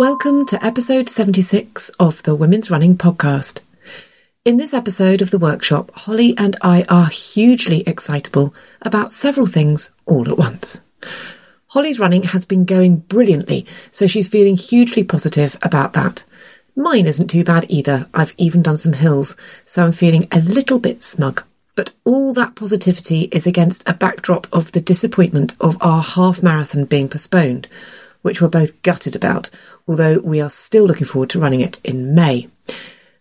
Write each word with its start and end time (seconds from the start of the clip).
Welcome 0.00 0.46
to 0.46 0.64
episode 0.64 1.10
76 1.10 1.90
of 2.00 2.22
the 2.22 2.34
Women's 2.34 2.70
Running 2.70 2.96
Podcast. 2.96 3.60
In 4.46 4.56
this 4.56 4.72
episode 4.72 5.20
of 5.20 5.30
the 5.30 5.38
workshop, 5.38 5.90
Holly 5.94 6.34
and 6.38 6.56
I 6.62 6.86
are 6.88 7.10
hugely 7.10 7.82
excitable 7.86 8.54
about 8.80 9.12
several 9.12 9.46
things 9.46 9.90
all 10.06 10.26
at 10.30 10.38
once. 10.38 10.80
Holly's 11.66 12.00
running 12.00 12.22
has 12.22 12.46
been 12.46 12.64
going 12.64 12.96
brilliantly, 12.96 13.66
so 13.92 14.06
she's 14.06 14.26
feeling 14.26 14.56
hugely 14.56 15.04
positive 15.04 15.58
about 15.60 15.92
that. 15.92 16.24
Mine 16.74 17.04
isn't 17.04 17.28
too 17.28 17.44
bad 17.44 17.66
either. 17.68 18.08
I've 18.14 18.32
even 18.38 18.62
done 18.62 18.78
some 18.78 18.94
hills, 18.94 19.36
so 19.66 19.84
I'm 19.84 19.92
feeling 19.92 20.28
a 20.32 20.40
little 20.40 20.78
bit 20.78 21.02
smug. 21.02 21.44
But 21.76 21.90
all 22.06 22.32
that 22.32 22.54
positivity 22.54 23.24
is 23.32 23.46
against 23.46 23.86
a 23.86 23.92
backdrop 23.92 24.46
of 24.50 24.72
the 24.72 24.80
disappointment 24.80 25.54
of 25.60 25.76
our 25.82 26.02
half 26.02 26.42
marathon 26.42 26.86
being 26.86 27.10
postponed, 27.10 27.68
which 28.22 28.40
we're 28.40 28.48
both 28.48 28.80
gutted 28.82 29.16
about, 29.16 29.50
although 29.88 30.18
we 30.20 30.40
are 30.40 30.50
still 30.50 30.84
looking 30.84 31.06
forward 31.06 31.30
to 31.30 31.40
running 31.40 31.60
it 31.60 31.80
in 31.84 32.14
May. 32.14 32.48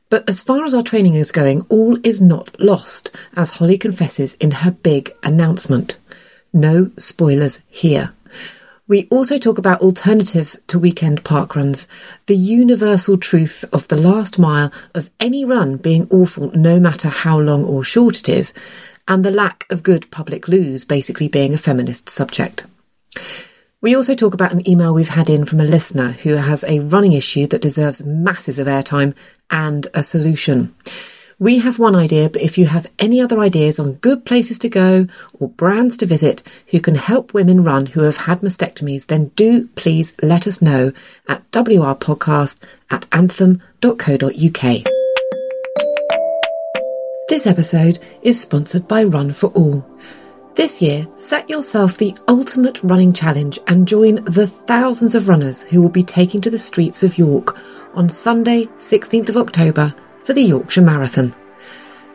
But 0.09 0.27
as 0.27 0.41
far 0.41 0.65
as 0.65 0.73
our 0.73 0.83
training 0.83 1.13
is 1.13 1.31
going, 1.31 1.65
all 1.69 1.97
is 2.03 2.19
not 2.19 2.59
lost, 2.59 3.11
as 3.35 3.51
Holly 3.51 3.77
confesses 3.77 4.33
in 4.35 4.51
her 4.51 4.71
big 4.71 5.11
announcement. 5.23 5.97
No 6.51 6.91
spoilers 6.97 7.61
here. 7.69 8.13
We 8.88 9.07
also 9.11 9.38
talk 9.38 9.59
about 9.59 9.81
alternatives 9.81 10.59
to 10.65 10.79
weekend 10.79 11.23
park 11.23 11.55
runs, 11.55 11.88
the 12.25 12.35
universal 12.35 13.19
truth 13.19 13.63
of 13.71 13.88
the 13.88 13.97
last 13.97 14.39
mile 14.39 14.73
of 14.95 15.11
any 15.19 15.45
run 15.45 15.77
being 15.77 16.07
awful 16.09 16.49
no 16.55 16.79
matter 16.79 17.07
how 17.07 17.39
long 17.39 17.65
or 17.65 17.83
short 17.83 18.17
it 18.17 18.27
is, 18.27 18.51
and 19.07 19.23
the 19.23 19.29
lack 19.29 19.67
of 19.69 19.83
good 19.83 20.09
public 20.09 20.47
loos 20.47 20.85
basically 20.85 21.27
being 21.27 21.53
a 21.53 21.57
feminist 21.59 22.09
subject. 22.09 22.65
We 23.81 23.95
also 23.95 24.13
talk 24.13 24.34
about 24.34 24.51
an 24.51 24.67
email 24.67 24.94
we've 24.94 25.07
had 25.07 25.29
in 25.29 25.45
from 25.45 25.62
a 25.62 25.66
listener 25.66 26.12
who 26.12 26.35
has 26.35 26.66
a 26.66 26.79
running 26.79 27.13
issue 27.13 27.47
that 27.47 27.62
deserves 27.62 28.06
masses 28.06 28.59
of 28.59 28.67
airtime 28.67 29.16
and 29.50 29.88
a 29.94 30.03
solution. 30.03 30.75
We 31.40 31.59
have 31.59 31.79
one 31.79 31.95
idea, 31.95 32.29
but 32.29 32.41
if 32.41 32.57
you 32.57 32.66
have 32.66 32.91
any 33.00 33.22
other 33.22 33.39
ideas 33.39 33.79
on 33.79 33.94
good 33.94 34.25
places 34.25 34.59
to 34.59 34.69
go 34.69 35.07
or 35.39 35.47
brands 35.47 35.95
to 35.97 36.06
visit 36.06 36.44
who 36.68 36.81
can 36.81 36.95
help 36.95 37.34
women 37.34 37.63
run 37.63 37.85
who 37.85 38.01
have 38.01 38.18
had 38.18 38.41
mastectomies, 38.41 39.06
then 39.06 39.29
do 39.38 39.69
please 39.75 40.13
let 40.22 40.45
us 40.45 40.62
know 40.62 40.91
at 41.29 41.50
wrpodcast 41.51 42.59
at 42.91 43.06
anthem.co.uk. 43.13 44.84
This 47.29 47.47
episode 47.47 48.00
is 48.23 48.41
sponsored 48.41 48.89
by 48.89 49.06
Run 49.06 49.31
for 49.31 49.47
All. 49.51 49.85
This 50.59 50.81
year, 50.81 51.07
set 51.15 51.49
yourself 51.49 51.97
the 51.97 52.13
ultimate 52.27 52.83
running 52.83 53.13
challenge 53.13 53.59
and 53.67 53.87
join 53.87 54.15
the 54.25 54.45
thousands 54.45 55.15
of 55.15 55.29
runners 55.29 55.63
who 55.63 55.81
will 55.81 55.87
be 55.87 56.03
taking 56.03 56.41
to 56.41 56.49
the 56.49 56.59
streets 56.59 57.01
of 57.01 57.17
York 57.17 57.57
on 57.93 58.09
Sunday, 58.09 58.65
16th 58.75 59.29
of 59.29 59.37
October 59.37 59.95
for 60.21 60.33
the 60.33 60.41
Yorkshire 60.41 60.81
Marathon. 60.81 61.33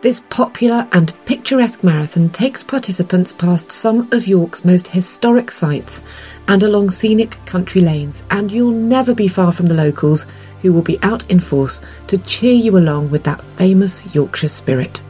This 0.02 0.20
popular 0.28 0.86
and 0.92 1.14
picturesque 1.24 1.82
marathon 1.82 2.28
takes 2.28 2.62
participants 2.62 3.32
past 3.32 3.72
some 3.72 4.12
of 4.12 4.26
York's 4.28 4.62
most 4.62 4.88
historic 4.88 5.50
sites 5.50 6.04
and 6.46 6.62
along 6.62 6.90
scenic 6.90 7.38
country 7.46 7.80
lanes, 7.80 8.22
and 8.28 8.52
you'll 8.52 8.72
never 8.72 9.14
be 9.14 9.26
far 9.26 9.52
from 9.52 9.68
the 9.68 9.74
locals 9.74 10.26
who 10.60 10.70
will 10.70 10.82
be 10.82 11.02
out 11.02 11.30
in 11.30 11.40
force 11.40 11.80
to 12.08 12.18
cheer 12.18 12.52
you 12.54 12.76
along 12.76 13.08
with 13.08 13.24
that 13.24 13.42
famous 13.56 14.04
Yorkshire 14.14 14.48
spirit. 14.48 15.00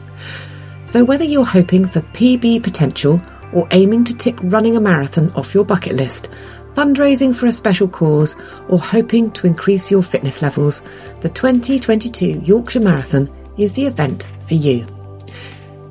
So, 0.85 1.03
whether 1.03 1.23
you're 1.23 1.43
hoping 1.43 1.87
for 1.87 2.01
PB 2.01 2.61
potential 2.61 3.19
or 3.53 3.67
aiming 3.71 4.03
to 4.05 4.15
tick 4.15 4.37
running 4.43 4.77
a 4.77 4.79
marathon 4.79 5.31
off 5.33 5.53
your 5.53 5.65
bucket 5.65 5.93
list, 5.93 6.29
fundraising 6.75 7.35
for 7.35 7.47
a 7.47 7.51
special 7.51 7.87
cause, 7.87 8.35
or 8.69 8.79
hoping 8.79 9.31
to 9.31 9.47
increase 9.47 9.89
your 9.89 10.03
fitness 10.03 10.43
levels, 10.43 10.83
the 11.21 11.29
2022 11.29 12.39
Yorkshire 12.41 12.81
Marathon 12.81 13.27
is 13.57 13.73
the 13.73 13.85
event 13.85 14.27
for 14.45 14.53
you. 14.53 14.85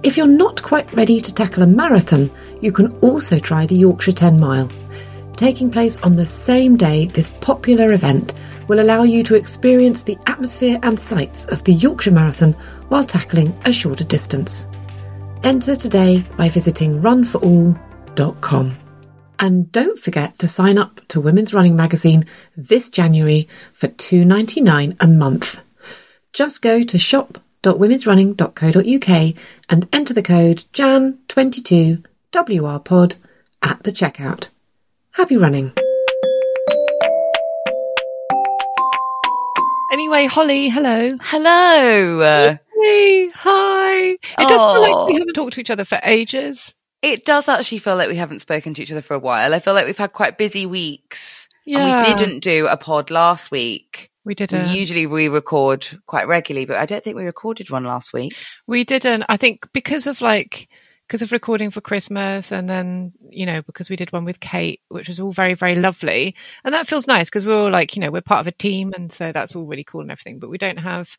If 0.04 0.16
you're 0.16 0.26
not 0.26 0.62
quite 0.62 0.92
ready 0.92 1.20
to 1.20 1.34
tackle 1.34 1.62
a 1.64 1.66
marathon, 1.66 2.30
you 2.60 2.70
can 2.70 2.92
also 2.98 3.38
try 3.38 3.66
the 3.66 3.74
Yorkshire 3.74 4.12
10 4.12 4.38
Mile. 4.38 4.70
Taking 5.34 5.70
place 5.72 5.96
on 6.02 6.14
the 6.14 6.26
same 6.26 6.76
day, 6.76 7.06
this 7.06 7.30
popular 7.40 7.92
event 7.92 8.34
will 8.68 8.80
allow 8.80 9.02
you 9.02 9.24
to 9.24 9.34
experience 9.34 10.02
the 10.02 10.18
atmosphere 10.26 10.78
and 10.82 11.00
sights 11.00 11.46
of 11.46 11.64
the 11.64 11.72
Yorkshire 11.72 12.12
Marathon 12.12 12.52
while 12.88 13.02
tackling 13.02 13.58
a 13.64 13.72
shorter 13.72 14.04
distance. 14.04 14.68
Enter 15.44 15.76
today 15.76 16.24
by 16.38 16.48
visiting 16.48 17.02
runforall.com. 17.02 18.76
And 19.38 19.70
don't 19.72 19.98
forget 19.98 20.38
to 20.38 20.48
sign 20.48 20.78
up 20.78 21.02
to 21.08 21.20
Women's 21.20 21.52
Running 21.52 21.76
Magazine 21.76 22.24
this 22.56 22.88
January 22.88 23.46
for 23.74 23.88
$2.99 23.88 24.96
a 25.00 25.06
month. 25.06 25.60
Just 26.32 26.62
go 26.62 26.82
to 26.82 26.98
shop.womensrunning.co.uk 26.98 29.34
and 29.68 29.88
enter 29.92 30.14
the 30.14 30.22
code 30.22 30.64
JAN22WRPOD 30.72 33.14
at 33.62 33.82
the 33.82 33.92
checkout. 33.92 34.48
Happy 35.10 35.36
running! 35.36 35.74
Anyway, 39.92 40.24
Holly, 40.24 40.70
hello. 40.70 41.18
Hello. 41.20 42.20
Uh, 42.20 42.56
Uh, 42.84 43.30
hi. 43.34 44.00
It 44.10 44.18
does 44.38 44.60
feel 44.60 44.80
like 44.82 45.08
we 45.08 45.14
haven't 45.14 45.34
talked 45.34 45.54
to 45.54 45.60
each 45.60 45.70
other 45.70 45.84
for 45.84 46.00
ages. 46.02 46.74
it 47.02 47.24
does 47.24 47.48
actually 47.48 47.78
feel 47.78 47.96
like 47.96 48.08
we 48.08 48.16
haven't 48.16 48.40
spoken 48.40 48.74
to 48.74 48.82
each 48.82 48.92
other 48.92 49.02
for 49.02 49.14
a 49.14 49.18
while. 49.18 49.54
I 49.54 49.58
feel 49.58 49.74
like 49.74 49.86
we've 49.86 49.96
had 49.98 50.12
quite 50.12 50.38
busy 50.38 50.66
weeks. 50.66 51.48
Yeah. 51.66 52.04
And 52.04 52.06
we 52.06 52.14
didn't 52.14 52.40
do 52.40 52.66
a 52.66 52.76
pod 52.76 53.10
last 53.10 53.50
week. 53.50 54.10
We 54.24 54.34
didn't. 54.34 54.74
Usually 54.74 55.06
we 55.06 55.28
record 55.28 55.86
quite 56.06 56.26
regularly, 56.28 56.64
but 56.66 56.76
I 56.78 56.86
don't 56.86 57.04
think 57.04 57.16
we 57.16 57.24
recorded 57.24 57.70
one 57.70 57.84
last 57.84 58.12
week. 58.12 58.34
We 58.66 58.84
didn't. 58.84 59.24
I 59.28 59.36
think 59.36 59.68
because 59.72 60.06
of 60.06 60.20
like 60.22 60.68
because 61.06 61.20
of 61.20 61.32
recording 61.32 61.70
for 61.70 61.82
Christmas 61.82 62.50
and 62.50 62.68
then, 62.68 63.12
you 63.28 63.44
know, 63.44 63.60
because 63.60 63.90
we 63.90 63.96
did 63.96 64.10
one 64.12 64.24
with 64.24 64.40
Kate, 64.40 64.80
which 64.88 65.08
was 65.08 65.20
all 65.20 65.32
very, 65.32 65.52
very 65.52 65.74
lovely. 65.74 66.34
And 66.64 66.72
that 66.72 66.88
feels 66.88 67.06
nice 67.06 67.26
because 67.28 67.44
we're 67.44 67.64
all 67.64 67.70
like, 67.70 67.94
you 67.94 68.00
know, 68.00 68.10
we're 68.10 68.22
part 68.22 68.40
of 68.40 68.46
a 68.46 68.52
team 68.52 68.94
and 68.96 69.12
so 69.12 69.30
that's 69.30 69.54
all 69.54 69.66
really 69.66 69.84
cool 69.84 70.00
and 70.00 70.10
everything. 70.10 70.38
But 70.38 70.48
we 70.48 70.56
don't 70.56 70.78
have 70.78 71.18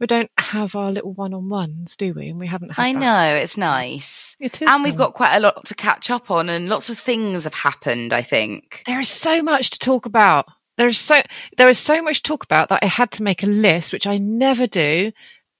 we 0.00 0.06
don't 0.06 0.30
have 0.38 0.74
our 0.76 0.90
little 0.92 1.12
one 1.12 1.34
on 1.34 1.48
ones, 1.48 1.96
do 1.96 2.12
we? 2.14 2.28
And 2.28 2.38
we 2.38 2.46
haven't 2.46 2.70
had 2.70 2.82
I 2.84 2.92
that. 2.92 2.98
know, 2.98 3.34
it's 3.36 3.56
nice. 3.56 4.36
It 4.40 4.62
is 4.62 4.68
And 4.70 4.84
we've 4.84 4.96
got 4.96 5.14
quite 5.14 5.36
a 5.36 5.40
lot 5.40 5.64
to 5.66 5.74
catch 5.74 6.10
up 6.10 6.30
on, 6.30 6.48
and 6.48 6.68
lots 6.68 6.88
of 6.90 6.98
things 6.98 7.44
have 7.44 7.54
happened, 7.54 8.12
I 8.12 8.22
think. 8.22 8.82
there 8.86 9.00
is 9.00 9.08
so 9.08 9.42
much 9.42 9.70
to 9.70 9.78
talk 9.78 10.06
about. 10.06 10.46
There 10.76 10.86
is 10.86 10.98
so 10.98 11.20
there 11.56 11.68
is 11.68 11.78
so 11.78 12.00
much 12.02 12.22
to 12.22 12.28
talk 12.28 12.44
about 12.44 12.68
that 12.68 12.80
I 12.84 12.86
had 12.86 13.10
to 13.12 13.24
make 13.24 13.42
a 13.42 13.46
list, 13.48 13.92
which 13.92 14.06
I 14.06 14.18
never 14.18 14.66
do. 14.68 15.10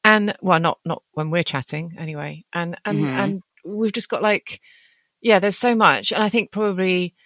And 0.04 0.36
well, 0.40 0.60
not 0.60 0.78
not 0.84 1.02
when 1.12 1.30
we're 1.30 1.42
chatting 1.42 1.96
anyway. 1.98 2.44
And 2.52 2.76
and 2.84 2.98
Mhm. 2.98 3.18
and 3.18 3.42
we've 3.64 3.92
just 3.92 4.08
got 4.08 4.22
like, 4.22 4.60
yeah, 5.20 5.40
there's 5.40 5.58
so 5.58 5.74
much. 5.74 6.12
And 6.12 6.22
I 6.22 6.28
think 6.28 6.52
probably, 6.52 7.16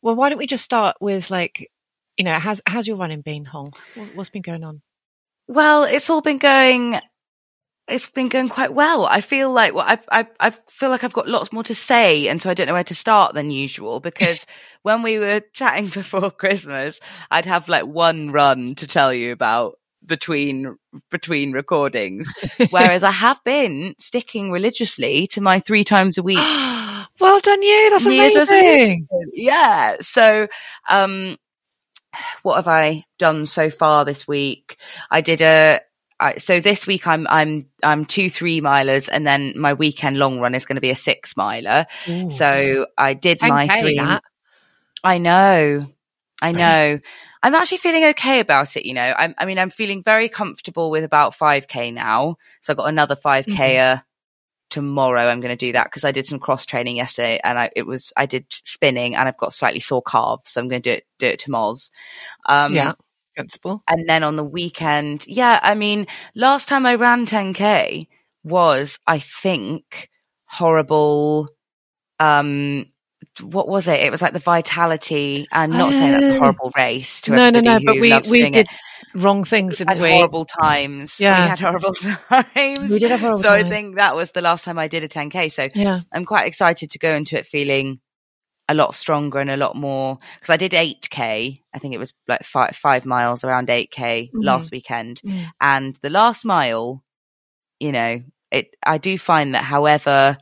well, 0.00 0.14
why 0.16 0.30
don't 0.30 0.38
we 0.38 0.46
just 0.46 0.64
start 0.64 0.96
with 0.98 1.30
like, 1.30 1.70
you 2.16 2.24
know, 2.24 2.38
how's 2.38 2.62
how's 2.66 2.88
your 2.88 2.96
running 2.96 3.20
been, 3.20 3.44
Hong? 3.44 3.74
What's 4.14 4.30
been 4.30 4.40
going 4.40 4.64
on? 4.64 4.80
Well, 5.48 5.84
it's 5.84 6.10
all 6.10 6.20
been 6.20 6.38
going. 6.38 7.00
It's 7.88 8.10
been 8.10 8.28
going 8.28 8.48
quite 8.48 8.74
well. 8.74 9.06
I 9.06 9.20
feel 9.20 9.52
like 9.52 9.74
well, 9.74 9.86
I 9.86 9.98
I 10.10 10.26
I 10.40 10.50
feel 10.68 10.90
like 10.90 11.04
I've 11.04 11.12
got 11.12 11.28
lots 11.28 11.52
more 11.52 11.62
to 11.64 11.74
say, 11.74 12.28
and 12.28 12.42
so 12.42 12.50
I 12.50 12.54
don't 12.54 12.66
know 12.66 12.72
where 12.72 12.84
to 12.84 12.94
start 12.94 13.34
than 13.34 13.50
usual. 13.50 14.00
Because 14.00 14.44
when 14.82 15.02
we 15.02 15.18
were 15.18 15.42
chatting 15.52 15.88
before 15.88 16.30
Christmas, 16.30 17.00
I'd 17.30 17.46
have 17.46 17.68
like 17.68 17.84
one 17.84 18.32
run 18.32 18.74
to 18.76 18.86
tell 18.86 19.12
you 19.14 19.32
about 19.32 19.78
between 20.04 20.76
between 21.10 21.52
recordings, 21.52 22.32
whereas 22.70 23.04
I 23.04 23.12
have 23.12 23.42
been 23.44 23.94
sticking 23.98 24.50
religiously 24.50 25.26
to 25.28 25.40
my 25.40 25.60
three 25.60 25.84
times 25.84 26.18
a 26.18 26.22
week 26.22 26.38
well 27.20 27.40
done, 27.40 27.62
you. 27.62 27.90
That's 27.90 28.06
amazing. 28.06 29.08
yeah. 29.32 29.96
So, 30.00 30.48
um, 30.88 31.36
what 32.42 32.56
have 32.56 32.68
I 32.68 33.04
done 33.18 33.46
so 33.46 33.70
far 33.70 34.04
this 34.04 34.26
week? 34.26 34.78
I 35.10 35.20
did 35.20 35.40
a. 35.40 35.80
I, 36.18 36.36
so 36.36 36.60
this 36.60 36.86
week 36.86 37.06
I'm 37.06 37.26
I'm 37.28 37.68
I'm 37.82 38.04
two 38.06 38.30
three 38.30 38.60
milers, 38.60 39.08
and 39.12 39.26
then 39.26 39.52
my 39.56 39.74
weekend 39.74 40.16
long 40.16 40.38
run 40.40 40.54
is 40.54 40.64
going 40.64 40.76
to 40.76 40.80
be 40.80 40.90
a 40.90 40.96
six 40.96 41.36
miler. 41.36 41.86
Ooh. 42.08 42.30
So 42.30 42.86
I 42.96 43.14
did 43.14 43.42
my 43.42 43.68
10K 43.68 43.80
three. 43.80 43.96
that. 43.96 44.22
I 45.04 45.18
know, 45.18 45.86
I 46.42 46.52
know. 46.52 46.98
I'm 47.42 47.54
actually 47.54 47.78
feeling 47.78 48.04
okay 48.06 48.40
about 48.40 48.76
it. 48.76 48.86
You 48.86 48.94
know, 48.94 49.14
I'm, 49.16 49.34
I 49.38 49.44
mean, 49.44 49.58
I'm 49.58 49.70
feeling 49.70 50.02
very 50.02 50.28
comfortable 50.28 50.90
with 50.90 51.04
about 51.04 51.36
5k 51.36 51.92
now. 51.94 52.38
So 52.60 52.72
I've 52.72 52.76
got 52.76 52.88
another 52.88 53.14
5k 53.14 53.46
Mm-hmm. 53.46 54.00
Tomorrow. 54.70 55.26
I'm 55.28 55.40
going 55.40 55.56
to 55.56 55.66
do 55.66 55.72
that 55.72 55.84
because 55.84 56.04
I 56.04 56.12
did 56.12 56.26
some 56.26 56.38
cross 56.38 56.66
training 56.66 56.96
yesterday, 56.96 57.40
and 57.42 57.58
I 57.58 57.70
it 57.76 57.86
was 57.86 58.12
I 58.16 58.26
did 58.26 58.46
spinning, 58.50 59.14
and 59.14 59.28
I've 59.28 59.36
got 59.38 59.52
slightly 59.52 59.80
sore 59.80 60.02
calves, 60.02 60.50
so 60.50 60.60
I'm 60.60 60.68
going 60.68 60.82
to 60.82 60.90
do 60.90 60.94
it 60.96 61.04
do 61.18 61.26
it 61.26 61.38
tomorrow. 61.38 61.74
Um, 62.46 62.74
yeah, 62.74 62.92
sensible. 63.36 63.82
and 63.88 64.08
then 64.08 64.22
on 64.22 64.36
the 64.36 64.44
weekend, 64.44 65.26
yeah, 65.26 65.60
I 65.62 65.74
mean, 65.74 66.06
last 66.34 66.68
time 66.68 66.86
I 66.86 66.94
ran 66.94 67.26
10k 67.26 68.08
was, 68.44 68.98
I 69.06 69.18
think, 69.18 70.10
horrible. 70.46 71.48
Um, 72.18 72.86
what 73.40 73.68
was 73.68 73.86
it? 73.88 74.00
It 74.00 74.10
was 74.10 74.22
like 74.22 74.32
the 74.32 74.38
vitality. 74.38 75.46
I'm 75.52 75.70
not 75.70 75.92
saying 75.92 76.12
that's 76.12 76.26
a 76.26 76.36
Oh. 76.36 76.38
horrible 76.38 76.72
race 76.76 77.20
to 77.22 77.32
No, 77.32 77.50
no, 77.50 77.60
no. 77.60 77.74
everybody 77.74 78.10
But 78.10 78.26
we 78.26 78.44
we 78.44 78.50
did 78.50 78.66
it. 78.66 78.68
wrong 79.14 79.44
things, 79.44 79.78
Had 79.78 80.00
we? 80.00 80.10
horrible 80.12 80.44
times. 80.44 81.18
Yeah. 81.20 81.42
we 81.42 81.48
had 81.48 81.60
horrible 81.66 81.94
times. 81.94 82.90
We 82.90 82.98
did 82.98 83.10
have 83.10 83.20
horrible 83.20 83.42
so 83.42 83.52
I 83.52 83.68
think 83.68 83.96
that 83.96 84.16
was 84.16 84.32
the 84.32 84.40
last 84.40 84.64
time 84.64 84.78
I 84.78 84.88
did 84.88 85.02
a 85.04 85.08
10k. 85.08 85.50
So 85.52 85.68
Yeah. 85.74 86.00
I'm 86.12 86.24
quite 86.24 86.46
excited 86.46 86.90
to 86.90 86.98
go 86.98 87.14
into 87.14 87.38
it 87.38 87.46
feeling 87.46 88.00
a 88.68 88.74
lot 88.74 88.94
stronger 88.96 89.38
and 89.38 89.50
a 89.50 89.56
lot 89.56 89.76
more 89.76 90.18
because 90.40 90.50
I 90.52 90.56
did 90.56 90.72
8k. 90.72 91.58
I 91.74 91.78
think 91.78 91.94
it 91.94 91.98
was 91.98 92.12
like 92.26 92.42
five 92.42 92.74
five 92.76 93.06
miles 93.06 93.44
around 93.44 93.68
8k 93.68 94.30
last 94.34 94.70
weekend, 94.72 95.20
Mm. 95.24 95.44
and 95.60 95.96
the 96.02 96.10
last 96.10 96.44
mile, 96.44 97.04
you 97.78 97.92
know, 97.92 98.22
it. 98.50 98.74
I 98.84 98.98
do 98.98 99.18
find 99.18 99.54
that 99.54 99.62
however 99.62 100.36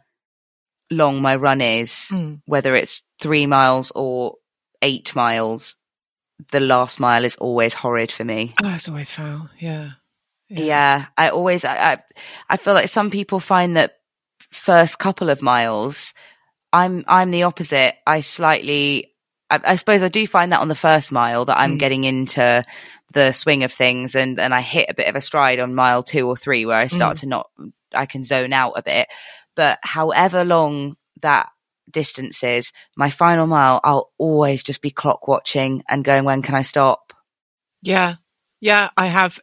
long 0.90 1.22
my 1.22 1.36
run 1.36 1.60
is, 1.60 1.90
Mm. 2.12 2.40
whether 2.46 2.74
it's 2.74 3.02
three 3.20 3.46
miles 3.46 3.90
or 3.94 4.36
eight 4.82 5.14
miles, 5.16 5.76
the 6.52 6.60
last 6.60 7.00
mile 7.00 7.24
is 7.24 7.36
always 7.36 7.74
horrid 7.74 8.10
for 8.12 8.24
me. 8.24 8.54
Oh, 8.62 8.68
it's 8.74 8.88
always 8.88 9.10
foul. 9.10 9.48
Yeah. 9.58 9.90
Yeah, 10.48 11.06
I 11.16 11.30
always 11.30 11.64
I, 11.64 11.92
I 11.94 11.98
I 12.50 12.56
feel 12.58 12.74
like 12.74 12.88
some 12.88 13.10
people 13.10 13.40
find 13.40 13.76
that 13.76 13.94
first 14.50 14.98
couple 14.98 15.30
of 15.30 15.42
miles 15.42 16.12
I'm 16.72 17.04
I'm 17.08 17.30
the 17.30 17.44
opposite. 17.44 17.94
I 18.06 18.20
slightly 18.20 19.12
I, 19.50 19.60
I 19.64 19.76
suppose 19.76 20.02
I 20.02 20.08
do 20.08 20.26
find 20.26 20.52
that 20.52 20.60
on 20.60 20.68
the 20.68 20.74
first 20.74 21.10
mile 21.12 21.44
that 21.46 21.58
I'm 21.58 21.76
Mm. 21.76 21.78
getting 21.78 22.04
into 22.04 22.62
the 23.12 23.32
swing 23.32 23.64
of 23.64 23.72
things 23.72 24.14
and 24.14 24.38
and 24.38 24.52
I 24.54 24.60
hit 24.60 24.90
a 24.90 24.94
bit 24.94 25.08
of 25.08 25.16
a 25.16 25.20
stride 25.20 25.60
on 25.60 25.74
mile 25.74 26.02
2 26.02 26.28
or 26.28 26.36
3 26.36 26.66
where 26.66 26.78
I 26.78 26.88
start 26.88 27.18
to 27.18 27.26
not 27.26 27.48
I 27.94 28.06
can 28.06 28.22
zone 28.22 28.52
out 28.52 28.72
a 28.76 28.82
bit. 28.82 29.08
But 29.56 29.78
however 29.82 30.44
long 30.44 30.96
that 31.22 31.48
distance 31.90 32.42
is, 32.42 32.72
my 32.96 33.10
final 33.10 33.46
mile 33.46 33.80
I'll 33.84 34.10
always 34.18 34.62
just 34.62 34.82
be 34.82 34.90
clock 34.90 35.28
watching 35.28 35.82
and 35.88 36.04
going 36.04 36.24
when 36.24 36.42
can 36.42 36.54
I 36.54 36.62
stop? 36.62 37.12
Yeah. 37.82 38.16
Yeah. 38.60 38.90
I 38.96 39.08
have. 39.08 39.38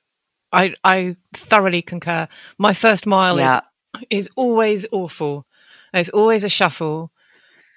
I 0.52 0.74
I 0.84 1.16
thoroughly 1.34 1.82
concur. 1.82 2.28
My 2.58 2.74
first 2.74 3.06
mile 3.06 3.38
yeah. 3.38 3.62
is 4.10 4.28
is 4.28 4.30
always 4.36 4.86
awful. 4.92 5.46
It's 5.94 6.10
always 6.10 6.44
a 6.44 6.50
shuffle, 6.50 7.12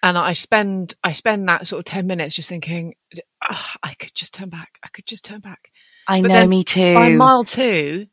and 0.02 0.16
I 0.16 0.32
spend 0.32 0.94
I 1.02 1.12
spend 1.12 1.48
that 1.48 1.66
sort 1.66 1.80
of 1.80 1.84
ten 1.84 2.06
minutes 2.06 2.34
just 2.34 2.48
thinking, 2.48 2.94
"Ah, 3.42 3.76
I 3.82 3.94
could 3.94 4.14
just 4.14 4.34
turn 4.34 4.48
back. 4.48 4.78
I 4.82 4.88
could 4.88 5.06
just 5.06 5.25
turn 5.25 5.40
back. 5.40 5.70
I 6.06 6.20
But 6.22 6.28
know 6.28 6.46
me 6.46 6.64
too. 6.64 6.94
By 6.94 7.10
mile 7.10 7.44
two, 7.44 8.06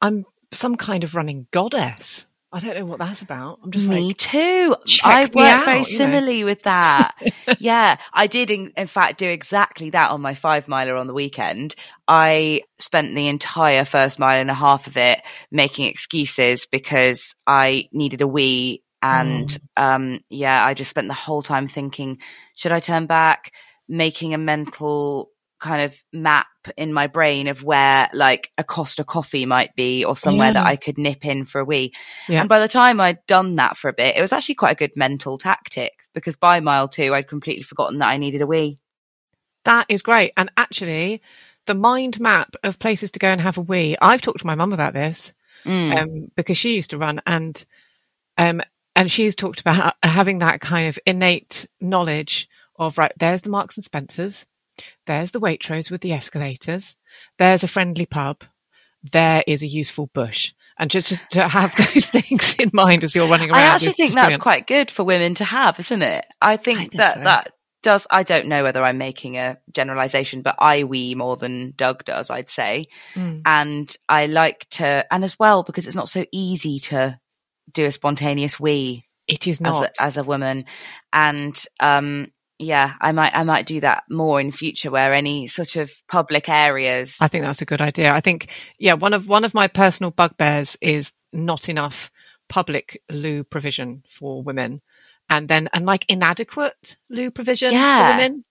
I'm 0.00 0.24
some 0.52 0.76
kind 0.76 1.04
of 1.04 1.14
running 1.14 1.46
goddess. 1.50 2.26
I 2.54 2.60
don't 2.60 2.76
know 2.78 2.84
what 2.86 3.00
that's 3.00 3.20
about. 3.20 3.58
I'm 3.64 3.72
just 3.72 3.88
Me 3.88 4.08
like, 4.08 4.16
too. 4.16 4.76
I 5.02 5.24
work 5.24 5.34
out, 5.36 5.64
very 5.64 5.78
you 5.80 5.84
know. 5.84 5.96
similarly 5.96 6.44
with 6.44 6.62
that. 6.62 7.16
yeah, 7.58 7.96
I 8.12 8.28
did 8.28 8.48
in, 8.48 8.72
in 8.76 8.86
fact 8.86 9.18
do 9.18 9.28
exactly 9.28 9.90
that 9.90 10.12
on 10.12 10.20
my 10.20 10.36
five 10.36 10.68
miler 10.68 10.94
on 10.94 11.08
the 11.08 11.14
weekend. 11.14 11.74
I 12.06 12.62
spent 12.78 13.12
the 13.16 13.26
entire 13.26 13.84
first 13.84 14.20
mile 14.20 14.38
and 14.38 14.52
a 14.52 14.54
half 14.54 14.86
of 14.86 14.96
it 14.96 15.20
making 15.50 15.86
excuses 15.86 16.66
because 16.70 17.34
I 17.44 17.88
needed 17.92 18.20
a 18.20 18.28
wee. 18.28 18.84
And 19.02 19.48
Mm. 19.76 19.82
um, 19.82 20.20
yeah, 20.30 20.64
I 20.64 20.74
just 20.74 20.90
spent 20.90 21.08
the 21.08 21.14
whole 21.14 21.42
time 21.42 21.66
thinking, 21.66 22.20
should 22.54 22.72
I 22.72 22.78
turn 22.78 23.06
back? 23.06 23.52
Making 23.88 24.32
a 24.32 24.38
mental 24.38 25.30
kind 25.64 25.82
of 25.82 25.96
map 26.12 26.46
in 26.76 26.92
my 26.92 27.06
brain 27.06 27.48
of 27.48 27.62
where 27.62 28.08
like 28.12 28.52
a 28.58 28.64
Costa 28.64 29.02
coffee 29.02 29.46
might 29.46 29.74
be 29.74 30.04
or 30.04 30.16
somewhere 30.16 30.52
that 30.52 30.66
I 30.66 30.76
could 30.76 30.98
nip 30.98 31.24
in 31.24 31.44
for 31.46 31.60
a 31.60 31.64
wee. 31.64 31.92
Yeah. 32.28 32.40
And 32.40 32.48
by 32.48 32.60
the 32.60 32.68
time 32.68 33.00
I'd 33.00 33.24
done 33.26 33.56
that 33.56 33.76
for 33.78 33.88
a 33.88 33.94
bit, 33.94 34.16
it 34.16 34.20
was 34.20 34.32
actually 34.32 34.56
quite 34.56 34.72
a 34.72 34.78
good 34.78 34.94
mental 34.94 35.38
tactic 35.38 35.92
because 36.12 36.36
by 36.36 36.60
mile 36.60 36.86
two, 36.86 37.14
I'd 37.14 37.28
completely 37.28 37.62
forgotten 37.62 37.98
that 37.98 38.10
I 38.10 38.18
needed 38.18 38.42
a 38.42 38.46
wee. 38.46 38.78
that 39.64 39.86
is 39.88 40.02
great. 40.02 40.32
And 40.36 40.50
actually, 40.56 41.22
the 41.66 41.74
mind 41.74 42.20
map 42.20 42.54
of 42.62 42.78
places 42.78 43.10
to 43.12 43.18
go 43.18 43.28
and 43.28 43.40
have 43.40 43.56
a 43.56 43.62
wee. 43.62 43.96
I've 44.00 44.20
talked 44.20 44.40
to 44.40 44.46
my 44.46 44.54
mum 44.54 44.72
about 44.74 44.92
this. 44.92 45.32
Mm. 45.64 45.96
um, 45.96 46.30
because 46.36 46.58
she 46.58 46.74
used 46.74 46.90
to 46.90 46.98
run 46.98 47.22
and 47.26 47.64
um, 48.36 48.60
and 48.94 49.10
she's 49.10 49.34
talked 49.34 49.60
about 49.60 49.94
having 50.02 50.40
that 50.40 50.60
kind 50.60 50.88
of 50.88 50.98
innate 51.06 51.66
knowledge 51.80 52.50
of 52.76 52.98
right 52.98 53.12
there's 53.18 53.40
the 53.42 53.48
marks 53.48 53.78
and 53.78 53.84
spencers 53.84 54.44
there's 55.06 55.30
the 55.30 55.40
waitrose 55.40 55.90
with 55.90 56.00
the 56.00 56.12
escalators 56.12 56.96
there's 57.38 57.62
a 57.64 57.68
friendly 57.68 58.06
pub 58.06 58.42
there 59.12 59.44
is 59.46 59.62
a 59.62 59.66
useful 59.66 60.08
bush 60.14 60.52
and 60.78 60.90
just, 60.90 61.08
just 61.08 61.22
to 61.30 61.46
have 61.46 61.74
those 61.94 62.06
things 62.06 62.54
in 62.58 62.70
mind 62.72 63.04
as 63.04 63.14
you're 63.14 63.28
running 63.28 63.50
around 63.50 63.60
I 63.60 63.74
actually 63.74 63.92
think 63.92 64.14
that's 64.14 64.36
quite 64.36 64.66
good 64.66 64.90
for 64.90 65.04
women 65.04 65.34
to 65.36 65.44
have, 65.44 65.78
isn't 65.78 66.02
it? 66.02 66.24
I 66.40 66.56
think 66.56 66.78
I 66.78 66.80
think 66.82 66.92
that 66.94 67.14
so. 67.14 67.20
that 67.24 67.52
does. 67.82 68.06
I 68.10 68.22
don't 68.22 68.48
know 68.48 68.62
whether 68.64 68.82
I'm 68.82 68.98
making 68.98 69.36
a 69.36 69.58
generalization, 69.72 70.42
but 70.42 70.56
I 70.58 70.82
wee 70.84 71.14
more 71.14 71.36
than 71.36 71.74
Doug 71.76 72.04
does. 72.04 72.30
I'd 72.30 72.50
say, 72.50 72.86
Mm. 73.14 73.42
and 73.46 73.96
I 74.08 74.26
like 74.26 74.66
to, 74.70 75.06
and 75.12 75.22
as 75.24 75.38
well 75.38 75.62
because 75.62 75.86
it's 75.86 75.94
not 75.94 76.08
so 76.08 76.24
easy 76.32 76.80
to 76.80 77.20
do 77.72 77.84
a 77.84 77.92
spontaneous 77.92 78.58
wee 78.58 79.04
it 79.28 79.46
is 79.46 79.56
as 79.56 79.60
not 79.60 79.84
a, 79.84 80.02
as 80.02 80.16
a 80.16 80.24
woman, 80.24 80.64
and 81.12 81.62
um. 81.78 82.28
Yeah, 82.58 82.92
I 83.00 83.12
might 83.12 83.34
I 83.34 83.42
might 83.42 83.66
do 83.66 83.80
that 83.80 84.04
more 84.08 84.40
in 84.40 84.52
future 84.52 84.90
where 84.90 85.12
any 85.12 85.48
sort 85.48 85.76
of 85.76 85.90
public 86.08 86.48
areas 86.48 87.18
I 87.20 87.28
think 87.28 87.44
that's 87.44 87.62
a 87.62 87.66
good 87.66 87.80
idea. 87.80 88.12
I 88.12 88.20
think, 88.20 88.48
yeah, 88.78 88.94
one 88.94 89.12
of 89.12 89.26
one 89.26 89.44
of 89.44 89.54
my 89.54 89.66
personal 89.66 90.12
bugbears 90.12 90.76
is 90.80 91.12
not 91.32 91.68
enough 91.68 92.10
public 92.48 93.02
loo 93.10 93.42
provision 93.42 94.04
for 94.08 94.42
women, 94.42 94.82
and 95.28 95.48
then 95.48 95.68
and 95.72 95.84
like 95.84 96.04
inadequate 96.08 96.96
loo 97.10 97.30
provision 97.32 97.72
Yeah. 97.72 98.12
for 98.12 98.16
women. 98.18 98.44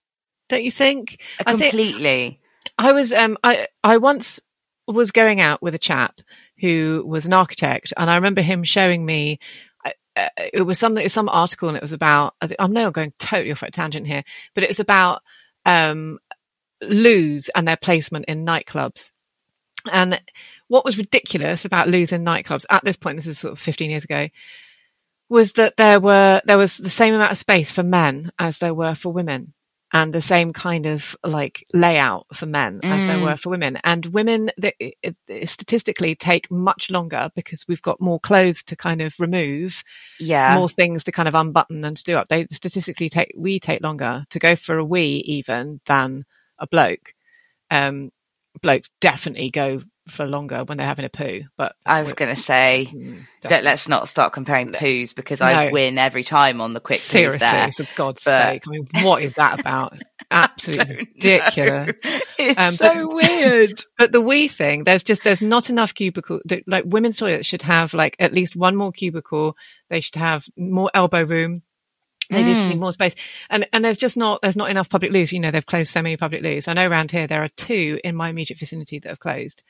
Don't 0.50 0.64
you 0.64 0.70
think? 0.70 1.20
I 1.46 1.52
think 1.56 1.70
completely. 1.70 2.40
I 2.76 2.92
was 2.92 3.10
um 3.12 3.38
I 3.42 3.68
I 3.82 3.96
once 3.96 4.38
was 4.86 5.12
going 5.12 5.40
out 5.40 5.62
with 5.62 5.74
a 5.74 5.78
chap 5.78 6.20
who 6.60 7.02
was 7.06 7.24
an 7.24 7.32
architect, 7.32 7.94
and 7.96 8.10
I 8.10 8.16
remember 8.16 8.42
him 8.42 8.64
showing 8.64 9.04
me. 9.06 9.38
Uh, 10.16 10.28
it 10.36 10.62
was 10.62 10.78
something, 10.78 11.08
some 11.08 11.28
article, 11.28 11.68
and 11.68 11.76
it 11.76 11.82
was 11.82 11.92
about. 11.92 12.34
I'm 12.58 12.72
now 12.72 12.90
going 12.90 13.12
totally 13.18 13.52
off 13.52 13.62
a 13.62 13.70
tangent 13.70 14.06
here, 14.06 14.22
but 14.54 14.64
it 14.64 14.70
was 14.70 14.80
about 14.80 15.22
um, 15.66 16.18
loos 16.82 17.48
and 17.54 17.66
their 17.66 17.76
placement 17.76 18.26
in 18.26 18.44
nightclubs. 18.44 19.10
And 19.90 20.20
what 20.68 20.84
was 20.84 20.98
ridiculous 20.98 21.64
about 21.64 21.88
losing 21.88 22.22
nightclubs 22.22 22.64
at 22.70 22.84
this 22.84 22.96
point, 22.96 23.16
this 23.16 23.26
is 23.26 23.38
sort 23.38 23.52
of 23.52 23.58
15 23.58 23.90
years 23.90 24.04
ago, 24.04 24.28
was 25.28 25.54
that 25.54 25.76
there 25.76 26.00
were 26.00 26.42
there 26.44 26.58
was 26.58 26.76
the 26.76 26.90
same 26.90 27.14
amount 27.14 27.32
of 27.32 27.38
space 27.38 27.72
for 27.72 27.82
men 27.82 28.30
as 28.38 28.58
there 28.58 28.74
were 28.74 28.94
for 28.94 29.12
women 29.12 29.53
and 29.94 30.12
the 30.12 30.20
same 30.20 30.52
kind 30.52 30.86
of 30.86 31.16
like 31.22 31.64
layout 31.72 32.26
for 32.34 32.46
men 32.46 32.80
mm. 32.80 32.90
as 32.90 33.04
there 33.04 33.20
were 33.20 33.36
for 33.36 33.48
women. 33.50 33.78
And 33.84 34.06
women 34.06 34.50
that 34.58 34.74
statistically 35.44 36.16
take 36.16 36.50
much 36.50 36.90
longer 36.90 37.30
because 37.36 37.64
we've 37.68 37.80
got 37.80 38.00
more 38.00 38.18
clothes 38.18 38.64
to 38.64 38.76
kind 38.76 39.00
of 39.00 39.14
remove 39.20 39.84
yeah. 40.18 40.56
more 40.56 40.68
things 40.68 41.04
to 41.04 41.12
kind 41.12 41.28
of 41.28 41.36
unbutton 41.36 41.84
and 41.84 41.96
to 41.96 42.02
do 42.02 42.16
up. 42.16 42.28
They 42.28 42.48
statistically 42.50 43.08
take 43.08 43.32
we 43.36 43.60
take 43.60 43.82
longer 43.82 44.24
to 44.30 44.38
go 44.40 44.56
for 44.56 44.78
a 44.78 44.84
wee 44.84 45.22
even 45.26 45.80
than 45.86 46.24
a 46.58 46.66
bloke. 46.66 47.14
Um 47.70 48.10
blokes 48.60 48.90
definitely 49.00 49.50
go 49.50 49.80
for 50.08 50.26
longer 50.26 50.64
when 50.64 50.78
they're 50.78 50.86
having 50.86 51.04
a 51.04 51.10
poo. 51.10 51.42
But 51.56 51.76
I 51.84 52.02
was 52.02 52.14
going 52.14 52.34
to 52.34 52.40
say, 52.40 52.88
mm, 52.90 53.26
don't, 53.42 53.64
let's 53.64 53.88
not 53.88 54.08
start 54.08 54.32
comparing 54.32 54.72
poos 54.72 55.14
because 55.14 55.40
no. 55.40 55.46
I 55.46 55.70
win 55.70 55.98
every 55.98 56.24
time 56.24 56.60
on 56.60 56.74
the 56.74 56.80
quick 56.80 57.00
Seriously, 57.00 57.38
there. 57.38 57.72
for 57.72 57.86
God's 57.96 58.24
but... 58.24 58.42
sake! 58.42 58.62
I 58.66 58.70
mean, 58.70 58.88
what 59.02 59.22
is 59.22 59.34
that 59.34 59.60
about? 59.60 59.98
Absolutely 60.30 60.96
ridiculous. 60.96 61.96
It's 62.38 62.60
um, 62.60 62.72
so 62.72 63.08
but, 63.08 63.14
weird. 63.14 63.84
But 63.98 64.12
the 64.12 64.20
wee 64.20 64.48
thing, 64.48 64.84
there's 64.84 65.02
just 65.02 65.24
there's 65.24 65.42
not 65.42 65.70
enough 65.70 65.94
cubicle. 65.94 66.40
Like 66.66 66.84
women's 66.86 67.18
toilets 67.18 67.46
should 67.46 67.62
have 67.62 67.94
like 67.94 68.16
at 68.18 68.34
least 68.34 68.56
one 68.56 68.76
more 68.76 68.92
cubicle. 68.92 69.56
They 69.88 70.00
should 70.00 70.16
have 70.16 70.46
more 70.56 70.90
elbow 70.92 71.22
room. 71.22 71.62
They 72.30 72.42
mm. 72.42 72.54
just 72.54 72.66
need 72.66 72.80
more 72.80 72.92
space, 72.92 73.14
and 73.50 73.68
and 73.72 73.84
there's 73.84 73.98
just 73.98 74.16
not 74.16 74.40
there's 74.42 74.56
not 74.56 74.70
enough 74.70 74.88
public 74.88 75.12
loos. 75.12 75.32
You 75.32 75.40
know, 75.40 75.50
they've 75.50 75.64
closed 75.64 75.92
so 75.92 76.02
many 76.02 76.16
public 76.16 76.42
loos. 76.42 76.68
I 76.68 76.72
know 76.72 76.88
around 76.88 77.10
here 77.10 77.26
there 77.26 77.42
are 77.42 77.48
two 77.48 78.00
in 78.02 78.16
my 78.16 78.30
immediate 78.30 78.58
vicinity 78.58 78.98
that 78.98 79.08
have 79.08 79.20
closed 79.20 79.62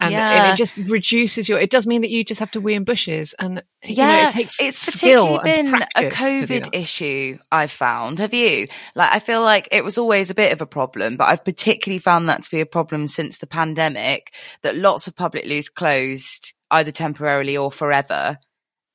and, 0.00 0.12
yeah. 0.12 0.44
and, 0.44 0.52
it 0.52 0.56
just 0.56 0.76
reduces 0.76 1.48
your. 1.48 1.58
It 1.58 1.70
does 1.70 1.86
mean 1.86 2.02
that 2.02 2.10
you 2.10 2.24
just 2.24 2.38
have 2.38 2.52
to 2.52 2.60
wee 2.60 2.74
in 2.74 2.84
bushes, 2.84 3.34
and 3.38 3.62
yeah, 3.82 4.22
know, 4.22 4.28
it 4.28 4.32
takes 4.32 4.60
it's 4.60 4.84
particularly 4.84 5.40
been 5.42 5.74
a 5.74 6.10
COVID 6.10 6.68
issue. 6.72 7.38
I've 7.50 7.72
found. 7.72 8.20
Have 8.20 8.32
you? 8.32 8.68
Like, 8.94 9.12
I 9.12 9.18
feel 9.18 9.42
like 9.42 9.68
it 9.72 9.82
was 9.82 9.98
always 9.98 10.30
a 10.30 10.34
bit 10.34 10.52
of 10.52 10.60
a 10.60 10.66
problem, 10.66 11.16
but 11.16 11.24
I've 11.24 11.44
particularly 11.44 11.98
found 11.98 12.28
that 12.28 12.44
to 12.44 12.50
be 12.50 12.60
a 12.60 12.66
problem 12.66 13.08
since 13.08 13.38
the 13.38 13.48
pandemic. 13.48 14.32
That 14.62 14.76
lots 14.76 15.08
of 15.08 15.16
public 15.16 15.46
loos 15.46 15.68
closed 15.68 16.54
either 16.70 16.92
temporarily 16.92 17.56
or 17.56 17.72
forever, 17.72 18.38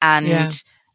and 0.02 0.28
yeah. 0.28 0.50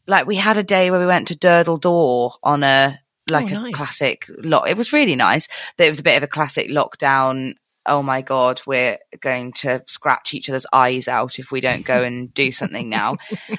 like 0.06 0.26
we 0.26 0.36
had 0.36 0.56
a 0.56 0.64
day 0.64 0.90
where 0.90 1.00
we 1.00 1.06
went 1.06 1.28
to 1.28 1.36
Durdle 1.36 1.80
Door 1.80 2.32
on 2.42 2.62
a 2.62 2.98
oh, 2.98 3.32
like 3.32 3.52
oh, 3.52 3.56
a 3.56 3.60
nice. 3.60 3.74
classic 3.74 4.24
lock. 4.38 4.70
It 4.70 4.78
was 4.78 4.94
really 4.94 5.16
nice. 5.16 5.48
That 5.76 5.84
it 5.84 5.90
was 5.90 6.00
a 6.00 6.04
bit 6.04 6.16
of 6.16 6.22
a 6.22 6.28
classic 6.28 6.70
lockdown 6.70 7.56
oh 7.87 8.02
my 8.02 8.23
god, 8.23 8.61
we're 8.66 8.99
going 9.20 9.52
to 9.52 9.82
scratch 9.87 10.35
each 10.35 10.49
other's 10.49 10.66
eyes 10.73 11.08
out 11.08 11.38
if 11.38 11.50
we 11.50 11.61
don't 11.61 11.85
go 11.85 12.02
and 12.02 12.32
do 12.32 12.50
something 12.52 12.88
now. 12.88 13.16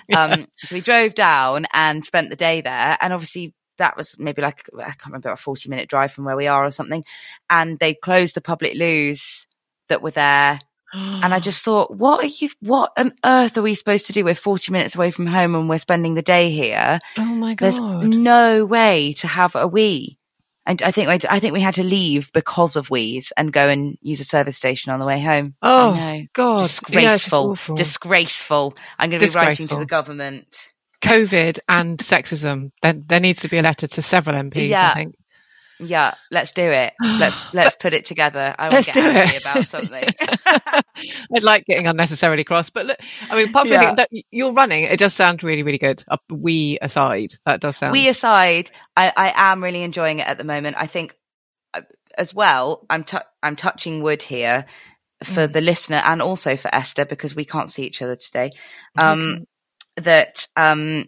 yeah. 0.07 0.23
um, 0.23 0.47
so 0.57 0.75
we 0.75 0.81
drove 0.81 1.15
down 1.15 1.65
and 1.73 2.05
spent 2.05 2.29
the 2.29 2.35
day 2.35 2.61
there, 2.61 2.97
and 3.01 3.13
obviously 3.13 3.53
that 3.77 3.95
was 3.95 4.17
maybe 4.19 4.41
like 4.41 4.63
I 4.77 4.85
can't 4.85 5.05
remember 5.07 5.31
a 5.31 5.37
forty 5.37 5.69
minute 5.69 5.89
drive 5.89 6.11
from 6.11 6.25
where 6.25 6.37
we 6.37 6.47
are 6.47 6.65
or 6.65 6.71
something, 6.71 7.03
and 7.49 7.79
they 7.79 7.93
closed 7.93 8.35
the 8.35 8.41
public 8.41 8.75
loos 8.75 9.47
that 9.89 10.01
were 10.01 10.11
there. 10.11 10.59
and 10.93 11.33
I 11.33 11.39
just 11.41 11.63
thought, 11.65 11.95
what 11.95 12.23
are 12.23 12.27
you, 12.27 12.49
what 12.61 12.91
on 12.97 13.13
earth 13.25 13.57
are 13.57 13.61
we 13.61 13.75
supposed 13.75 14.07
to 14.07 14.13
do? 14.13 14.23
We're 14.23 14.35
40 14.35 14.71
minutes 14.71 14.95
away 14.95 15.11
from 15.11 15.27
home 15.27 15.55
and 15.55 15.67
we're 15.69 15.79
spending 15.79 16.13
the 16.13 16.21
day 16.21 16.51
here. 16.51 16.99
Oh 17.17 17.25
my 17.25 17.55
God. 17.55 17.65
There's 17.65 17.79
no 17.79 18.65
way 18.65 19.13
to 19.13 19.27
have 19.27 19.55
a 19.55 19.67
wee. 19.67 20.18
And 20.69 20.83
I 20.83 20.91
think 20.91 21.25
I 21.25 21.39
think 21.39 21.53
we 21.53 21.61
had 21.61 21.73
to 21.73 21.83
leave 21.83 22.31
because 22.31 22.75
of 22.75 22.91
Wheeze 22.91 23.33
and 23.35 23.51
go 23.51 23.67
and 23.67 23.97
use 24.03 24.19
a 24.19 24.23
service 24.23 24.55
station 24.55 24.93
on 24.93 24.99
the 24.99 25.05
way 25.05 25.19
home. 25.19 25.55
Oh 25.63 26.21
God, 26.33 26.59
disgraceful, 26.61 27.57
yeah, 27.67 27.75
disgraceful. 27.75 28.77
I'm 28.99 29.09
going 29.09 29.19
to 29.19 29.27
be 29.27 29.33
writing 29.33 29.67
to 29.67 29.77
the 29.77 29.87
government. 29.87 30.71
COVID 31.01 31.57
and 31.67 31.97
sexism. 31.97 32.71
There, 32.83 32.93
there 32.93 33.19
needs 33.19 33.41
to 33.41 33.47
be 33.47 33.57
a 33.57 33.63
letter 33.63 33.87
to 33.87 34.01
several 34.03 34.35
MPs. 34.35 34.67
Yeah. 34.67 34.91
I 34.91 34.93
think. 34.93 35.15
Yeah, 35.79 36.15
let's 36.29 36.51
do 36.51 36.69
it. 36.69 36.93
Let's 37.01 37.35
let's 37.53 37.75
put 37.75 37.93
it 37.93 38.05
together. 38.05 38.53
I 38.57 38.69
want 38.69 38.85
to 38.85 38.91
get 38.91 38.97
angry 38.97 39.35
it. 39.37 39.41
about 39.41 39.65
something. 39.65 40.09
I'd 41.35 41.43
like 41.43 41.65
getting 41.65 41.87
unnecessarily 41.87 42.43
cross, 42.43 42.69
but 42.69 42.85
look, 42.85 42.97
I 43.29 43.35
mean, 43.35 43.49
apart 43.49 43.67
from 43.67 43.81
yeah. 43.81 43.95
that 43.95 44.09
you're 44.29 44.51
running, 44.51 44.83
it 44.83 44.99
does 44.99 45.13
sound 45.13 45.43
really, 45.43 45.63
really 45.63 45.77
good. 45.77 46.03
Uh, 46.07 46.17
we 46.29 46.77
aside, 46.81 47.33
that 47.45 47.61
does 47.61 47.77
sound. 47.77 47.93
We 47.93 48.09
aside, 48.09 48.71
I, 48.95 49.13
I 49.15 49.51
am 49.51 49.63
really 49.63 49.81
enjoying 49.81 50.19
it 50.19 50.27
at 50.27 50.37
the 50.37 50.43
moment. 50.43 50.75
I 50.77 50.87
think, 50.87 51.15
uh, 51.73 51.81
as 52.17 52.33
well, 52.33 52.85
I'm 52.89 53.05
tu- 53.05 53.17
I'm 53.41 53.55
touching 53.55 54.03
wood 54.03 54.21
here 54.21 54.65
for 55.23 55.47
mm. 55.47 55.53
the 55.53 55.61
listener 55.61 56.01
and 56.03 56.21
also 56.21 56.57
for 56.57 56.73
Esther 56.73 57.05
because 57.05 57.35
we 57.35 57.45
can't 57.45 57.69
see 57.69 57.83
each 57.85 58.01
other 58.01 58.15
today. 58.15 58.51
Um, 58.97 59.19
mm-hmm. 59.19 59.43
That 60.03 60.47
um, 60.55 61.07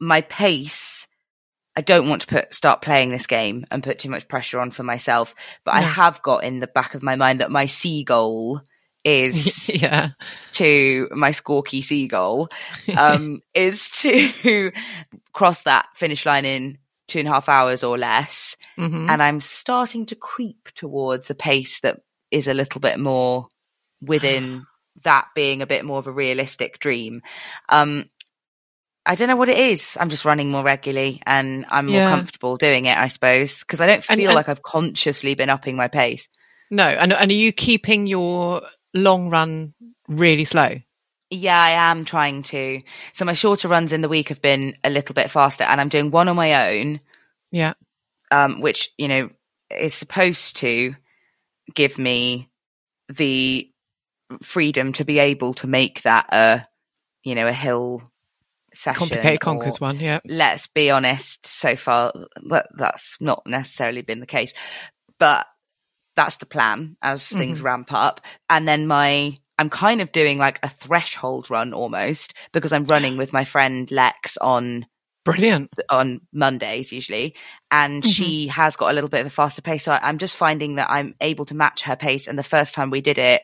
my 0.00 0.20
pace 0.22 1.06
I 1.76 1.82
don't 1.82 2.08
want 2.08 2.22
to 2.22 2.26
put 2.28 2.54
start 2.54 2.80
playing 2.80 3.10
this 3.10 3.26
game 3.26 3.66
and 3.70 3.82
put 3.82 3.98
too 3.98 4.08
much 4.08 4.28
pressure 4.28 4.60
on 4.60 4.70
for 4.70 4.82
myself, 4.82 5.34
but 5.64 5.74
I 5.74 5.82
have 5.82 6.22
got 6.22 6.42
in 6.42 6.60
the 6.60 6.66
back 6.66 6.94
of 6.94 7.02
my 7.02 7.16
mind 7.16 7.40
that 7.40 7.50
my 7.50 7.66
C 7.66 8.02
goal 8.02 8.62
is 9.04 9.68
yeah. 9.74 10.10
to 10.52 11.08
my 11.12 11.30
squawky 11.30 11.82
seagull 11.82 12.48
um, 12.96 13.40
is 13.54 13.90
to 13.90 14.72
cross 15.32 15.62
that 15.62 15.86
finish 15.94 16.26
line 16.26 16.44
in 16.44 16.78
two 17.08 17.20
and 17.20 17.28
a 17.28 17.30
half 17.30 17.48
hours 17.48 17.84
or 17.84 17.96
less. 17.96 18.56
Mm-hmm. 18.78 19.08
And 19.08 19.22
I'm 19.22 19.40
starting 19.40 20.06
to 20.06 20.16
creep 20.16 20.70
towards 20.74 21.30
a 21.30 21.34
pace 21.34 21.80
that 21.80 22.00
is 22.30 22.48
a 22.48 22.54
little 22.54 22.80
bit 22.80 22.98
more 22.98 23.48
within 24.00 24.66
that 25.04 25.26
being 25.34 25.62
a 25.62 25.66
bit 25.66 25.84
more 25.84 25.98
of 25.98 26.06
a 26.06 26.12
realistic 26.12 26.78
dream. 26.78 27.22
Um, 27.68 28.10
I 29.06 29.14
don't 29.14 29.28
know 29.28 29.36
what 29.36 29.48
it 29.48 29.58
is. 29.58 29.96
I'm 30.00 30.10
just 30.10 30.24
running 30.24 30.50
more 30.50 30.64
regularly 30.64 31.22
and 31.24 31.64
I'm 31.68 31.88
yeah. 31.88 32.00
more 32.00 32.16
comfortable 32.16 32.56
doing 32.56 32.86
it, 32.86 32.98
I 32.98 33.06
suppose, 33.06 33.60
because 33.60 33.80
I 33.80 33.86
don't 33.86 34.02
feel 34.02 34.14
and, 34.14 34.26
and, 34.26 34.34
like 34.34 34.48
I've 34.48 34.62
consciously 34.62 35.34
been 35.34 35.48
upping 35.48 35.76
my 35.76 35.86
pace. 35.86 36.28
No. 36.70 36.84
And, 36.84 37.12
and 37.12 37.30
are 37.30 37.34
you 37.34 37.52
keeping 37.52 38.08
your 38.08 38.62
long 38.92 39.30
run 39.30 39.74
really 40.08 40.44
slow? 40.44 40.80
Yeah, 41.30 41.60
I 41.60 41.90
am 41.90 42.04
trying 42.04 42.42
to. 42.44 42.82
So 43.12 43.24
my 43.24 43.32
shorter 43.32 43.68
runs 43.68 43.92
in 43.92 44.00
the 44.00 44.08
week 44.08 44.28
have 44.28 44.42
been 44.42 44.76
a 44.82 44.90
little 44.90 45.14
bit 45.14 45.30
faster 45.30 45.64
and 45.64 45.80
I'm 45.80 45.88
doing 45.88 46.10
one 46.10 46.28
on 46.28 46.36
my 46.36 46.76
own. 46.76 47.00
Yeah. 47.52 47.74
Um, 48.32 48.60
which, 48.60 48.90
you 48.98 49.06
know, 49.06 49.30
is 49.70 49.94
supposed 49.94 50.56
to 50.56 50.96
give 51.74 51.96
me 51.96 52.50
the 53.08 53.70
freedom 54.42 54.92
to 54.94 55.04
be 55.04 55.20
able 55.20 55.54
to 55.54 55.68
make 55.68 56.02
that 56.02 56.26
a, 56.32 56.66
you 57.22 57.36
know, 57.36 57.46
a 57.46 57.52
hill 57.52 58.02
session. 58.76 58.98
Complicated 58.98 59.40
Conkers 59.40 59.80
one, 59.80 59.98
yeah. 59.98 60.20
Let's 60.26 60.66
be 60.68 60.90
honest, 60.90 61.46
so 61.46 61.76
far 61.76 62.12
that, 62.48 62.68
that's 62.76 63.16
not 63.20 63.42
necessarily 63.46 64.02
been 64.02 64.20
the 64.20 64.26
case. 64.26 64.52
But 65.18 65.46
that's 66.16 66.36
the 66.36 66.46
plan 66.46 66.96
as 67.02 67.22
mm-hmm. 67.22 67.38
things 67.38 67.60
ramp 67.62 67.92
up. 67.92 68.20
And 68.48 68.66
then 68.66 68.86
my 68.86 69.36
I'm 69.58 69.70
kind 69.70 70.00
of 70.02 70.12
doing 70.12 70.38
like 70.38 70.58
a 70.62 70.68
threshold 70.68 71.50
run 71.50 71.72
almost 71.72 72.34
because 72.52 72.72
I'm 72.72 72.84
running 72.84 73.16
with 73.16 73.32
my 73.32 73.44
friend 73.44 73.90
Lex 73.90 74.36
on 74.36 74.86
Brilliant. 75.26 75.72
On 75.90 76.20
Mondays, 76.32 76.92
usually. 76.92 77.34
And 77.70 78.02
mm-hmm. 78.02 78.10
she 78.10 78.46
has 78.46 78.76
got 78.76 78.92
a 78.92 78.94
little 78.94 79.10
bit 79.10 79.22
of 79.22 79.26
a 79.26 79.30
faster 79.30 79.60
pace. 79.60 79.82
So 79.82 79.90
I, 79.90 80.08
am 80.08 80.18
just 80.18 80.36
finding 80.36 80.76
that 80.76 80.88
I'm 80.88 81.16
able 81.20 81.44
to 81.46 81.54
match 81.56 81.82
her 81.82 81.96
pace. 81.96 82.28
And 82.28 82.38
the 82.38 82.44
first 82.44 82.76
time 82.76 82.90
we 82.90 83.00
did 83.00 83.18
it, 83.18 83.42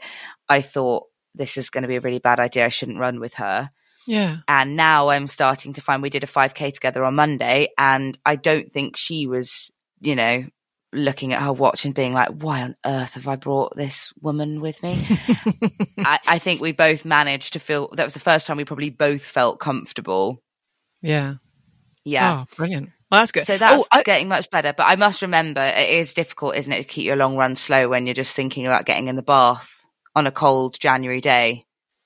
I 0.48 0.60
thought 0.60 1.06
this 1.34 1.56
is 1.56 1.70
going 1.70 1.82
to 1.82 1.88
be 1.88 1.96
a 1.96 2.00
really 2.00 2.20
bad 2.20 2.38
idea. 2.38 2.64
I 2.64 2.68
shouldn't 2.68 3.00
run 3.00 3.18
with 3.18 3.34
her. 3.34 3.70
Yeah. 4.06 4.38
And 4.48 4.76
now 4.76 5.08
I'm 5.08 5.26
starting 5.26 5.74
to 5.74 5.80
find 5.80 6.02
we 6.02 6.10
did 6.10 6.24
a 6.24 6.28
5K 6.28 6.72
together 6.72 7.04
on 7.04 7.14
Monday, 7.14 7.68
and 7.78 8.18
I 8.24 8.36
don't 8.36 8.72
think 8.72 8.96
she 8.96 9.26
was, 9.26 9.70
you 10.00 10.16
know, 10.16 10.44
looking 10.92 11.32
at 11.32 11.42
her 11.42 11.52
watch 11.52 11.84
and 11.84 11.94
being 11.94 12.12
like, 12.12 12.28
why 12.28 12.62
on 12.62 12.76
earth 12.84 13.14
have 13.14 13.26
I 13.26 13.36
brought 13.36 13.76
this 13.76 14.12
woman 14.20 14.60
with 14.60 14.82
me? 14.82 14.94
I, 15.98 16.18
I, 16.28 16.38
think 16.38 16.60
we 16.60 16.72
both 16.72 17.04
managed 17.04 17.54
to 17.54 17.60
feel 17.60 17.88
that 17.94 18.04
was 18.04 18.14
the 18.14 18.20
first 18.20 18.46
time 18.46 18.58
we 18.58 18.64
probably 18.64 18.90
both 18.90 19.22
felt 19.22 19.58
comfortable. 19.58 20.42
Yeah. 21.00 21.34
Yeah. 22.04 22.42
Oh, 22.42 22.56
brilliant. 22.56 22.90
Well, 23.10 23.20
that's 23.20 23.32
good. 23.32 23.44
So 23.44 23.58
that's 23.58 23.84
oh, 23.84 23.86
I- 23.90 24.02
getting 24.02 24.28
much 24.28 24.50
better. 24.50 24.72
But 24.72 24.84
I 24.86 24.96
must 24.96 25.22
remember 25.22 25.62
it 25.62 25.88
is 25.88 26.14
difficult, 26.14 26.56
isn't 26.56 26.72
it, 26.72 26.82
to 26.82 26.88
keep 26.88 27.06
your 27.06 27.16
long 27.16 27.36
run 27.36 27.56
slow 27.56 27.88
when 27.88 28.06
you're 28.06 28.14
just 28.14 28.36
thinking 28.36 28.66
about 28.66 28.86
getting 28.86 29.08
in 29.08 29.16
the 29.16 29.22
bath 29.22 29.70
on 30.14 30.26
a 30.26 30.32
cold 30.32 30.78
January 30.78 31.20
day. 31.20 31.62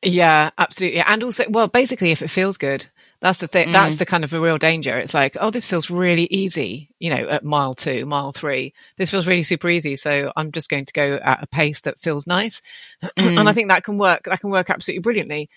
Yeah, 0.07 0.51
absolutely. 0.57 1.01
And 1.01 1.25
also, 1.25 1.45
well, 1.51 1.67
basically, 1.67 2.13
if 2.13 2.23
it 2.23 2.29
feels 2.29 2.57
good, 2.59 2.87
that's 3.21 3.41
the 3.41 3.49
thing. 3.49 3.69
Mm. 3.69 3.73
That's 3.73 3.97
the 3.97 4.07
kind 4.07 4.23
of 4.23 4.33
a 4.33 4.41
real 4.41 4.57
danger. 4.57 4.97
It's 4.99 5.15
like, 5.15 5.37
oh, 5.41 5.51
this 5.51 5.67
feels 5.67 5.91
really 5.91 6.27
easy, 6.27 6.91
you 7.01 7.11
know, 7.11 7.29
at 7.29 7.45
mile 7.45 7.75
two, 7.75 8.07
mile 8.07 8.31
three. 8.31 8.73
This 8.99 9.11
feels 9.11 9.27
really 9.27 9.43
super 9.43 9.69
easy. 9.69 9.97
So 9.97 10.33
I'm 10.37 10.53
just 10.53 10.71
going 10.71 10.87
to 10.87 10.93
go 10.93 11.19
at 11.25 11.43
a 11.43 11.49
pace 11.49 11.81
that 11.81 12.01
feels 12.01 12.27
nice. 12.27 12.63
Mm. 13.19 13.37
And 13.41 13.49
I 13.49 13.53
think 13.53 13.69
that 13.71 13.83
can 13.83 13.99
work. 13.99 14.27
That 14.27 14.41
can 14.41 14.51
work 14.51 14.71
absolutely 14.71 15.03
brilliantly. 15.03 15.51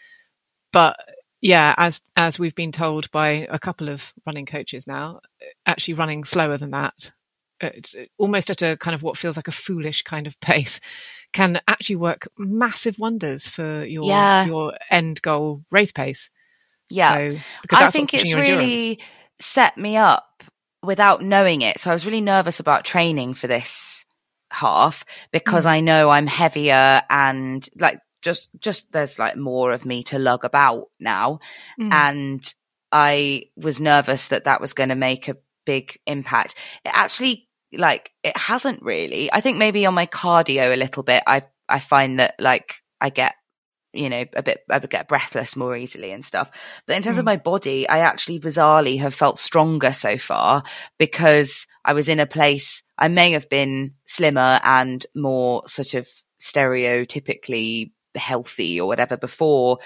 But 0.73 0.97
yeah, 1.41 1.75
as 1.77 2.01
as 2.15 2.39
we've 2.39 2.55
been 2.55 2.71
told 2.71 3.11
by 3.11 3.47
a 3.51 3.59
couple 3.59 3.89
of 3.89 4.13
running 4.25 4.47
coaches 4.47 4.87
now, 4.87 5.21
actually 5.67 5.93
running 5.93 6.23
slower 6.23 6.57
than 6.57 6.71
that, 6.71 7.11
it's 7.61 7.95
almost 8.17 8.49
at 8.49 8.63
a 8.63 8.77
kind 8.77 8.95
of 8.95 9.03
what 9.03 9.17
feels 9.17 9.37
like 9.37 9.47
a 9.47 9.51
foolish 9.51 10.01
kind 10.01 10.25
of 10.25 10.39
pace 10.41 10.79
can 11.33 11.61
actually 11.67 11.97
work 11.97 12.27
massive 12.37 12.97
wonders 12.99 13.47
for 13.47 13.83
your 13.85 14.05
Yeah. 14.05 14.45
your 14.45 14.73
end 14.89 15.21
goal 15.21 15.63
race 15.71 15.91
pace. 15.91 16.29
Yeah. 16.89 17.13
So, 17.31 17.37
because 17.61 17.81
I 17.83 17.91
think 17.91 18.13
it's 18.13 18.29
your 18.29 18.39
endurance. 18.39 18.67
really 18.67 18.99
set 19.39 19.77
me 19.77 19.95
up 19.97 20.43
without 20.81 21.21
knowing 21.21 21.61
it. 21.61 21.79
So 21.79 21.91
I 21.91 21.93
was 21.93 22.05
really 22.05 22.21
nervous 22.21 22.59
about 22.59 22.85
training 22.85 23.33
for 23.35 23.47
this 23.47 24.05
half 24.51 25.05
because 25.31 25.65
Mm. 25.65 25.69
I 25.69 25.79
know 25.81 26.09
I'm 26.09 26.25
heavier 26.27 27.03
and 27.09 27.67
like 27.77 27.99
just 28.21 28.49
just 28.59 28.91
there's 28.91 29.19
like 29.19 29.37
more 29.37 29.71
of 29.71 29.85
me 29.85 30.03
to 30.03 30.17
lug 30.19 30.43
about 30.43 30.87
now 30.99 31.39
Mm. 31.79 31.93
and 31.93 32.53
I 32.91 33.43
was 33.55 33.79
nervous 33.79 34.29
that 34.29 34.45
that 34.45 34.59
was 34.61 34.73
going 34.73 34.89
to 34.89 34.95
make 34.95 35.27
a 35.27 35.37
big 35.65 35.99
impact. 36.07 36.55
It 36.83 36.89
actually 36.91 37.47
like 37.73 38.11
it 38.23 38.35
hasn't 38.37 38.81
really. 38.83 39.31
I 39.31 39.41
think 39.41 39.57
maybe 39.57 39.85
on 39.85 39.93
my 39.93 40.05
cardio 40.05 40.73
a 40.73 40.77
little 40.77 41.03
bit 41.03 41.23
I 41.27 41.43
I 41.67 41.79
find 41.79 42.19
that 42.19 42.35
like 42.39 42.81
I 43.01 43.09
get 43.09 43.35
you 43.91 44.07
know, 44.07 44.23
a 44.35 44.43
bit, 44.43 44.59
I 44.69 44.77
would 44.77 44.91
get 44.91 45.07
breathless 45.07 45.55
more 45.55 45.75
easily 45.75 46.11
and 46.11 46.23
stuff. 46.23 46.51
But 46.85 46.95
in 46.95 47.01
terms 47.01 47.17
of 47.17 47.23
Mm. 47.23 47.25
my 47.25 47.37
body, 47.37 47.89
I 47.89 47.99
actually 48.01 48.39
bizarrely 48.39 48.99
have 48.99 49.15
felt 49.15 49.39
stronger 49.39 49.93
so 49.93 50.19
far 50.19 50.61
because 50.99 51.65
I 51.83 51.93
was 51.93 52.07
in 52.07 52.19
a 52.19 52.27
place, 52.27 52.83
I 52.99 53.07
may 53.07 53.31
have 53.31 53.49
been 53.49 53.95
slimmer 54.05 54.59
and 54.63 55.03
more 55.15 55.67
sort 55.67 55.95
of 55.95 56.07
stereotypically 56.39 57.91
healthy 58.15 58.79
or 58.79 58.87
whatever 58.87 59.17
before 59.17 59.79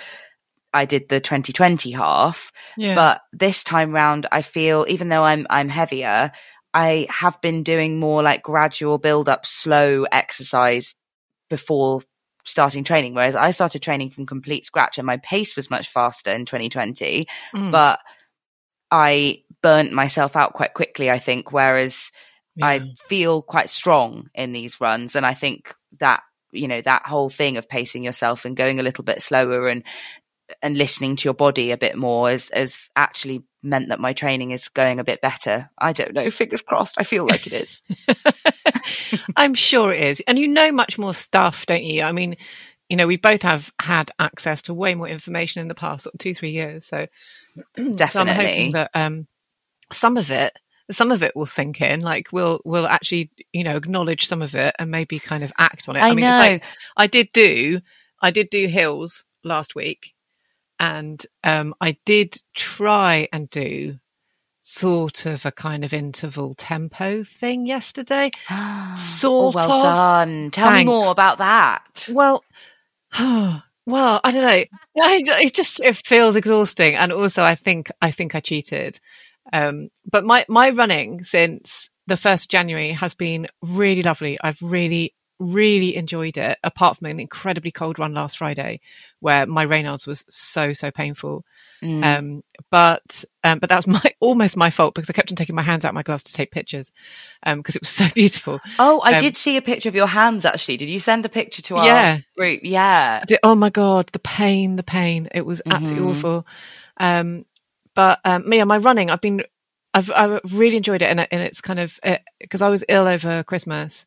I 0.74 0.86
did 0.86 1.08
the 1.08 1.20
2020 1.20 1.92
half. 1.92 2.52
yeah. 2.78 2.96
But 2.96 3.22
this 3.32 3.64
time 3.64 3.92
round, 3.92 4.26
I 4.32 4.42
feel 4.42 4.86
even 4.90 5.08
though 5.10 5.24
I'm 5.24 5.46
I'm 5.50 5.70
heavier, 5.70 6.32
I 6.74 7.08
have 7.10 7.40
been 7.42 7.64
doing 7.64 8.00
more 8.00 8.24
like 8.24 8.44
gradual 8.44 8.98
build 8.98 9.30
up, 9.30 9.46
slow 9.46 10.06
exercise 10.12 10.96
before 11.50 12.02
starting 12.46 12.84
training. 12.84 13.14
Whereas 13.14 13.36
I 13.36 13.52
started 13.52 13.82
training 13.82 14.10
from 14.10 14.26
complete 14.26 14.66
scratch, 14.66 14.98
and 14.98 15.06
my 15.06 15.18
pace 15.18 15.56
was 15.56 15.70
much 15.70 15.88
faster 15.90 16.32
in 16.32 16.46
2020. 16.46 17.28
Mm. 17.54 17.72
But 17.72 18.00
I 18.92 19.44
burnt 19.62 19.94
myself 19.94 20.36
out 20.36 20.54
quite 20.54 20.74
quickly. 20.74 21.10
I 21.10 21.20
think. 21.20 21.52
Whereas 21.52 22.12
Yeah. 22.56 22.68
I 22.68 22.82
feel 23.08 23.42
quite 23.42 23.70
strong 23.70 24.30
in 24.36 24.54
these 24.54 24.80
runs, 24.82 25.16
and 25.16 25.26
I 25.26 25.34
think 25.34 25.74
that 26.00 26.22
you 26.52 26.68
know 26.68 26.82
that 26.82 27.06
whole 27.06 27.30
thing 27.30 27.58
of 27.58 27.68
pacing 27.68 28.04
yourself 28.04 28.46
and 28.46 28.56
going 28.56 28.80
a 28.80 28.84
little 28.84 29.04
bit 29.04 29.24
slower 29.24 29.68
and 29.68 29.84
and 30.62 30.78
listening 30.78 31.16
to 31.16 31.26
your 31.26 31.34
body 31.34 31.72
a 31.72 31.78
bit 31.78 31.98
more 31.98 32.30
has 32.30 32.52
has 32.54 32.90
actually 32.96 33.44
meant 33.62 33.90
that 33.90 34.00
my 34.00 34.14
training 34.14 34.52
is 34.52 34.68
going 34.70 35.00
a 35.00 35.04
bit 35.04 35.22
better. 35.22 35.70
I 35.78 35.94
don't 35.94 36.14
know. 36.14 36.30
Fingers 36.30 36.62
crossed. 36.62 36.96
I 37.00 37.04
feel 37.04 37.26
like 37.26 37.48
it 37.48 37.54
is. 37.54 37.82
I'm 39.36 39.54
sure 39.54 39.94
it 39.94 40.02
is. 40.02 40.22
And 40.28 40.38
you 40.38 40.48
know 40.48 40.72
much 40.72 40.98
more 40.98 41.14
stuff, 41.14 41.66
don't 41.66 41.84
you? 41.84 42.04
I 42.04 42.12
mean, 42.12 42.36
you 42.90 42.98
know, 42.98 43.08
we 43.08 43.18
both 43.18 43.42
have 43.44 43.72
had 43.80 44.12
access 44.20 44.64
to 44.64 44.74
way 44.74 44.96
more 44.96 45.08
information 45.08 45.62
in 45.62 45.68
the 45.68 45.76
past 45.76 46.04
sort 46.04 46.16
of 46.16 46.20
two, 46.20 46.36
three 46.36 46.52
years. 46.52 46.86
So, 46.86 47.08
so 47.78 48.20
I'm 48.20 48.28
hoping 48.28 48.74
that 48.74 48.92
um, 48.94 49.28
some 49.92 50.18
of 50.18 50.30
it, 50.30 50.60
some 50.92 51.12
of 51.12 51.24
it 51.24 51.36
will 51.36 51.46
sink 51.46 51.82
in. 51.82 52.02
Like 52.02 52.28
we'll 52.32 52.60
we'll 52.66 52.88
actually, 52.88 53.32
you 53.54 53.64
know, 53.64 53.78
acknowledge 53.78 54.28
some 54.28 54.42
of 54.42 54.54
it 54.56 54.76
and 54.78 54.92
maybe 54.92 55.20
kind 55.20 55.44
of 55.44 55.52
act 55.58 55.88
on 55.88 55.96
it. 55.96 56.02
I, 56.02 56.10
mean, 56.10 56.26
know. 56.26 56.40
it's 56.40 56.50
like 56.50 56.64
I 56.98 57.08
did 57.08 57.30
do, 57.34 57.80
I 58.22 58.32
did 58.32 58.50
do 58.50 58.68
hills 58.68 59.24
last 59.44 59.76
week, 59.76 60.13
and 60.80 61.26
um, 61.44 61.74
I 61.82 61.98
did 62.06 62.36
try 62.56 63.28
and 63.32 63.50
do 63.50 64.00
sort 64.64 65.26
of 65.26 65.46
a 65.46 65.52
kind 65.52 65.84
of 65.84 65.94
interval 65.94 66.54
tempo 66.56 67.24
thing 67.24 67.66
yesterday. 67.66 68.32
oh, 68.50 68.96
Sort 68.98 69.56
well 69.56 69.72
of. 69.72 69.82
done. 69.84 70.52
Tell 70.52 70.72
me 70.72 70.86
more 70.86 71.12
about 71.12 71.38
that. 71.40 72.08
Well, 72.10 72.44
well, 73.20 73.62
I 74.24 74.32
don't 74.32 74.42
know. 74.42 74.64
I, 75.04 75.24
it 75.44 75.54
just 75.54 75.80
it 75.82 75.98
feels 75.98 76.36
exhausting, 76.36 76.96
and 76.96 77.12
also 77.12 77.44
I 77.44 77.56
think 77.56 77.92
I 78.02 78.12
think 78.12 78.36
I 78.36 78.40
cheated. 78.40 79.00
Um, 79.52 79.90
but 80.10 80.24
my 80.24 80.46
my 80.48 80.70
running 80.70 81.24
since 81.24 81.90
the 82.08 82.18
first 82.18 82.50
January 82.50 82.92
has 82.92 83.14
been 83.14 83.48
really 83.62 84.02
lovely. 84.02 84.38
I've 84.42 84.62
really 84.62 85.14
really 85.52 85.96
enjoyed 85.96 86.38
it. 86.38 86.58
Apart 86.64 86.98
from 86.98 87.08
an 87.08 87.20
incredibly 87.20 87.72
cold 87.72 88.00
run 88.00 88.14
last 88.14 88.38
Friday, 88.38 88.80
where 89.20 89.46
my 89.46 89.66
Raynaud's 89.66 90.08
was 90.08 90.26
so 90.30 90.74
so 90.74 90.92
painful. 90.92 91.44
Mm. 91.84 92.04
Um, 92.18 92.44
but 92.72 93.26
um, 93.44 93.60
but 93.60 93.70
that 93.70 93.76
was 93.86 93.88
my 94.04 94.14
almost 94.22 94.56
my 94.56 94.70
fault 94.70 94.96
because 94.96 95.10
I 95.10 95.14
kept 95.14 95.32
on 95.32 95.36
taking 95.36 95.56
my 95.56 95.62
hands 95.64 95.84
out 95.84 95.90
of 95.90 95.96
my 95.96 96.04
gloves 96.04 96.24
to 96.24 96.34
take 96.34 96.50
pictures 96.52 96.92
Um 97.46 97.58
because 97.60 97.76
it 97.76 97.82
was 97.82 97.90
so 98.02 98.08
beautiful. 98.16 98.62
oh, 98.80 99.02
I 99.04 99.16
um, 99.16 99.20
did 99.22 99.36
see 99.38 99.58
a 99.58 99.62
picture 99.62 99.90
of 99.90 99.96
your 99.96 100.08
hands 100.08 100.46
actually. 100.46 100.78
Did 100.78 100.88
you 100.90 101.00
send 101.00 101.26
a 101.26 101.30
picture 101.30 101.62
to 101.64 101.76
our 101.78 101.86
Yeah. 101.86 102.20
group? 102.38 102.62
Yeah. 102.64 103.24
Did- 103.28 103.40
oh 103.44 103.56
my 103.56 103.70
god, 103.70 104.10
the 104.14 104.20
pain, 104.20 104.78
the 104.78 104.84
pain. 104.84 105.28
It 105.34 105.46
was 105.46 105.62
absolutely 105.70 106.08
Mhm. 106.08 106.18
awful. 106.18 106.48
Um, 106.98 107.46
but 107.96 108.20
um, 108.24 108.48
me 108.48 108.60
and 108.60 108.68
my 108.68 108.78
running, 108.78 109.10
I've 109.10 109.22
been, 109.22 109.44
I've, 109.94 110.10
I've 110.10 110.40
really 110.54 110.78
enjoyed 110.78 111.02
it, 111.02 111.10
and, 111.10 111.20
it- 111.20 111.30
and 111.32 111.42
it's 111.42 111.62
kind 111.62 111.80
of 111.80 112.00
because 112.40 112.62
I 112.62 112.70
was 112.70 112.84
ill 112.88 113.08
over 113.08 113.44
Christmas. 113.44 114.06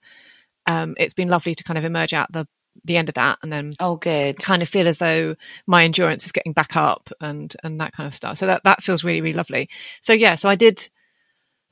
Um, 0.66 0.94
it's 0.98 1.14
been 1.14 1.29
lovely 1.29 1.55
to 1.55 1.64
kind 1.64 1.79
of 1.79 1.85
emerge 1.85 2.12
out 2.12 2.33
the 2.33 2.46
the 2.85 2.96
end 2.98 3.09
of 3.09 3.14
that, 3.14 3.38
and 3.42 3.50
then 3.52 3.74
Oh, 3.81 3.96
good. 3.96 4.38
kind 4.38 4.62
of 4.62 4.68
feel 4.68 4.87
as 4.87 4.98
though 4.98 5.35
my 5.66 5.85
endurance 5.85 6.26
is 6.26 6.33
getting 6.33 6.52
back 6.52 6.76
up 6.76 7.09
and 7.20 7.55
and 7.64 7.81
that 7.81 7.92
kind 7.92 8.07
of 8.07 8.14
stuff. 8.14 8.38
So 8.38 8.46
that 8.46 8.62
that 8.64 8.83
feels 8.83 9.05
really 9.05 9.20
really 9.20 9.35
lovely. 9.37 9.68
So 10.02 10.12
yeah, 10.12 10.35
so 10.37 10.48
I 10.48 10.57
did. 10.57 10.88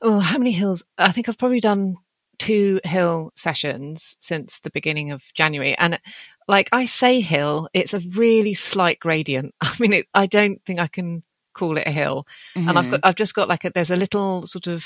Oh, 0.01 0.19
how 0.19 0.37
many 0.37 0.51
hills? 0.51 0.85
I 0.97 1.11
think 1.11 1.29
I've 1.29 1.37
probably 1.37 1.59
done 1.59 1.95
two 2.37 2.81
hill 2.83 3.31
sessions 3.35 4.17
since 4.19 4.59
the 4.59 4.69
beginning 4.71 5.11
of 5.11 5.21
January, 5.35 5.75
and 5.77 5.99
like 6.47 6.69
I 6.71 6.85
say 6.85 7.21
hill, 7.21 7.69
it's 7.73 7.93
a 7.93 7.99
really 7.99 8.53
slight 8.53 8.99
gradient. 8.99 9.53
I 9.61 9.73
mean, 9.79 9.93
it, 9.93 10.07
I 10.13 10.25
don't 10.27 10.63
think 10.65 10.79
I 10.79 10.87
can 10.87 11.23
call 11.53 11.77
it 11.77 11.87
a 11.87 11.91
hill, 11.91 12.27
and 12.55 12.77
I've 12.77 12.85
Mhm. 12.85 12.91
got 12.91 12.99
I've 13.03 13.15
just 13.15 13.35
got 13.35 13.47
like 13.49 13.63
a, 13.65 13.71
there's 13.73 13.91
a 13.91 13.95
little 13.95 14.47
sort 14.47 14.67
of 14.67 14.85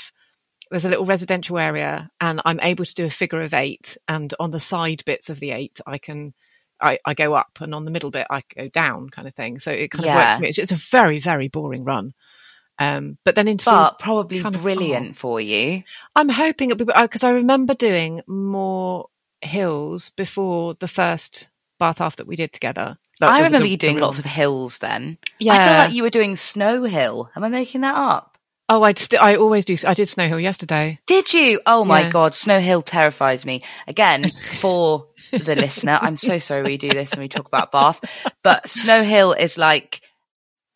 there's 0.70 0.84
a 0.84 0.88
little 0.88 1.06
residential 1.06 1.58
area 1.58 2.10
and 2.20 2.40
I'm 2.44 2.60
able 2.60 2.84
to 2.84 2.94
do 2.94 3.04
a 3.04 3.10
figure 3.10 3.40
of 3.42 3.52
eight 3.54 3.96
and 4.08 4.32
on 4.38 4.50
the 4.50 4.60
side 4.60 5.02
bits 5.04 5.28
of 5.28 5.40
the 5.40 5.50
eight 5.50 5.80
I 5.86 5.98
can 5.98 6.32
I, 6.80 6.98
I 7.04 7.14
go 7.14 7.34
up 7.34 7.58
and 7.60 7.74
on 7.74 7.84
the 7.84 7.90
middle 7.90 8.10
bit 8.10 8.26
I 8.30 8.42
go 8.56 8.68
down 8.68 9.10
kind 9.10 9.28
of 9.28 9.34
thing. 9.34 9.58
So 9.60 9.70
it 9.70 9.90
kind 9.90 10.04
of 10.04 10.08
works 10.14 10.34
for 10.36 10.40
me. 10.42 10.48
It's, 10.48 10.58
it's 10.58 10.72
a 10.72 10.76
very, 10.76 11.18
very 11.18 11.48
boring 11.48 11.84
run. 11.84 12.14
Um, 12.78 13.18
but 13.24 13.34
then 13.34 13.48
intervals, 13.48 13.90
but 13.90 13.98
probably 13.98 14.40
kind 14.40 14.54
of- 14.54 14.62
brilliant 14.62 15.16
for 15.16 15.40
you. 15.42 15.82
I'm 16.16 16.30
hoping 16.30 16.70
it'll 16.70 16.86
be 16.86 16.90
because 17.02 17.22
I 17.24 17.30
remember 17.32 17.74
doing 17.74 18.22
more 18.26 19.08
hills 19.42 20.08
before 20.16 20.74
the 20.80 20.88
first 20.88 21.50
bath 21.78 21.98
half 21.98 22.16
that 22.16 22.26
we 22.26 22.36
did 22.36 22.52
together. 22.54 22.96
Like 23.20 23.30
I 23.30 23.36
remember 23.40 23.66
the- 23.66 23.70
you 23.72 23.76
doing 23.76 23.98
lots 23.98 24.18
of 24.18 24.24
hills 24.24 24.78
then. 24.78 25.18
Yeah. 25.38 25.52
I 25.52 25.64
feel 25.68 25.76
like 25.78 25.92
you 25.92 26.02
were 26.02 26.08
doing 26.10 26.36
Snow 26.36 26.84
Hill. 26.84 27.28
Am 27.36 27.44
I 27.44 27.50
making 27.50 27.82
that 27.82 27.94
up? 27.96 28.29
Oh, 28.70 28.82
I'd 28.84 28.98
st- 28.98 29.20
I 29.20 29.36
always 29.36 29.66
do. 29.66 29.76
I 29.86 29.92
did 29.94 30.08
Snow 30.08 30.26
Hill 30.28 30.40
yesterday. 30.40 30.98
Did 31.06 31.34
you? 31.34 31.60
Oh 31.66 31.84
my 31.84 32.00
Yeah. 32.02 32.08
god, 32.10 32.34
Snow 32.34 32.58
Hill 32.60 32.80
terrifies 32.82 33.44
me. 33.44 33.62
Again, 33.86 34.30
for 34.60 35.06
the 35.32 35.54
listener, 35.56 35.98
I'm 36.00 36.16
so 36.16 36.38
sorry 36.38 36.62
we 36.62 36.78
do 36.78 36.94
this 36.94 37.12
when 37.12 37.20
we 37.20 37.28
talk 37.28 37.46
about 37.46 37.70
Bath, 37.72 38.00
but 38.42 38.68
Snow 38.68 39.02
Hill 39.04 39.32
is 39.32 39.58
like 39.58 40.00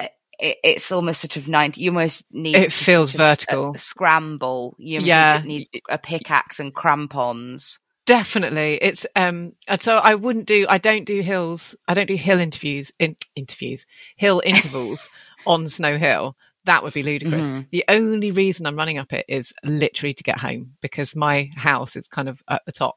it, 0.01 0.57
it's 0.65 0.91
almost 0.93 1.21
sort 1.21 1.37
of 1.37 1.49
90 1.49 1.81
you 1.81 1.91
almost 1.91 2.25
need 2.33 2.57
It 2.57 2.73
feels 2.73 3.13
sort 3.13 3.15
of, 3.15 3.21
uh, 3.21 3.29
vertical. 3.31 3.75
scramble 3.79 4.75
you 4.79 4.97
almost 4.99 5.09
Yeah. 5.09 5.43
need 5.45 5.69
a 5.89 5.99
pickaxe 5.99 6.59
and 6.61 6.75
crampons 6.75 7.79
Definitely. 8.07 8.79
It's 8.83 9.07
um 9.17 9.53
and 9.67 9.81
so 9.83 9.95
I 9.97 10.15
wouldn't 10.17 10.45
do 10.47 10.67
I 10.69 10.77
don't 10.77 11.07
do 11.07 11.21
hills 11.23 11.75
I 11.89 11.95
don't 11.95 12.07
do 12.07 12.17
hill 12.17 12.39
interviews 12.39 12.93
in 12.99 13.17
interviews 13.35 13.87
hill 14.17 14.43
intervals 14.45 15.09
on 15.47 15.69
Snow 15.69 15.97
Hill. 15.97 16.37
That 16.67 16.83
would 16.83 16.95
be 16.95 17.03
ludicrous. 17.03 17.49
Mhm. 17.49 17.69
The 17.71 17.85
only 17.89 18.31
reason 18.31 18.67
I'm 18.67 18.77
running 18.77 18.99
up 18.99 19.13
it 19.13 19.27
is 19.29 19.53
literally 19.65 20.15
to 20.15 20.23
get 20.23 20.39
home 20.39 20.77
because 20.81 21.15
my 21.15 21.51
house 21.57 21.97
is 21.97 22.09
kind 22.09 22.29
of 22.29 22.43
at 22.49 22.63
the 22.67 22.73
top. 22.73 22.97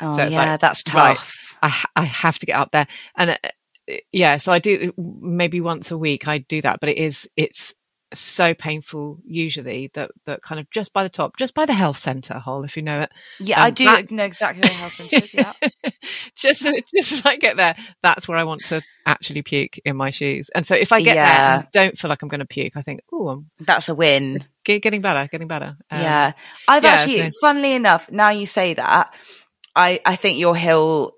oh 0.00 0.16
So 0.16 0.22
it's 0.24 0.32
yeah 0.32 0.52
like, 0.52 0.60
that's 0.60 0.82
right. 0.92 1.16
tough 1.16 1.56
I 1.62 1.84
I 1.96 2.04
have 2.04 2.38
to 2.38 2.46
get 2.46 2.56
up 2.56 2.70
there 2.72 2.86
and 3.16 3.30
uh, 3.30 3.36
yeah, 4.12 4.36
so 4.36 4.52
I 4.52 4.60
do 4.60 4.92
maybe 4.96 5.60
once 5.60 5.90
a 5.90 5.98
week 5.98 6.28
I 6.28 6.38
do 6.38 6.62
that, 6.62 6.78
but 6.80 6.88
it 6.88 6.98
is 6.98 7.28
it's 7.36 7.74
so 8.12 8.54
painful 8.54 9.18
usually 9.24 9.90
that 9.94 10.10
that 10.26 10.42
kind 10.42 10.60
of 10.60 10.68
just 10.70 10.92
by 10.92 11.02
the 11.02 11.08
top, 11.08 11.36
just 11.36 11.54
by 11.54 11.64
the 11.66 11.72
health 11.72 11.98
centre 11.98 12.38
hole 12.38 12.64
if 12.64 12.76
you 12.76 12.82
know 12.82 13.02
it. 13.02 13.10
yeah 13.38 13.62
i 13.62 13.68
um, 13.68 13.74
do 13.74 13.84
that's- 13.84 14.10
know 14.10 14.24
exactly 14.24 14.62
where 14.68 14.76
house 14.78 14.94
Centre 14.94 15.16
is 15.24 15.32
yeah 15.34 15.52
just 16.36 16.62
just 16.94 17.12
as 17.12 17.22
I 17.24 17.36
get 17.36 17.56
there, 17.56 17.76
that's 18.02 18.26
where 18.26 18.38
I 18.38 18.44
want 18.44 18.62
to 18.66 18.82
actually 19.06 19.42
puke 19.42 19.78
in 19.84 19.96
my 19.96 20.10
shoes. 20.10 20.50
And 20.54 20.66
so 20.66 20.74
if 20.74 20.92
I 20.92 21.00
get 21.02 21.14
there 21.14 21.24
Yeah. 21.24 21.56
and 21.58 21.66
don't 21.72 21.98
feel 21.98 22.08
like 22.08 22.22
I'm 22.22 22.28
going 22.28 22.40
to 22.40 22.46
puke, 22.46 22.76
I 22.76 22.82
think, 22.82 23.00
oh, 23.12 23.44
that's 23.60 23.88
a 23.88 23.94
win 23.94 24.44
getting 24.64 25.00
better, 25.00 25.28
getting 25.30 25.48
better. 25.48 25.76
Um, 25.90 26.00
yeah 26.00 26.32
i've 26.68 26.84
yeah, 26.84 26.90
actually 26.90 27.30
so- 27.30 27.38
funnily 27.40 27.72
enough 27.72 28.10
now 28.10 28.30
you 28.30 28.46
say 28.46 28.74
that 28.74 29.12
i 29.74 30.00
i 30.04 30.16
think 30.16 30.38
your 30.38 30.54
hill 30.56 31.12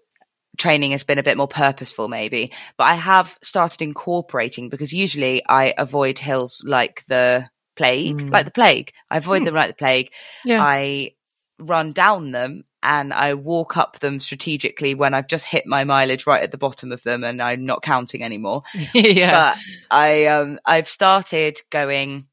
training 0.63 0.93
has 0.93 1.05
been 1.05 1.19
a 1.19 1.23
bit 1.29 1.37
more 1.37 1.49
purposeful 1.49 2.07
maybe 2.09 2.53
but 2.79 2.85
i 2.85 2.95
have 2.95 3.37
started 3.43 3.83
incorporating 3.83 4.69
because 4.69 4.93
usually 4.93 5.43
i 5.49 5.75
avoid 5.77 6.19
hills 6.19 6.63
like 6.67 7.03
the 7.09 7.49
plague 7.77 8.17
Mm. 8.21 8.31
like 8.33 8.45
the 8.45 8.51
plague 8.61 8.93
i 9.11 9.17
avoid 9.17 9.39
Hmm. 9.41 9.45
them 9.47 9.55
like 9.55 9.71
the 9.75 9.83
plague 9.85 10.09
Yeah. 10.45 10.63
i 10.63 11.13
run 11.59 11.93
down 11.93 12.31
them 12.33 12.65
and 12.85 13.13
I 13.15 13.35
walk 13.35 13.77
up 13.77 14.01
them 14.01 14.19
strategically 14.19 14.97
when 14.97 15.15
I've 15.15 15.29
just 15.29 15.45
hit 15.47 15.65
my 15.67 15.85
mileage 15.85 16.27
right 16.27 16.43
at 16.43 16.51
the 16.51 16.59
bottom 16.59 16.91
of 16.91 17.01
them 17.05 17.23
and 17.23 17.41
I'm 17.41 17.65
not 17.65 17.83
counting 17.83 18.25
anymore. 18.25 18.65
yeah. 18.95 19.55
But 19.55 19.59
I 19.89 20.27
um 20.27 20.59
I've 20.67 20.89
started 20.89 21.61
going 21.71 22.27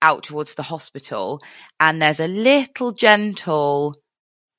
out 0.00 0.22
towards 0.22 0.54
the 0.54 0.62
hospital 0.62 1.42
and 1.78 2.00
there's 2.00 2.20
a 2.20 2.28
little 2.28 2.92
gentle 2.92 3.94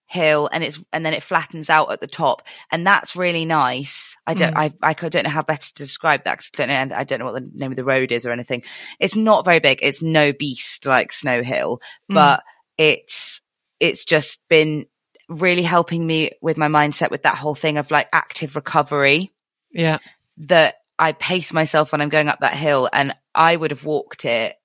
hill 0.07 0.49
and 0.51 0.63
it's 0.63 0.79
and 0.93 1.05
then 1.05 1.13
it 1.13 1.21
flattens 1.21 1.69
out 1.69 1.91
at 1.91 1.99
the 1.99 2.07
top 2.07 2.41
and 2.71 2.87
that's 2.87 3.15
really 3.15 3.43
nice 3.43 4.15
i 4.25 4.33
don't 4.33 4.53
Mm. 4.53 4.73
I, 4.81 4.89
I 4.89 4.93
don't 4.93 5.23
know 5.25 5.29
how 5.29 5.41
better 5.41 5.67
to 5.67 5.73
describe 5.73 6.23
that 6.23 6.37
'cause 6.37 6.49
I 6.53 6.65
don't 6.65 6.89
know 6.89 6.95
i 6.95 7.03
don't 7.03 7.19
know 7.19 7.25
what 7.25 7.33
the 7.33 7.49
name 7.53 7.71
of 7.71 7.75
the 7.75 7.83
road 7.83 8.11
is 8.13 8.25
or 8.25 8.31
anything 8.31 8.63
it's 8.99 9.17
not 9.17 9.43
very 9.43 9.59
big 9.59 9.79
it's 9.81 10.01
no 10.01 10.31
beast 10.31 10.85
like 10.85 11.11
snow 11.11 11.43
hill 11.43 11.81
Mm. 12.09 12.15
but 12.15 12.43
it's 12.77 13.41
it's 13.79 14.05
just 14.05 14.39
been 14.49 14.85
really 15.29 15.63
helping 15.63 16.07
me 16.07 16.31
with 16.41 16.57
my 16.57 16.67
mindset 16.69 17.11
with 17.11 17.23
that 17.23 17.35
whole 17.35 17.55
thing 17.55 17.77
of 17.77 17.91
like 17.91 18.07
active 18.13 18.55
recovery 18.55 19.33
yeah. 19.71 19.97
that 20.37 20.75
I 20.97 21.11
pace 21.11 21.51
myself 21.51 21.91
when 21.91 22.01
I'm 22.01 22.09
going 22.09 22.29
up 22.29 22.39
that 22.39 22.55
hill 22.55 22.89
and 22.91 23.13
I 23.35 23.55
would 23.55 23.71
have 23.71 23.83
walked 23.83 24.23
it 24.25 24.55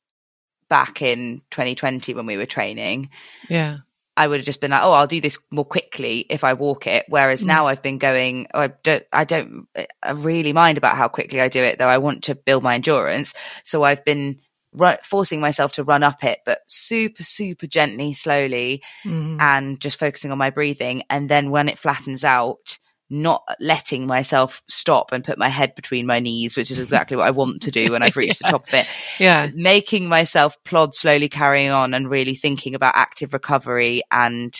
back 0.70 1.02
in 1.02 1.42
2020 1.50 2.14
when 2.14 2.24
we 2.26 2.36
were 2.38 2.46
training. 2.46 3.10
Yeah. 3.50 3.78
I 4.16 4.28
would 4.28 4.40
have 4.40 4.46
just 4.46 4.60
been 4.60 4.72
like, 4.72 4.82
oh, 4.82 4.92
I'll 4.92 5.06
do 5.06 5.20
this 5.20 5.38
more 5.50 5.64
quickly 5.64 6.26
if 6.28 6.44
I 6.44 6.52
walk 6.52 6.86
it. 6.86 7.06
Whereas 7.08 7.42
Mm. 7.42 7.46
now 7.46 7.66
I've 7.66 7.82
been 7.82 7.98
going, 7.98 8.46
oh, 8.52 8.60
I 8.60 8.66
don't, 8.82 9.04
I 9.12 9.24
don't 9.24 9.68
I 10.02 10.10
really 10.12 10.52
mind 10.52 10.78
about 10.78 10.96
how 10.96 11.08
quickly 11.08 11.40
I 11.40 11.48
do 11.48 11.62
it, 11.62 11.78
though 11.78 11.88
I 11.88 11.98
want 11.98 12.24
to 12.24 12.34
build 12.34 12.62
my 12.62 12.74
endurance. 12.74 13.32
So 13.64 13.82
I've 13.82 14.04
been 14.04 14.40
ru- 14.74 14.96
forcing 15.02 15.40
myself 15.40 15.72
to 15.74 15.84
run 15.84 16.02
up 16.02 16.24
it, 16.24 16.40
but 16.44 16.58
super, 16.66 17.22
super 17.24 17.66
gently, 17.66 18.12
slowly 18.12 18.82
Mm. 19.04 19.40
and 19.40 19.80
just 19.80 19.98
focusing 19.98 20.30
on 20.30 20.38
my 20.38 20.50
breathing. 20.50 21.04
And 21.08 21.28
then 21.28 21.50
when 21.50 21.68
it 21.68 21.78
flattens 21.78 22.22
out, 22.24 22.78
not 23.12 23.44
letting 23.60 24.06
myself 24.06 24.62
stop 24.68 25.12
and 25.12 25.22
put 25.22 25.36
my 25.36 25.48
head 25.48 25.74
between 25.74 26.06
my 26.06 26.18
knees, 26.18 26.56
which 26.56 26.70
is 26.70 26.80
exactly 26.80 27.16
what 27.16 27.26
I 27.26 27.30
want 27.30 27.62
to 27.62 27.70
do 27.70 27.92
when 27.92 28.02
I've 28.02 28.16
reached 28.16 28.40
the 28.42 28.48
top 28.48 28.66
of 28.66 28.74
it. 28.74 28.86
Yeah. 29.18 29.50
Making 29.54 30.08
myself 30.08 30.56
plod 30.64 30.94
slowly 30.94 31.28
carrying 31.28 31.70
on 31.70 31.92
and 31.92 32.10
really 32.10 32.34
thinking 32.34 32.74
about 32.74 32.94
active 32.96 33.34
recovery 33.34 34.02
and 34.10 34.54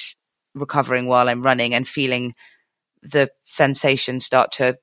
recovering 0.55 1.07
while 1.07 1.29
I'm 1.29 1.43
running 1.43 1.75
and 1.75 1.89
feeling 1.89 2.35
the 3.03 3.31
sensation 3.43 4.21
start 4.21 4.53
to 4.53 4.77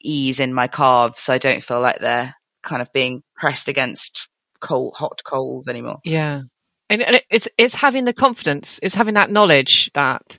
ease 0.00 0.40
in 0.40 0.54
my 0.54 0.66
calves 0.66 1.20
so 1.20 1.34
I 1.34 1.38
don't 1.38 1.62
feel 1.62 1.80
like 1.80 2.00
they're 2.00 2.34
kind 2.62 2.80
of 2.80 2.92
being 2.92 3.22
pressed 3.36 3.68
against 3.68 4.28
cold 4.60 4.94
hot 4.96 5.22
coals 5.24 5.68
anymore. 5.68 5.98
Yeah. 6.04 6.42
And 6.88 7.02
and 7.02 7.22
it's 7.30 7.48
it's 7.58 7.74
having 7.74 8.04
the 8.04 8.12
confidence, 8.12 8.80
it's 8.82 8.94
having 8.94 9.14
that 9.14 9.30
knowledge 9.30 9.90
that 9.94 10.38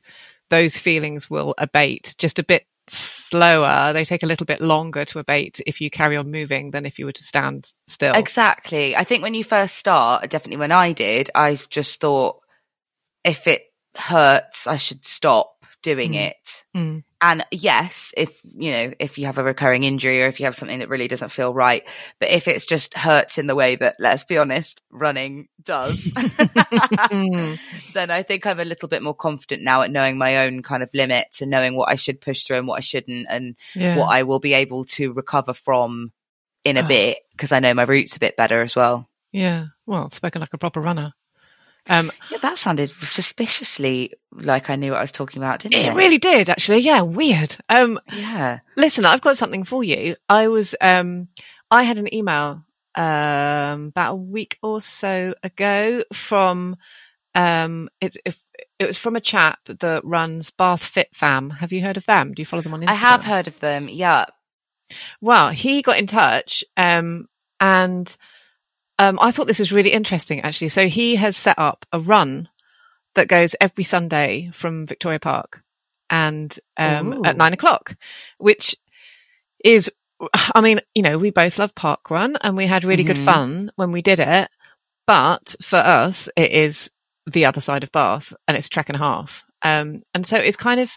those 0.50 0.78
feelings 0.78 1.30
will 1.30 1.56
abate 1.58 2.16
just 2.18 2.40
a 2.40 2.44
bit 2.44 2.66
slower. 2.88 3.94
They 3.94 4.06
take 4.06 4.24
a 4.24 4.28
little 4.28 4.46
bit 4.46 4.62
longer 4.62 5.06
to 5.06 5.20
abate 5.20 5.60
if 5.66 5.82
you 5.82 5.90
carry 5.90 6.18
on 6.18 6.32
moving 6.32 6.72
than 6.72 6.86
if 6.86 7.00
you 7.00 7.06
were 7.06 7.12
to 7.12 7.24
stand 7.24 7.72
still. 7.88 8.14
Exactly. 8.14 8.96
I 8.96 9.04
think 9.04 9.24
when 9.24 9.34
you 9.34 9.44
first 9.44 9.76
start, 9.76 10.30
definitely 10.30 10.58
when 10.58 10.72
I 10.72 10.94
did, 10.94 11.32
I 11.34 11.58
just 11.70 12.00
thought 12.00 12.40
if 13.24 13.48
it 13.48 13.64
hurts, 13.96 14.68
I 14.68 14.78
should 14.78 15.06
stop 15.06 15.55
doing 15.86 16.14
Mm. 16.14 16.28
it. 16.32 16.64
Mm. 16.76 17.04
And 17.22 17.46
yes, 17.52 18.12
if 18.18 18.42
you 18.44 18.72
know, 18.72 18.94
if 19.00 19.18
you 19.18 19.26
have 19.28 19.38
a 19.38 19.44
recurring 19.44 19.84
injury 19.84 20.22
or 20.22 20.28
if 20.28 20.40
you 20.40 20.46
have 20.48 20.56
something 20.56 20.80
that 20.80 20.90
really 20.90 21.08
doesn't 21.08 21.30
feel 21.32 21.54
right, 21.54 21.84
but 22.20 22.30
if 22.30 22.48
it's 22.48 22.66
just 22.66 22.94
hurts 22.96 23.38
in 23.38 23.48
the 23.48 23.56
way 23.56 23.76
that, 23.78 23.96
let's 24.00 24.24
be 24.26 24.38
honest, 24.38 24.82
running 24.92 25.48
does, 25.64 26.04
then 27.94 28.12
I 28.12 28.24
think 28.24 28.46
I'm 28.46 28.60
a 28.60 28.66
little 28.66 28.90
bit 28.90 29.02
more 29.04 29.16
confident 29.16 29.64
now 29.64 29.82
at 29.82 29.92
knowing 29.92 30.18
my 30.18 30.46
own 30.46 30.62
kind 30.64 30.84
of 30.84 30.90
limits 30.94 31.42
and 31.42 31.50
knowing 31.52 31.76
what 31.76 31.90
I 31.90 31.96
should 31.96 32.20
push 32.22 32.44
through 32.44 32.58
and 32.58 32.68
what 32.68 32.78
I 32.78 32.82
shouldn't 32.82 33.28
and 33.30 33.56
Yeah. 33.74 33.98
what 33.98 34.08
I 34.08 34.24
will 34.24 34.40
be 34.40 34.54
able 34.54 34.86
to 34.86 35.14
recover 35.14 35.54
from 35.54 36.12
in 36.64 36.78
a 36.78 36.84
Oh. 36.84 36.88
bit 36.88 37.20
because 37.32 37.52
I 37.52 37.60
know 37.60 37.74
my 37.74 37.84
roots 37.84 38.16
a 38.16 38.20
bit 38.20 38.36
better 38.38 38.62
as 38.62 38.76
well. 38.76 39.08
yeah. 39.32 39.66
Well, 39.86 40.10
spoken 40.10 40.42
like 40.42 40.54
a 40.54 40.58
proper 40.58 40.82
runner. 40.82 41.14
Um, 41.88 42.12
Yeah, 42.32 42.40
that 42.40 42.58
sounded 42.58 42.90
suspiciously 42.90 44.14
like 44.32 44.70
I 44.70 44.76
knew 44.76 44.92
what 44.92 44.98
I 45.00 45.04
was 45.04 45.12
talking 45.12 45.42
about, 45.42 45.60
didn't 45.62 45.76
it? 45.76 45.86
it 45.88 45.94
really 45.96 46.18
did 46.18 46.50
actually. 46.50 46.80
Yeah. 46.80 47.02
Weird. 47.02 47.56
Um, 47.70 48.00
Yeah. 48.14 48.60
listen, 48.76 49.06
I've 49.06 49.22
got 49.22 49.38
something 49.38 49.64
for 49.64 49.84
you. 49.84 50.16
I 50.30 50.48
was, 50.48 50.76
um, 50.82 51.28
I 51.72 51.84
had 51.84 51.98
an 51.98 52.14
email, 52.14 52.64
um, 52.96 53.88
about 53.88 54.14
a 54.14 54.16
week 54.16 54.58
or 54.64 54.82
so 54.82 55.34
ago 55.44 56.04
from, 56.14 56.78
um, 57.36 57.90
it's, 58.02 58.18
if, 58.26 58.42
it 58.80 58.86
was 58.88 58.98
from 58.98 59.16
a 59.16 59.22
chap 59.22 59.60
that 59.66 60.04
runs 60.06 60.50
Bath 60.52 60.84
Fit 60.84 61.10
Fam. 61.14 61.50
Have 61.50 61.72
you 61.72 61.82
heard 61.82 61.98
of 61.98 62.06
them? 62.06 62.34
Do 62.34 62.42
you 62.42 62.46
follow 62.46 62.62
them 62.62 62.74
on 62.74 62.82
Instagram? 62.82 62.90
I 62.90 62.94
have 62.96 63.24
heard 63.24 63.48
of 63.48 63.60
them. 63.60 63.88
Yeah. 63.90 64.26
Well, 65.22 65.50
he 65.50 65.82
got 65.82 65.98
in 65.98 66.08
touch, 66.08 66.64
um, 66.78 67.28
and 67.60 68.16
um, 69.00 69.18
I 69.22 69.32
thought 69.32 69.48
this 69.48 69.60
was 69.60 69.72
really 69.72 69.92
interesting, 69.92 70.42
actually. 70.42 70.70
So 70.70 70.88
he 70.88 71.16
has 71.16 71.36
set 71.36 71.58
up 71.60 71.86
a 71.92 72.00
run 72.00 72.50
that 73.16 73.28
goes 73.28 73.56
every 73.62 73.84
Sunday 73.84 74.52
from 74.54 74.86
Victoria 74.86 75.20
Park, 75.20 75.62
and 76.10 76.58
um, 76.78 77.26
at 77.26 77.38
nine 77.38 77.54
o'clock, 77.54 77.96
which 78.38 78.76
is, 79.64 79.92
I 80.34 80.62
mean, 80.62 80.82
you 80.94 81.02
know, 81.04 81.18
we 81.18 81.32
both 81.32 81.60
love 81.60 81.74
park 81.76 82.10
run, 82.10 82.38
and 82.42 82.56
we 82.56 82.68
had 82.68 82.84
really 82.84 83.04
good 83.04 83.18
Mhm. 83.18 83.26
fun 83.26 83.72
when 83.76 83.92
we 83.92 84.02
did 84.02 84.20
it. 84.20 84.50
But 85.08 85.56
for 85.62 85.78
us, 85.78 86.30
it 86.36 86.52
is 86.52 86.90
the 87.28 87.46
other 87.46 87.62
side 87.62 87.84
of 87.84 87.92
Bath, 87.92 88.34
and 88.48 88.58
it's 88.58 88.68
a 88.68 88.70
trek 88.70 88.90
and 88.90 88.96
a 88.96 89.00
half. 89.00 89.44
Um, 89.62 90.04
and 90.14 90.26
so 90.26 90.38
it's 90.38 90.58
kind 90.58 90.80
of 90.80 90.92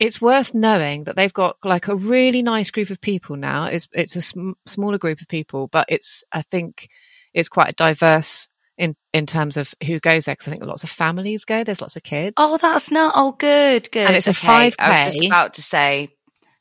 it's 0.00 0.20
worth 0.20 0.54
knowing 0.54 1.04
that 1.04 1.16
they've 1.16 1.32
got 1.32 1.56
like 1.64 1.88
a 1.88 1.96
really 1.96 2.40
nice 2.42 2.70
group 2.70 2.90
of 2.90 3.00
people 3.00 3.36
now. 3.36 3.66
It's 3.66 3.88
it's 3.92 4.16
a 4.16 4.22
sm- 4.22 4.52
smaller 4.66 4.98
group 4.98 5.20
of 5.20 5.28
people, 5.28 5.68
but 5.68 5.86
it's 5.88 6.22
I 6.32 6.42
think 6.42 6.88
it's 7.38 7.48
quite 7.48 7.76
diverse 7.76 8.48
in 8.76 8.94
in 9.12 9.26
terms 9.26 9.56
of 9.56 9.74
who 9.84 9.98
goes 10.00 10.26
there 10.26 10.34
because 10.34 10.48
I 10.48 10.50
think 10.52 10.62
lots 10.64 10.84
of 10.84 10.90
families 10.90 11.44
go. 11.44 11.64
There's 11.64 11.80
lots 11.80 11.96
of 11.96 12.02
kids. 12.02 12.34
Oh, 12.36 12.58
that's 12.60 12.90
not. 12.90 13.14
Oh, 13.16 13.32
good, 13.32 13.90
good. 13.90 14.06
And 14.06 14.16
it's 14.16 14.26
a 14.26 14.30
Okay. 14.30 14.46
I 14.48 14.64
was 14.66 14.74
5K. 14.76 15.04
just 15.14 15.26
about 15.26 15.54
to 15.54 15.62
say, 15.62 16.08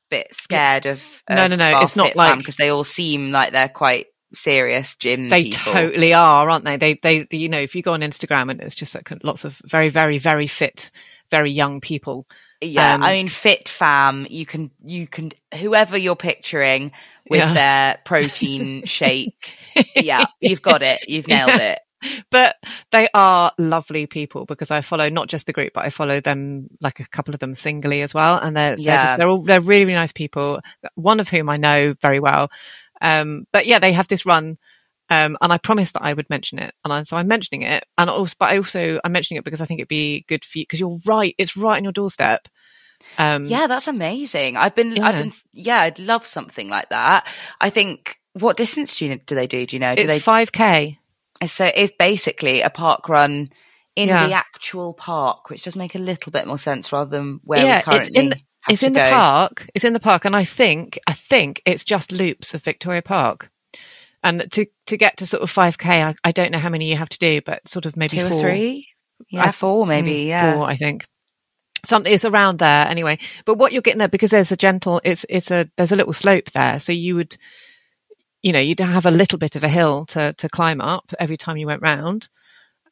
bit 0.10 0.34
scared 0.34 0.86
of. 0.86 1.04
No, 1.30 1.48
no, 1.48 1.56
no, 1.56 1.82
it's 1.82 1.96
not 1.96 2.16
like- 2.16 2.38
because 2.38 2.56
they 2.56 2.70
all 2.70 2.84
seem 2.84 3.32
like 3.32 3.52
they're 3.52 3.70
quite 3.70 4.08
serious 4.34 4.96
gym. 4.96 5.30
they 5.30 5.46
people. 5.52 5.74
totally 5.74 6.14
are, 6.14 6.50
aren't 6.50 6.66
they? 6.66 6.78
They 6.78 7.00
they 7.02 7.28
you 7.32 7.50
know 7.50 7.60
if 7.62 7.76
you 7.76 7.82
go 7.82 7.94
on 7.94 8.02
Instagram 8.02 8.52
and 8.52 8.62
it's 8.62 8.76
just 8.76 8.94
like 8.96 9.10
lots 9.24 9.46
of 9.46 9.62
very 9.66 9.90
very 9.90 10.18
very 10.18 10.48
fit, 10.48 10.92
very 11.32 11.52
young 11.52 11.82
people. 11.82 12.26
Yeah, 12.62 12.96
Um, 12.96 13.04
I 13.04 13.14
mean, 13.14 13.28
fit 13.30 13.70
fam. 13.70 14.26
You 14.30 14.46
can, 14.46 14.72
you 14.84 15.08
can, 15.08 15.32
whoever 15.54 15.98
you're 15.98 16.16
picturing 16.16 16.92
with 17.30 17.40
Yeah. 17.40 17.54
their 17.54 17.98
protein 18.06 18.84
shake. 18.86 19.54
Yeah, 19.96 20.26
you've 20.42 20.62
got 20.62 20.82
it. 20.82 21.08
You've 21.08 21.28
nailed 21.28 21.52
it. 21.52 21.80
but 22.32 22.56
they 22.92 23.10
are 23.14 23.52
lovely 23.58 24.06
people 24.06 24.46
because 24.46 24.70
I 24.72 24.82
follow 24.82 25.10
not 25.10 25.30
just 25.30 25.48
the 25.48 25.54
group, 25.54 25.74
but 25.74 25.86
I 25.86 25.90
follow 25.90 26.22
them 26.22 26.68
like 26.80 27.00
a 27.00 27.08
couple 27.08 27.34
of 27.34 27.40
them 27.40 27.56
singly 27.56 28.02
as 28.04 28.14
well, 28.14 28.38
and 28.38 28.56
they're 28.56 28.76
they're, 28.76 28.86
Yeah. 28.86 29.06
just, 29.08 29.18
they're 29.18 29.30
all 29.30 29.42
they're 29.42 29.62
really 29.62 29.86
really 29.86 29.96
nice 29.96 30.12
people. 30.12 30.60
One 30.96 31.20
of 31.20 31.28
whom 31.30 31.50
I 31.50 31.58
know 31.58 31.96
very 32.02 32.20
well. 32.20 32.50
Um, 33.02 33.46
but 33.52 33.66
yeah, 33.68 33.80
they 33.80 33.94
have 33.94 34.08
this 34.08 34.26
run, 34.28 34.58
um, 35.10 35.38
and 35.42 35.52
I 35.54 35.58
promised 35.58 35.94
that 35.94 36.04
I 36.04 36.14
would 36.14 36.30
mention 36.30 36.60
it, 36.60 36.74
and 36.84 36.94
I, 36.94 37.04
so 37.04 37.18
I'm 37.18 37.28
mentioning 37.28 37.62
it, 37.64 37.84
and 37.98 38.10
also 38.10 38.36
but 38.40 38.50
I 38.50 38.58
also 38.58 39.00
I'm 39.04 39.12
mentioning 39.12 39.38
it 39.40 39.44
because 39.46 39.62
I 39.62 39.66
think 39.66 39.80
it'd 39.80 39.88
be 39.88 40.26
good 40.28 40.44
for 40.46 40.58
you 40.60 40.64
because 40.64 40.80
you're 40.80 41.00
right, 41.06 41.34
it's 41.38 41.56
right 41.58 41.78
on 41.78 41.84
your 41.84 41.94
doorstep. 41.94 42.48
Um, 43.18 43.46
Yeah, 43.46 43.68
that's 43.68 43.88
amazing. 43.88 44.58
I've 44.58 44.74
been, 44.76 44.96
Yeah. 44.96 45.06
I've 45.08 45.16
been, 45.16 45.32
yeah, 45.54 45.80
I'd 45.82 46.00
love 46.00 46.26
something 46.26 46.70
like 46.70 46.90
that. 46.90 47.28
I 47.62 47.70
think. 47.70 48.18
What 48.34 48.56
distance 48.58 48.98
do 48.98 49.06
you 49.08 49.18
do 49.18 49.34
they 49.34 49.48
do? 49.48 49.66
Do 49.66 49.76
you 49.76 49.80
know? 49.80 49.96
Do 49.96 50.02
it's 50.04 50.12
they 50.12 50.20
five 50.20 50.52
k. 50.52 51.00
So 51.48 51.72
it's 51.76 51.92
basically 51.98 52.62
a 52.62 52.70
park 52.70 53.10
run 53.10 53.50
in 53.96 54.10
Yeah. 54.10 54.28
the 54.28 54.34
actual 54.34 54.94
park, 54.94 55.50
which 55.50 55.64
does 55.64 55.76
make 55.76 55.96
a 55.96 56.00
little 56.00 56.32
bit 56.32 56.46
more 56.46 56.60
sense 56.60 56.92
rather 56.92 57.10
than 57.10 57.40
where 57.44 57.60
Yeah, 57.60 57.66
we 57.66 57.78
it's 57.78 57.86
currently 57.86 58.16
in 58.24 58.30
the- 58.30 58.40
It's 58.70 58.84
in 58.84 58.94
the 58.94 59.00
park. 59.10 59.68
It's 59.74 59.86
in 59.86 59.94
the 59.94 60.00
park, 60.00 60.26
and 60.26 60.36
I 60.36 60.44
think 60.46 61.00
I 61.08 61.14
think 61.14 61.62
it's 61.66 61.84
just 61.84 62.12
loops 62.12 62.54
of 62.54 62.62
Victoria 62.64 63.02
Park. 63.02 63.50
And 64.24 64.52
to 64.52 64.66
to 64.88 64.98
get 64.98 65.18
to 65.18 65.26
sort 65.26 65.44
of 65.44 65.50
five 65.52 65.78
k, 65.78 66.02
I, 66.04 66.16
I 66.24 66.32
don't 66.32 66.52
know 66.52 66.58
how 66.60 66.70
many 66.70 66.90
you 66.90 66.98
have 66.98 67.10
to 67.10 67.20
do, 67.20 67.42
but 67.46 67.68
sort 67.68 67.86
of 67.86 67.96
maybe 67.96 68.18
Two 68.18 68.28
four, 68.28 68.38
or 68.38 68.42
three? 68.42 68.88
Yeah, 69.30 69.46
I- 69.46 69.52
four 69.52 69.86
maybe. 69.86 70.26
Mm, 70.26 70.28
Yeah. 70.28 70.54
four, 70.56 70.64
I 70.66 70.76
think. 70.76 71.06
Something 71.86 72.12
it's 72.14 72.26
around 72.26 72.58
there 72.60 72.88
anyway. 72.88 73.20
But 73.46 73.58
what 73.58 73.72
you're 73.72 73.84
getting 73.84 74.00
there 74.00 74.08
because 74.08 74.32
there's 74.32 74.52
a 74.52 74.58
gentle, 74.58 75.00
it's 75.04 75.26
it's 75.30 75.52
a 75.52 75.70
there's 75.78 75.92
a 75.92 75.96
little 75.96 76.14
slope 76.14 76.52
there, 76.52 76.80
so 76.80 76.92
you 76.92 77.16
would, 77.16 77.38
you 78.42 78.52
know, 78.52 78.60
you'd 78.60 78.80
have 78.80 79.06
a 79.06 79.12
little 79.12 79.38
bit 79.38 79.56
of 79.56 79.64
a 79.64 79.70
hill 79.70 80.06
to 80.08 80.34
to 80.34 80.50
climb 80.50 80.82
up 80.82 81.14
every 81.20 81.38
time 81.38 81.58
you 81.58 81.68
went 81.68 81.84
round, 81.84 82.28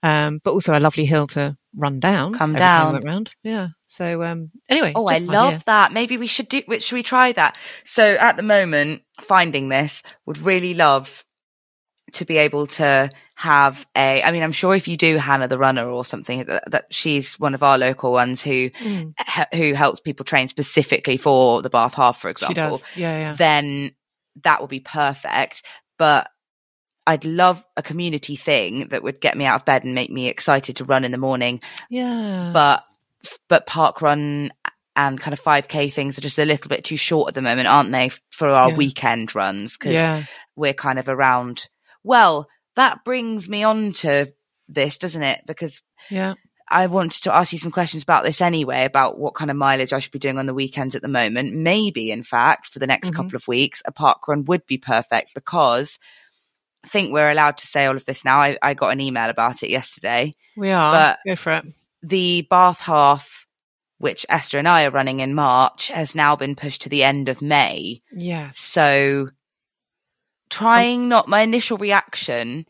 um, 0.03 0.39
but 0.43 0.51
also 0.51 0.77
a 0.77 0.79
lovely 0.79 1.05
hill 1.05 1.25
to 1.27 1.57
run 1.75 1.99
down. 1.99 2.33
Come 2.33 2.53
down. 2.53 2.93
went 2.93 3.05
round. 3.05 3.31
Yeah. 3.43 3.69
So 3.95 4.23
um, 4.23 4.51
anyway. 4.67 4.91
Oh, 4.95 5.07
I 5.07 5.19
love 5.19 5.53
idea. 5.53 5.63
that. 5.67 5.93
Maybe 5.93 6.17
we 6.17 6.27
should 6.27 6.49
do. 6.49 6.61
Should 6.79 6.95
we 6.95 7.03
try 7.03 7.31
that? 7.31 7.57
So 7.85 8.03
at 8.03 8.35
the 8.35 8.43
moment, 8.43 9.03
finding 9.21 9.69
this 9.69 10.03
would 10.25 10.37
really 10.37 10.73
love 10.73 11.23
to 12.13 12.25
be 12.25 12.37
able 12.37 12.67
to 12.67 13.09
have 13.37 13.85
a 13.97 14.23
i 14.23 14.31
mean 14.31 14.41
i'm 14.41 14.53
sure 14.53 14.73
if 14.73 14.87
you 14.87 14.95
do 14.95 15.17
hannah 15.17 15.47
the 15.49 15.57
runner 15.57 15.89
or 15.89 16.05
something 16.05 16.45
that, 16.45 16.63
that 16.71 16.85
she's 16.89 17.37
one 17.37 17.53
of 17.53 17.63
our 17.63 17.77
local 17.77 18.13
ones 18.13 18.41
who 18.41 18.69
Mm. 18.69 19.13
he- 19.51 19.57
who 19.57 19.73
helps 19.73 19.99
people 19.99 20.23
train 20.23 20.47
specifically 20.47 21.17
for 21.17 21.61
the 21.61 21.69
bath 21.69 21.95
half 21.95 22.17
for 22.21 22.29
example. 22.29 22.81
Yeah, 22.95 23.17
yeah. 23.17 23.33
then 23.33 23.91
that 24.43 24.61
would 24.61 24.69
be 24.69 24.79
perfect 24.79 25.63
but 25.97 26.29
i'd 27.07 27.25
love 27.25 27.61
a 27.75 27.83
community 27.83 28.37
thing 28.37 28.87
that 28.89 29.03
would 29.03 29.19
get 29.19 29.35
me 29.35 29.43
out 29.45 29.55
of 29.55 29.65
bed 29.65 29.83
and 29.83 29.93
make 29.95 30.11
me 30.11 30.27
excited 30.29 30.77
to 30.77 30.85
run 30.85 31.03
in 31.03 31.11
the 31.11 31.17
morning 31.17 31.59
yeah. 31.89 32.51
but 32.53 32.85
but 33.49 33.65
park 33.65 34.01
run 34.01 34.51
and 34.95 35.19
kind 35.19 35.33
of 35.33 35.41
5k 35.43 35.91
things 35.91 36.17
are 36.17 36.21
just 36.21 36.39
a 36.39 36.45
little 36.45 36.69
bit 36.69 36.83
too 36.83 36.97
short 36.97 37.27
at 37.29 37.33
the 37.35 37.41
moment 37.41 37.67
aren't 37.67 37.91
they 37.91 38.09
for 38.31 38.47
our 38.49 38.69
Yeah. 38.69 38.75
weekend 38.77 39.35
runs 39.35 39.77
because 39.77 39.93
yeah. 39.93 40.23
we're 40.55 40.73
kind 40.73 40.99
of 40.99 41.09
around 41.09 41.67
well 42.03 42.47
that 42.75 43.03
brings 43.03 43.47
me 43.49 43.63
on 43.63 43.91
to 43.93 44.31
this 44.69 44.97
doesn't 44.97 45.23
it 45.23 45.41
because 45.47 45.81
Yeah. 46.09 46.33
I 46.67 46.87
wanted 46.87 47.21
to 47.25 47.33
ask 47.35 47.53
you 47.53 47.59
some 47.59 47.69
questions 47.69 48.01
about 48.01 48.23
this 48.23 48.41
anyway, 48.41 48.85
about 48.85 49.19
what 49.19 49.35
kind 49.35 49.51
of 49.51 49.55
mileage 49.57 49.93
I 49.93 49.99
should 49.99 50.11
be 50.11 50.17
doing 50.17 50.39
on 50.39 50.47
the 50.47 50.53
weekends 50.53 50.95
at 50.95 51.03
the 51.03 51.07
moment. 51.07 51.53
Maybe, 51.53 52.09
in 52.09 52.23
fact, 52.23 52.69
for 52.69 52.79
the 52.79 52.87
next 52.87 53.11
Mhm. 53.11 53.15
couple 53.17 53.35
of 53.35 53.47
weeks, 53.47 53.83
a 53.85 53.91
park 53.91 54.27
run 54.27 54.45
would 54.45 54.65
be 54.65 54.79
perfect 54.79 55.35
because 55.35 55.99
I 56.83 56.87
think 56.87 57.13
we're 57.13 57.29
allowed 57.29 57.57
to 57.57 57.67
say 57.67 57.85
all 57.85 57.95
of 57.95 58.05
this 58.05 58.25
now. 58.25 58.41
I, 58.41 58.57
I 58.63 58.73
got 58.73 58.89
an 58.89 58.99
email 58.99 59.29
about 59.29 59.61
it 59.61 59.69
yesterday. 59.69 60.33
We 60.57 60.71
are. 60.71 60.91
But- 60.91 61.19
Go 61.27 61.35
for 61.35 61.51
it. 61.53 61.65
The 62.07 62.45
Bath 62.49 62.79
Half, 62.79 63.47
which 63.97 64.25
Esther 64.29 64.59
and 64.59 64.67
I 64.67 64.85
are 64.85 64.91
running 64.91 65.19
in 65.21 65.33
March, 65.33 65.87
has 65.87 66.13
now 66.15 66.35
been 66.35 66.55
pushed 66.55 66.83
to 66.83 66.89
the 66.89 67.03
end 67.03 67.29
of 67.29 67.41
May. 67.41 68.01
Yeah. 68.11 68.51
So 68.53 69.29
trying 70.49 71.09
not, 71.09 71.27
my 71.27 71.41
initial 71.41 71.77
reaction 71.77 72.65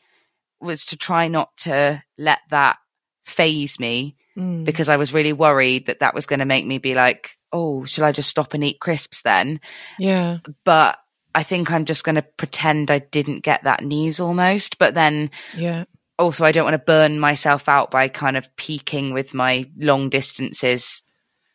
was 0.61 0.85
to 0.87 0.97
try 0.97 1.27
not 1.27 1.55
to 1.57 2.01
let 2.17 2.39
that 2.49 2.77
phase 3.25 3.79
me 3.79 4.15
Mm. 4.37 4.65
because 4.65 4.89
I 4.89 4.97
was 4.97 5.13
really 5.13 5.31
worried 5.31 5.87
that 5.87 6.01
that 6.01 6.13
was 6.13 6.25
going 6.25 6.39
to 6.39 6.45
make 6.45 6.65
me 6.65 6.77
be 6.77 6.93
like, 6.93 7.37
oh, 7.53 7.85
should 7.85 8.03
I 8.03 8.11
just 8.11 8.29
stop 8.29 8.53
and 8.53 8.65
eat 8.65 8.81
crisps 8.81 9.21
then? 9.21 9.61
Yeah. 9.97 10.39
But 10.65 10.97
I 11.33 11.43
think 11.43 11.71
I'm 11.71 11.85
just 11.85 12.03
going 12.03 12.15
to 12.15 12.21
pretend 12.21 12.91
I 12.91 12.99
didn't 12.99 13.43
get 13.45 13.63
that 13.63 13.81
news 13.81 14.19
almost. 14.19 14.77
But 14.77 14.93
then 14.93 15.31
Yeah. 15.55 15.85
Also, 16.17 16.45
I 16.45 16.51
don't 16.51 16.63
want 16.63 16.75
to 16.75 16.79
burn 16.79 17.19
myself 17.19 17.67
out 17.67 17.91
by 17.91 18.07
kind 18.07 18.37
of 18.37 18.53
peaking 18.55 19.13
with 19.13 19.33
my 19.33 19.69
long 19.77 20.09
distances 20.09 21.03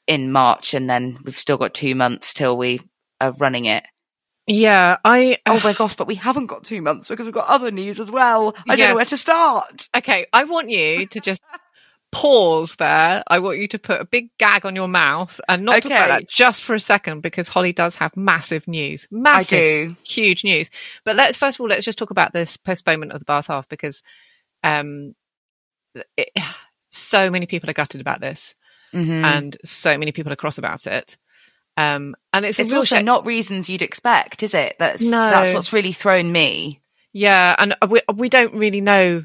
in 0.06 0.32
March. 0.32 0.74
And 0.74 0.88
then 0.88 1.18
we've 1.24 1.38
still 1.38 1.56
got 1.56 1.74
two 1.74 1.94
months 1.94 2.34
till 2.34 2.56
we 2.56 2.80
are 3.20 3.32
running 3.32 3.64
it. 3.66 3.84
Yeah. 4.46 4.96
I. 5.04 5.38
Oh 5.46 5.60
my 5.62 5.70
uh, 5.70 5.74
gosh, 5.74 5.96
but 5.96 6.06
we 6.06 6.16
haven't 6.16 6.46
got 6.46 6.64
two 6.64 6.82
months 6.82 7.08
because 7.08 7.24
we've 7.24 7.34
got 7.34 7.48
other 7.48 7.70
news 7.70 8.00
as 8.00 8.10
well. 8.10 8.54
I 8.68 8.76
don't 8.76 8.90
know 8.90 8.94
where 8.96 9.04
to 9.04 9.16
start. 9.16 9.88
Okay. 9.96 10.26
I 10.32 10.44
want 10.44 10.70
you 10.70 11.06
to 11.06 11.20
just 11.20 11.42
pause 12.12 12.74
there. 12.76 13.22
I 13.28 13.38
want 13.38 13.58
you 13.58 13.68
to 13.68 13.78
put 13.78 14.00
a 14.00 14.04
big 14.04 14.36
gag 14.38 14.66
on 14.66 14.74
your 14.74 14.88
mouth 14.88 15.40
and 15.48 15.64
not 15.64 15.82
talk 15.82 15.86
about 15.86 16.08
that 16.08 16.28
just 16.28 16.62
for 16.62 16.74
a 16.74 16.80
second 16.80 17.20
because 17.20 17.48
Holly 17.48 17.72
does 17.72 17.94
have 17.94 18.16
massive 18.16 18.66
news. 18.66 19.06
I 19.12 19.16
Massive. 19.16 19.88
do. 19.90 19.96
huge 20.02 20.42
news. 20.42 20.70
But 21.04 21.16
let's 21.16 21.36
first 21.36 21.56
of 21.56 21.60
all 21.60 21.68
let's 21.68 21.84
just 21.84 21.98
talk 21.98 22.10
about 22.10 22.32
this 22.32 22.56
postponement 22.56 23.12
of 23.12 23.20
the 23.20 23.24
bath 23.24 23.46
half 23.46 23.68
because 23.68 24.02
um 24.64 25.14
it, 26.16 26.28
so 26.90 27.30
many 27.30 27.46
people 27.46 27.68
are 27.70 27.74
gutted 27.74 28.00
about 28.00 28.20
this 28.20 28.54
Mhm. 28.94 29.24
and 29.24 29.56
so 29.64 29.96
many 29.98 30.10
people 30.12 30.32
are 30.32 30.36
cross 30.36 30.58
about 30.58 30.86
it. 30.86 31.16
Um 31.76 32.16
and 32.32 32.44
it's 32.44 32.58
it's 32.58 32.72
also 32.72 32.96
shame. 32.96 33.04
not 33.04 33.24
reasons 33.26 33.68
you'd 33.70 33.82
expect, 33.82 34.42
is 34.42 34.54
it? 34.54 34.76
That's 34.78 35.02
No. 35.02 35.30
that's 35.30 35.54
what's 35.54 35.72
really 35.72 35.92
thrown 35.92 36.30
me. 36.32 36.80
yeah, 37.12 37.54
and 37.58 37.76
we 37.88 38.00
we 38.14 38.28
don't 38.28 38.54
really 38.54 38.80
know 38.80 39.24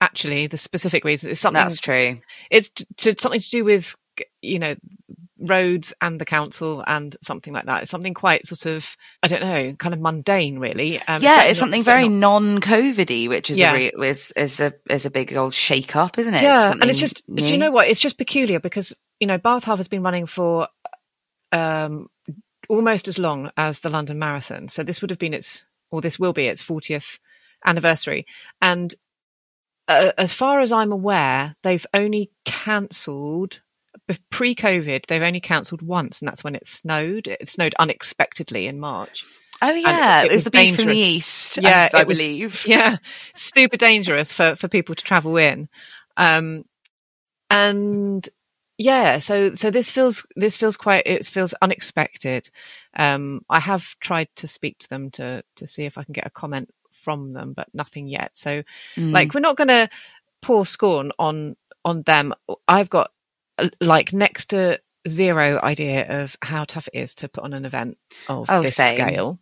actually 0.00 0.46
the 0.46 0.58
specific 0.58 1.04
reasons. 1.04 1.32
It's 1.32 1.40
something 1.40 1.62
That's 1.62 1.80
true. 1.80 2.20
it's 2.50 2.70
to, 2.98 3.14
something 3.18 3.40
to 3.40 3.50
do 3.50 3.64
with 3.64 3.96
you 4.42 4.58
know 4.58 4.74
roads 5.38 5.92
and 6.00 6.20
the 6.20 6.24
council 6.24 6.82
and 6.86 7.16
something 7.22 7.52
like 7.52 7.66
that. 7.66 7.82
It's 7.82 7.90
something 7.90 8.14
quite 8.14 8.46
sort 8.46 8.66
of 8.66 8.96
I 9.22 9.28
don't 9.28 9.42
know, 9.42 9.74
kind 9.78 9.92
of 9.94 10.00
mundane 10.00 10.58
really. 10.58 11.00
Um, 11.06 11.22
yeah, 11.22 11.44
it's 11.44 11.58
something 11.58 11.82
certainly 11.82 12.06
very 12.06 12.08
not- 12.08 12.42
non-COVIDy, 12.42 13.28
which 13.28 13.50
is 13.50 13.58
Yeah. 13.58 13.72
a 13.74 13.92
re- 13.98 14.08
is, 14.08 14.32
is 14.36 14.60
a 14.60 14.72
is 14.88 15.04
a 15.06 15.10
big 15.10 15.34
old 15.36 15.52
shake 15.54 15.94
up, 15.96 16.18
isn't 16.18 16.34
it? 16.34 16.42
yeah 16.42 16.70
and 16.72 16.84
it's 16.84 16.98
just 16.98 17.22
do 17.34 17.44
you 17.44 17.58
know 17.58 17.70
what 17.70 17.88
it's 17.88 18.00
just 18.00 18.18
peculiar 18.18 18.60
because 18.60 18.94
you 19.20 19.26
know 19.26 19.38
bath 19.38 19.64
half 19.64 19.78
has 19.78 19.88
been 19.88 20.02
running 20.02 20.26
for 20.26 20.68
um 21.52 22.08
almost 22.68 23.08
as 23.08 23.18
long 23.18 23.50
as 23.56 23.80
the 23.80 23.88
london 23.88 24.18
marathon 24.18 24.68
so 24.68 24.82
this 24.82 25.00
would 25.00 25.10
have 25.10 25.18
been 25.18 25.32
its 25.34 25.64
or 25.90 26.00
this 26.00 26.18
will 26.18 26.32
be 26.32 26.46
its 26.46 26.62
40th 26.62 27.18
anniversary 27.64 28.26
and 28.60 28.94
uh, 29.88 30.12
as 30.18 30.32
far 30.32 30.60
as 30.60 30.72
i'm 30.72 30.92
aware 30.92 31.54
they've 31.62 31.86
only 31.94 32.30
cancelled 32.44 33.60
pre-covid 34.30 35.06
they've 35.06 35.22
only 35.22 35.40
cancelled 35.40 35.82
once 35.82 36.20
and 36.20 36.28
that's 36.28 36.44
when 36.44 36.54
it 36.54 36.66
snowed. 36.66 37.26
It 37.26 37.48
snowed 37.48 37.74
unexpectedly 37.78 38.66
in 38.66 38.78
march. 38.78 39.24
Oh 39.62 39.72
yeah, 39.72 40.22
it 40.22 40.30
it, 40.30 40.34
was 40.34 40.44
the 40.44 40.50
beast 40.50 40.76
from 40.76 40.86
the 40.86 40.96
east. 40.96 41.56
Yeah, 41.56 41.88
I, 41.92 42.00
I 42.00 42.04
was- 42.04 42.18
believe. 42.18 42.64
yeah 42.66 42.98
super 43.34 43.76
dangerous 43.76 44.32
for 44.32 44.54
for 44.56 44.68
people 44.68 44.94
to 44.94 45.04
travel 45.04 45.36
in. 45.36 45.68
Um 46.16 46.64
and 47.50 48.28
yeah 48.78 49.18
so 49.18 49.54
so 49.54 49.70
this 49.70 49.90
feels 49.90 50.26
this 50.36 50.56
feels 50.56 50.76
quite 50.76 51.06
it 51.06 51.26
feels 51.26 51.54
unexpected. 51.62 52.48
Um 52.96 53.40
i 53.48 53.58
have 53.60 53.84
tried 54.00 54.28
to 54.36 54.46
speak 54.48 54.78
to 54.80 54.88
them 54.88 55.10
to 55.12 55.42
to 55.56 55.66
see 55.66 55.84
if 55.84 55.96
i 55.98 56.04
can 56.04 56.12
get 56.12 56.26
a 56.26 56.30
comment 56.30 56.70
from 56.92 57.32
them 57.32 57.52
but 57.54 57.68
nothing 57.72 58.08
yet. 58.08 58.32
So 58.34 58.62
Mm. 58.96 59.12
like 59.12 59.32
we're 59.32 59.40
not 59.40 59.56
going 59.56 59.68
to 59.68 59.88
pour 60.42 60.66
scorn 60.66 61.12
on 61.18 61.56
on 61.84 62.02
them. 62.02 62.34
I've 62.66 62.90
got 62.90 63.12
like 63.80 64.12
next 64.12 64.50
to 64.50 64.80
zero 65.08 65.60
idea 65.62 66.22
of 66.22 66.36
how 66.42 66.64
tough 66.64 66.88
it 66.92 66.98
is 66.98 67.14
to 67.16 67.28
put 67.28 67.44
on 67.44 67.52
an 67.52 67.64
event 67.64 67.96
of 68.28 68.48
Oh, 68.50 68.62
this 68.62 68.74
same. 68.76 68.96
scale 68.98 69.38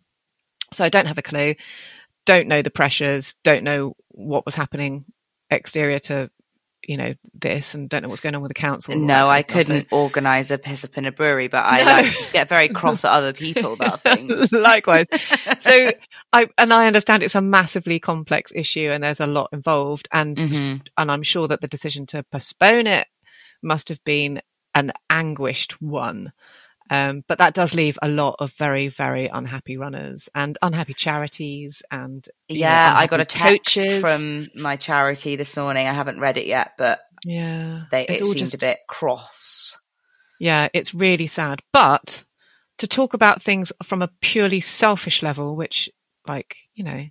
so 0.73 0.83
i 0.85 0.89
don't 0.89 1.07
have 1.07 1.17
a 1.17 1.21
clue 1.23 1.55
don't 2.25 2.47
know 2.47 2.61
the 2.61 2.69
pressures 2.71 3.35
don't 3.43 3.63
know 3.63 3.95
what 4.09 4.45
was 4.45 4.55
happening 4.55 5.05
exterior 5.49 5.99
to 5.99 6.29
you 6.87 6.97
know 6.97 7.13
this 7.33 7.73
and 7.73 7.89
don't 7.89 8.03
know 8.03 8.09
what's 8.09 8.21
going 8.21 8.35
on 8.35 8.41
with 8.43 8.49
the 8.49 8.53
council 8.53 8.95
no, 8.95 9.27
I 9.27 9.41
kind 9.41 9.43
of 9.43 9.43
stuff. 9.43 9.65
couldn't 9.65 9.87
organise 9.91 10.51
a 10.51 10.59
piss 10.59 10.83
up 10.83 10.95
in 10.99 11.05
a 11.05 11.11
brewery, 11.11 11.47
but 11.47 11.65
I 11.65 11.79
No. 11.83 11.85
like 11.85 12.13
to 12.13 12.31
get 12.31 12.47
very 12.47 12.69
cross 12.69 13.03
at 13.03 13.11
other 13.11 13.33
people 13.33 13.73
about 13.73 14.01
things. 14.03 14.51
Likewise. 14.51 15.07
so 15.61 15.91
I 16.31 16.47
and 16.59 16.71
I 16.71 16.85
understand 16.85 17.23
it's 17.23 17.33
a 17.33 17.41
massively 17.41 17.99
complex 17.99 18.51
issue 18.53 18.91
and 18.91 19.03
there's 19.03 19.19
a 19.19 19.25
lot 19.25 19.49
involved 19.51 20.07
and 20.11 20.37
Mhm. 20.37 20.81
and 20.95 21.11
I'm 21.11 21.23
sure 21.23 21.47
that 21.47 21.61
the 21.61 21.67
decision 21.67 22.05
to 22.07 22.21
postpone 22.31 22.85
it 22.85 23.07
must 23.65 23.89
have 23.89 24.03
been 24.05 24.41
an 24.73 24.93
anguished 25.09 25.81
one. 25.81 26.31
Um, 26.91 27.23
but 27.27 27.39
that 27.39 27.55
does 27.55 27.73
leave 27.73 27.97
a 28.03 28.07
lot 28.07 28.35
of 28.37 28.53
very, 28.53 28.89
very 28.89 29.25
unhappy 29.27 29.75
runners 29.75 30.29
and 30.35 30.55
unhappy 30.61 30.93
charities 30.93 31.81
and 31.89 32.23
you 32.47 32.57
know, 32.57 32.67
Yeah, 32.67 32.93
I 32.95 33.07
got 33.07 33.19
a 33.19 33.23
unhappy 33.23 33.57
text 33.57 33.75
coaches. 33.75 33.99
from 34.01 34.47
my 34.55 34.75
charity 34.75 35.35
this 35.35 35.57
morning. 35.57 35.87
I 35.87 35.93
haven't 35.93 36.19
read 36.19 36.37
it 36.37 36.45
yet, 36.45 36.73
but 36.77 36.99
yeah, 37.25 37.85
they, 37.91 38.05
it 38.07 38.21
all 38.21 38.27
seemed 38.27 38.37
just 38.37 38.53
a 38.53 38.59
bit 38.59 38.77
cross. 38.87 39.79
Yeah, 40.39 40.67
it's 40.75 40.93
really 40.93 41.25
sad. 41.25 41.61
But 41.73 42.23
to 42.77 42.87
talk 42.87 43.15
about 43.15 43.41
things 43.41 43.71
from 43.81 44.03
a 44.03 44.11
purely 44.21 44.61
selfish 44.61 45.23
level, 45.23 45.55
which, 45.55 45.89
like, 46.27 46.55
you 46.75 46.83
know, 46.83 47.05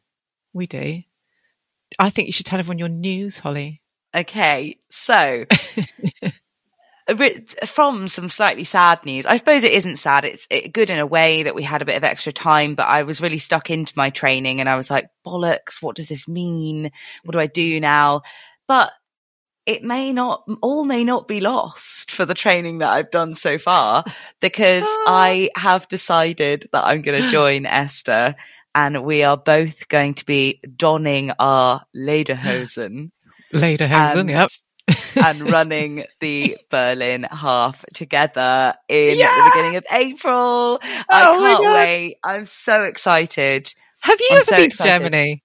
we 0.52 0.68
do, 0.68 1.02
I 1.98 2.10
think 2.10 2.26
you 2.28 2.32
should 2.32 2.46
tell 2.46 2.60
everyone 2.60 2.78
your 2.78 2.88
news, 2.88 3.38
Holly. 3.38 3.82
Okay, 4.14 4.78
so 4.90 5.46
a 5.50 5.82
bit- 6.20 6.34
from 7.66 8.08
some 8.08 8.28
slightly 8.28 8.64
sad 8.64 9.04
news, 9.04 9.26
I 9.26 9.36
suppose 9.36 9.62
it 9.62 9.72
isn't 9.72 9.98
sad. 9.98 10.24
It's 10.24 10.46
good 10.72 10.90
in 10.90 10.98
a 10.98 11.06
way 11.06 11.42
that 11.42 11.54
we 11.54 11.62
had 11.62 11.82
a 11.82 11.84
bit 11.84 11.96
of 11.96 12.04
extra 12.04 12.32
time, 12.32 12.74
but 12.74 12.88
I 12.88 13.02
was 13.02 13.20
really 13.20 13.38
stuck 13.38 13.70
into 13.70 13.92
my 13.96 14.10
training 14.10 14.60
and 14.60 14.68
I 14.68 14.76
was 14.76 14.90
like, 14.90 15.08
bollocks, 15.26 15.82
what 15.82 15.96
does 15.96 16.08
this 16.08 16.26
mean? 16.26 16.90
What 17.24 17.32
do 17.32 17.38
I 17.38 17.46
do 17.46 17.78
now? 17.78 18.22
But 18.66 18.92
it 19.66 19.82
may 19.82 20.12
not, 20.12 20.44
all 20.62 20.84
may 20.84 21.04
not 21.04 21.28
be 21.28 21.40
lost 21.40 22.10
for 22.10 22.24
the 22.24 22.34
training 22.34 22.78
that 22.78 22.90
I've 22.90 23.10
done 23.10 23.34
so 23.34 23.58
far 23.58 24.04
because 24.40 24.84
ah. 24.86 25.04
I 25.06 25.50
have 25.56 25.88
decided 25.88 26.68
that 26.72 26.84
I'm 26.84 27.02
going 27.02 27.22
to 27.24 27.30
join 27.30 27.66
Esther 27.66 28.34
and 28.74 29.04
we 29.04 29.22
are 29.22 29.36
both 29.36 29.88
going 29.88 30.14
to 30.14 30.26
be 30.26 30.60
donning 30.76 31.32
our 31.38 31.82
lederhosen 31.96 33.10
Lederhosen, 33.54 34.20
And- 34.20 34.30
yep. 34.30 34.50
And 35.16 35.50
running 35.50 36.04
the 36.20 36.56
Berlin 36.70 37.24
half 37.24 37.84
together 37.94 38.74
in 38.88 39.18
Yeah! 39.18 39.34
the 39.44 39.50
beginning 39.54 39.76
of 39.76 39.84
April. 39.92 40.78
I 40.82 41.04
Oh 41.10 41.40
my 41.40 41.52
can't 41.54 41.64
wait. 41.74 42.16
I'm 42.24 42.44
so 42.46 42.84
excited. 42.84 43.72
Have 44.00 44.20
you 44.20 44.28
I'm 44.30 44.36
ever 44.38 44.44
so 44.44 44.56
been 44.56 44.64
excited. 44.66 44.92
to 44.92 44.98
Germany? 45.10 45.42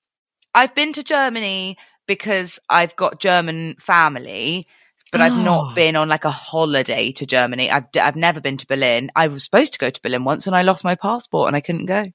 I've 0.53 0.75
been 0.75 0.93
to 0.93 1.03
Germany 1.03 1.77
because 2.07 2.59
I've 2.69 2.95
got 2.95 3.19
German 3.19 3.75
family, 3.79 4.67
but 5.11 5.21
I've 5.21 5.33
Oh. 5.33 5.41
not 5.43 5.65
ah. 5.67 5.73
been 5.75 5.95
on 5.95 6.09
like 6.09 6.25
a 6.25 6.31
holiday 6.31 7.11
to 7.13 7.25
Germany. 7.25 7.69
I've, 7.71 7.85
I've 8.01 8.15
never 8.15 8.41
been 8.41 8.57
to 8.57 8.67
Berlin. 8.67 9.11
I 9.15 9.27
was 9.27 9.43
supposed 9.43 9.73
to 9.73 9.79
go 9.79 9.89
to 9.89 10.01
Berlin 10.01 10.23
once 10.25 10.47
and 10.47 10.55
I 10.55 10.63
lost 10.63 10.83
my 10.83 10.95
passport 10.95 11.47
and 11.47 11.55
I 11.55 11.61
couldn't 11.61 11.85
go. 11.85 12.07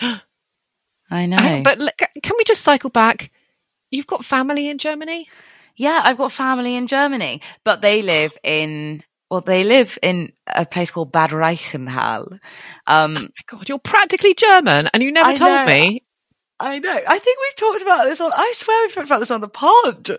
I 1.10 1.26
know. 1.26 1.60
But 1.62 1.80
l- 1.80 1.88
c- 2.00 2.06
can 2.14 2.22
can 2.22 2.36
we 2.38 2.44
just 2.44 2.62
cycle 2.62 2.90
back? 2.90 3.30
You've 3.90 4.06
got 4.06 4.24
family 4.24 4.68
in 4.68 4.78
Germany. 4.78 5.28
Yeah, 5.76 6.00
I've 6.04 6.18
got 6.18 6.32
family 6.32 6.76
in 6.76 6.86
Germany, 6.86 7.40
but 7.64 7.80
they 7.80 8.02
live 8.02 8.36
in 8.42 9.02
well, 9.30 9.40
they 9.40 9.64
live 9.64 9.98
in 10.02 10.32
a 10.46 10.64
place 10.64 10.90
called 10.90 11.10
Bad 11.10 11.30
Reichenhall. 11.30 12.38
Um, 12.86 13.16
oh 13.16 13.20
my 13.22 13.28
God, 13.46 13.68
you're 13.68 13.78
practically 13.78 14.34
German, 14.34 14.88
and 14.92 15.02
you 15.02 15.10
never 15.10 15.30
I 15.30 15.34
told 15.34 15.50
know. 15.50 15.66
me. 15.66 16.04
I 16.60 16.78
know. 16.78 17.00
I 17.08 17.18
think 17.18 17.38
we've 17.40 17.56
talked 17.56 17.82
about 17.82 18.04
this 18.04 18.20
on. 18.20 18.32
I 18.32 18.52
swear 18.56 18.82
we've 18.84 18.94
talked 18.94 19.08
about 19.08 19.18
this 19.18 19.32
on 19.32 19.40
the 19.40 19.48
pod 19.48 20.18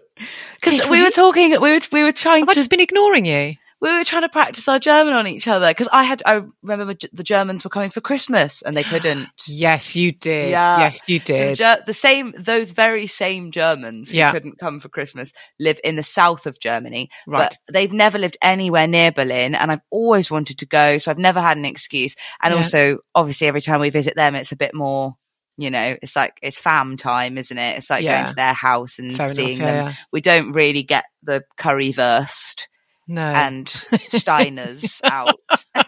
because 0.60 0.84
we 0.86 0.90
we? 0.90 1.02
were 1.04 1.12
talking. 1.12 1.52
We 1.52 1.72
were 1.72 1.82
we 1.92 2.04
were 2.04 2.12
trying 2.12 2.42
Have 2.42 2.50
I 2.50 2.54
to 2.54 2.60
just 2.60 2.70
been 2.70 2.82
ignoring 2.82 3.26
you? 3.26 3.56
We 3.86 3.96
were 3.96 4.04
trying 4.04 4.24
to 4.24 4.30
practice 4.30 4.68
our 4.68 4.80
German 4.80 5.14
on 5.14 5.28
each 5.28 5.48
other 5.48 5.68
because 5.70 5.88
I 5.92 6.04
had. 6.04 6.24
I 6.26 6.42
remember 6.64 6.96
the 7.14 7.24
Germans 7.24 7.64
were 7.64 7.70
coming 7.70 7.92
for 7.92 8.02
Christmas 8.02 8.64
and 8.64 8.76
they 8.76 8.84
couldn't. 8.84 9.30
Yes, 9.48 9.96
you 9.96 10.12
did. 10.12 10.50
Yeah. 10.50 10.80
Yes, 10.80 11.00
you 11.06 11.20
did. 11.20 11.58
Ger- 11.58 11.84
the 11.86 11.94
same, 11.94 12.34
those 12.38 12.72
very 12.72 13.06
same 13.06 13.52
Germans 13.52 14.10
who 14.10 14.18
Yeah. 14.18 14.32
couldn't 14.32 14.58
come 14.60 14.80
for 14.80 14.90
Christmas 14.90 15.32
live 15.60 15.80
in 15.84 15.96
the 15.98 16.04
south 16.04 16.48
of 16.48 16.60
Germany, 16.60 17.10
Right. 17.28 17.56
but 17.68 17.74
they've 17.74 17.94
never 17.94 18.18
lived 18.18 18.38
anywhere 18.42 18.88
near 18.88 19.12
Berlin, 19.12 19.54
and 19.54 19.72
I've 19.72 19.82
always 19.92 20.32
wanted 20.32 20.58
to 20.60 20.66
go, 20.66 20.98
so 20.98 21.12
I've 21.12 21.20
never 21.20 21.40
had 21.40 21.56
an 21.58 21.66
excuse. 21.66 22.16
And 22.42 22.54
Yeah. 22.54 22.58
also, 22.58 22.98
obviously, 23.14 23.46
every 23.48 23.62
time 23.62 23.82
we 23.82 23.92
visit 23.92 24.16
them, 24.16 24.34
it's 24.34 24.52
a 24.52 24.56
bit 24.58 24.74
more, 24.74 25.16
you 25.58 25.70
know, 25.70 25.96
it's 26.02 26.16
like 26.16 26.40
it's 26.42 26.58
fam 26.58 26.98
time, 26.98 27.38
isn't 27.38 27.58
it? 27.58 27.78
It's 27.78 27.90
like 27.92 28.04
Yeah. 28.04 28.16
going 28.16 28.28
to 28.30 28.34
their 28.36 28.54
house 28.54 28.98
and 28.98 29.16
Fair 29.16 29.28
enough, 29.28 29.36
seeing 29.36 29.60
yeah, 29.60 29.66
them. 29.72 29.86
yeah. 29.90 29.94
We 30.12 30.22
don't 30.22 30.54
really 30.54 30.82
get 30.84 31.06
the 31.22 31.44
currywurst 31.60 32.64
No. 33.08 33.22
and 33.22 33.66
Steiners 33.68 35.00
out. 35.04 35.40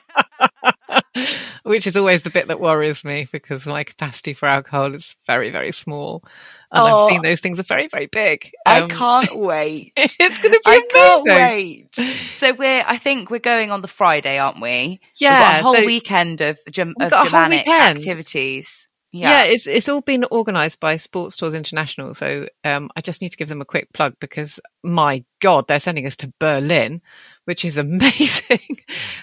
Which 1.63 1.87
is 1.87 1.97
always 1.97 2.23
the 2.23 2.29
bit 2.29 2.47
that 2.47 2.59
worries 2.59 3.03
me 3.03 3.27
because 3.31 3.65
my 3.65 3.83
capacity 3.83 4.33
for 4.33 4.47
alcohol 4.47 4.93
is 4.93 5.15
very, 5.25 5.49
very 5.49 5.71
small. 5.71 6.23
And 6.71 6.81
Oh. 6.81 7.05
I've 7.05 7.09
seen 7.09 7.21
those 7.23 7.39
things 7.41 7.59
are 7.59 7.63
very, 7.63 7.87
very 7.87 8.05
big. 8.07 8.51
I 8.65 8.81
Um, 8.81 8.89
can't 8.89 9.35
wait. 9.39 9.93
it's 9.95 10.15
going 10.17 10.53
to 10.53 10.59
be 10.59 10.59
I 10.65 10.81
can't 10.89 11.23
wait. 11.25 11.99
So 12.31 12.53
we're, 12.53 12.83
I 12.85 12.97
think 12.97 13.29
we're 13.29 13.39
going 13.39 13.71
on 13.71 13.81
the 13.81 13.87
Friday, 13.87 14.37
aren't 14.37 14.61
we? 14.61 14.99
Yeah, 15.15 15.31
We've 15.31 15.39
got 15.39 15.59
a 15.59 15.63
whole 15.63 15.75
so- 15.75 15.85
weekend 15.85 16.41
of, 16.41 16.59
Gem- 16.69 16.95
of 16.99 17.11
Germanic 17.11 17.67
activities. 17.67 18.86
Yeah. 19.17 19.29
Yeah. 19.29 19.43
it's 19.51 19.67
it's 19.67 19.89
all 19.89 20.01
been 20.01 20.25
organised 20.25 20.79
by 20.79 20.97
Sports 20.97 21.35
Tours 21.35 21.53
International. 21.53 22.13
So 22.13 22.47
um, 22.63 22.89
I 22.95 23.01
just 23.01 23.21
need 23.21 23.29
to 23.29 23.37
give 23.37 23.49
them 23.49 23.61
a 23.61 23.65
quick 23.65 23.91
plug 23.93 24.15
because 24.19 24.59
my 24.83 25.23
God, 25.41 25.65
they're 25.67 25.79
sending 25.79 26.05
us 26.05 26.15
to 26.17 26.33
Berlin, 26.39 27.01
which 27.45 27.65
is 27.65 27.77
amazing, 27.87 28.77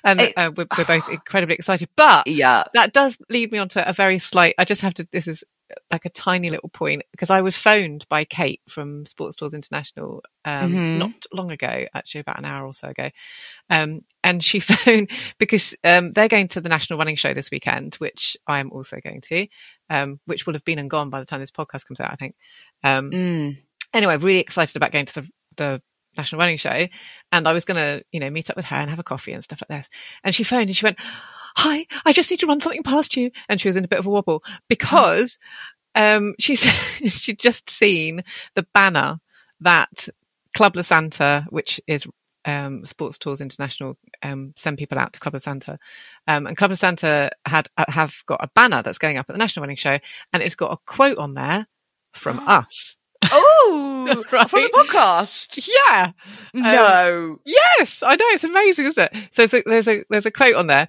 and 0.05 0.21
It- 0.21 0.35
uh, 0.37 0.51
we're, 0.57 0.67
we're 0.77 0.85
both 0.85 1.09
incredibly 1.11 1.55
excited. 1.55 1.89
But 1.97 2.27
yeah. 2.27 2.65
that 2.75 2.93
does 2.93 3.17
lead 3.29 3.53
me 3.53 3.59
on 3.59 3.69
to 3.71 3.89
a 3.89 3.93
very 3.93 4.19
slight. 4.19 4.55
I 4.59 4.65
just 4.65 4.83
have 4.83 4.95
to. 4.95 5.09
This 5.13 5.29
is 5.29 5.45
like 5.91 6.05
a 6.05 6.11
tiny 6.11 6.51
little 6.51 6.69
point 6.69 7.03
because 7.11 7.31
I 7.31 7.41
was 7.41 7.57
phoned 7.57 8.07
by 8.09 8.25
Kate 8.25 8.61
from 8.69 9.07
Sports 9.07 9.35
Tours 9.37 9.55
International 9.55 10.23
um, 10.45 10.73
Mhm. 10.73 10.99
not 10.99 11.27
long 11.33 11.51
ago, 11.51 11.87
actually 11.95 12.21
about 12.21 12.39
an 12.39 12.45
hour 12.45 12.67
or 12.67 12.75
so 12.75 12.89
ago, 12.89 13.11
um, 13.71 14.03
and 14.23 14.45
she 14.45 14.61
phoned 14.61 15.11
because 15.39 15.75
um, 15.83 16.13
they're 16.13 16.29
going 16.29 16.49
to 16.49 16.61
the 16.61 16.69
National 16.69 16.99
Running 16.99 17.17
Show 17.17 17.33
this 17.35 17.51
weekend, 17.51 17.95
which 17.97 18.37
I 18.47 18.61
am 18.61 18.71
also 18.73 18.99
going 19.03 19.23
to, 19.23 19.47
um, 19.91 20.21
which 20.27 20.47
will 20.47 20.55
have 20.55 20.65
been 20.65 20.79
and 20.79 20.91
gone 20.91 21.11
by 21.11 21.21
the 21.21 21.27
time 21.27 21.41
this 21.41 21.51
podcast 21.51 21.87
comes 21.87 22.01
out, 22.01 22.11
I 22.11 22.17
think. 22.17 22.35
Um, 22.83 23.11
Mm. 23.11 23.59
anyway, 23.93 24.17
really 24.17 24.41
excited 24.41 24.77
about 24.77 24.93
going 24.93 25.07
to 25.07 25.15
the, 25.15 25.29
the 25.57 25.83
National 26.17 26.39
Running 26.41 26.57
Show. 26.57 26.87
And 27.33 27.49
I 27.49 27.53
was 27.53 27.65
going 27.65 27.77
to, 27.77 28.05
you 28.13 28.21
know, 28.21 28.31
meet 28.31 28.51
up 28.51 28.57
with 28.57 28.67
her 28.67 28.77
and 28.77 28.91
have 28.91 28.99
a 28.99 29.05
coffee 29.05 29.33
and 29.33 29.43
stuff 29.43 29.63
like 29.69 29.79
this. 29.81 29.89
And 30.23 30.35
she 30.35 30.45
phoned 30.45 30.69
and 30.69 30.77
she 30.77 30.87
went, 30.87 30.99
Hi, 31.57 31.87
I 32.05 32.13
just 32.13 32.31
need 32.31 32.41
to 32.41 32.47
run 32.47 32.61
something 32.61 32.83
past 32.83 33.17
you. 33.17 33.31
And 33.49 33.61
she 33.61 33.69
was 33.69 33.77
in 33.77 33.85
a 33.85 33.89
bit 33.89 33.99
of 34.01 34.07
a 34.07 34.11
wobble 34.11 34.43
because 34.69 35.39
um, 35.95 36.35
she 36.39 36.57
said 36.57 37.13
she'd 37.13 37.39
just 37.39 37.71
seen 37.71 38.25
the 38.55 38.67
banner 38.75 39.21
that 39.61 40.09
Club 40.55 40.77
La 40.77 40.83
Santa, 40.83 41.47
which 41.51 41.81
is 41.87 42.07
um, 42.45 42.85
Sports 42.87 43.19
Tours 43.19 43.41
International, 43.41 43.97
um, 44.23 44.53
send 44.57 44.79
people 44.79 44.99
out 44.99 45.13
to 45.13 45.21
Club 45.21 45.35
La 45.35 45.41
Santa. 45.41 45.79
Um, 46.29 46.47
and 46.47 46.57
Club 46.57 46.71
La 46.71 46.77
Santa 46.77 47.31
had 47.47 47.69
uh, 47.77 47.85
have 47.89 48.15
got 48.27 48.43
a 48.43 48.51
banner 48.55 48.83
that's 48.83 48.99
going 48.99 49.17
up 49.19 49.27
at 49.29 49.33
the 49.33 49.39
National 49.39 49.63
Running 49.63 49.77
Show, 49.77 49.99
and 50.33 50.43
it's 50.43 50.55
got 50.55 50.73
a 50.73 50.77
quote 50.87 51.19
on 51.19 51.35
there 51.35 51.67
from 52.13 52.39
us. 52.47 52.97
Oh, 53.31 54.23
Right. 54.33 54.51
from 54.51 54.61
the 54.61 54.69
podcast. 54.87 55.67
Yeah. 55.89 56.13
No. 56.53 57.39
Yes, 57.47 58.03
I 58.03 58.17
know 58.17 58.25
it's 58.29 58.45
amazing, 58.45 58.87
isn't 58.87 59.11
it? 59.13 59.29
So, 59.33 59.47
so 59.47 59.63
there's 59.65 59.89
a 59.89 60.05
there's 60.11 60.27
a 60.27 60.31
quote 60.31 60.55
on 60.57 60.67
there, 60.67 60.89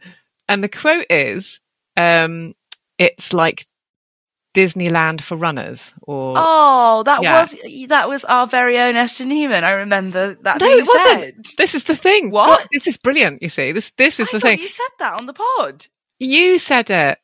and 0.50 0.64
the 0.64 0.68
quote 0.70 1.06
is, 1.10 1.60
um, 1.96 2.54
"It's 2.98 3.32
like 3.34 3.68
Disneyland 4.56 5.22
for 5.22 5.36
runners." 5.36 5.94
Or 6.02 6.34
Oh, 6.38 7.04
that 7.06 7.22
Yeah. 7.22 7.42
was 7.42 7.56
that 7.90 8.10
was 8.10 8.26
our 8.26 8.48
very 8.48 8.80
own 8.80 8.96
Esther 8.96 9.26
Newman. 9.26 9.64
I 9.64 9.72
remember 9.72 10.36
that 10.42 10.60
no, 10.60 10.66
being 10.66 10.80
it 10.80 10.88
wasn't. 10.88 11.36
said. 11.46 11.46
This 11.58 11.76
is 11.76 11.84
the 11.84 11.96
thing. 11.96 12.32
What? 12.32 12.68
This 12.72 12.88
is 12.88 12.98
brilliant. 12.98 13.42
You 13.44 13.50
see, 13.50 13.72
this 13.72 13.92
this 13.98 14.20
is 14.20 14.30
I 14.30 14.32
the 14.32 14.40
thing. 14.40 14.60
You 14.60 14.68
said 14.68 14.90
that 15.00 15.20
on 15.20 15.26
the 15.28 15.34
pod. 15.34 15.88
You 16.20 16.58
said 16.58 16.90
it. 16.90 17.20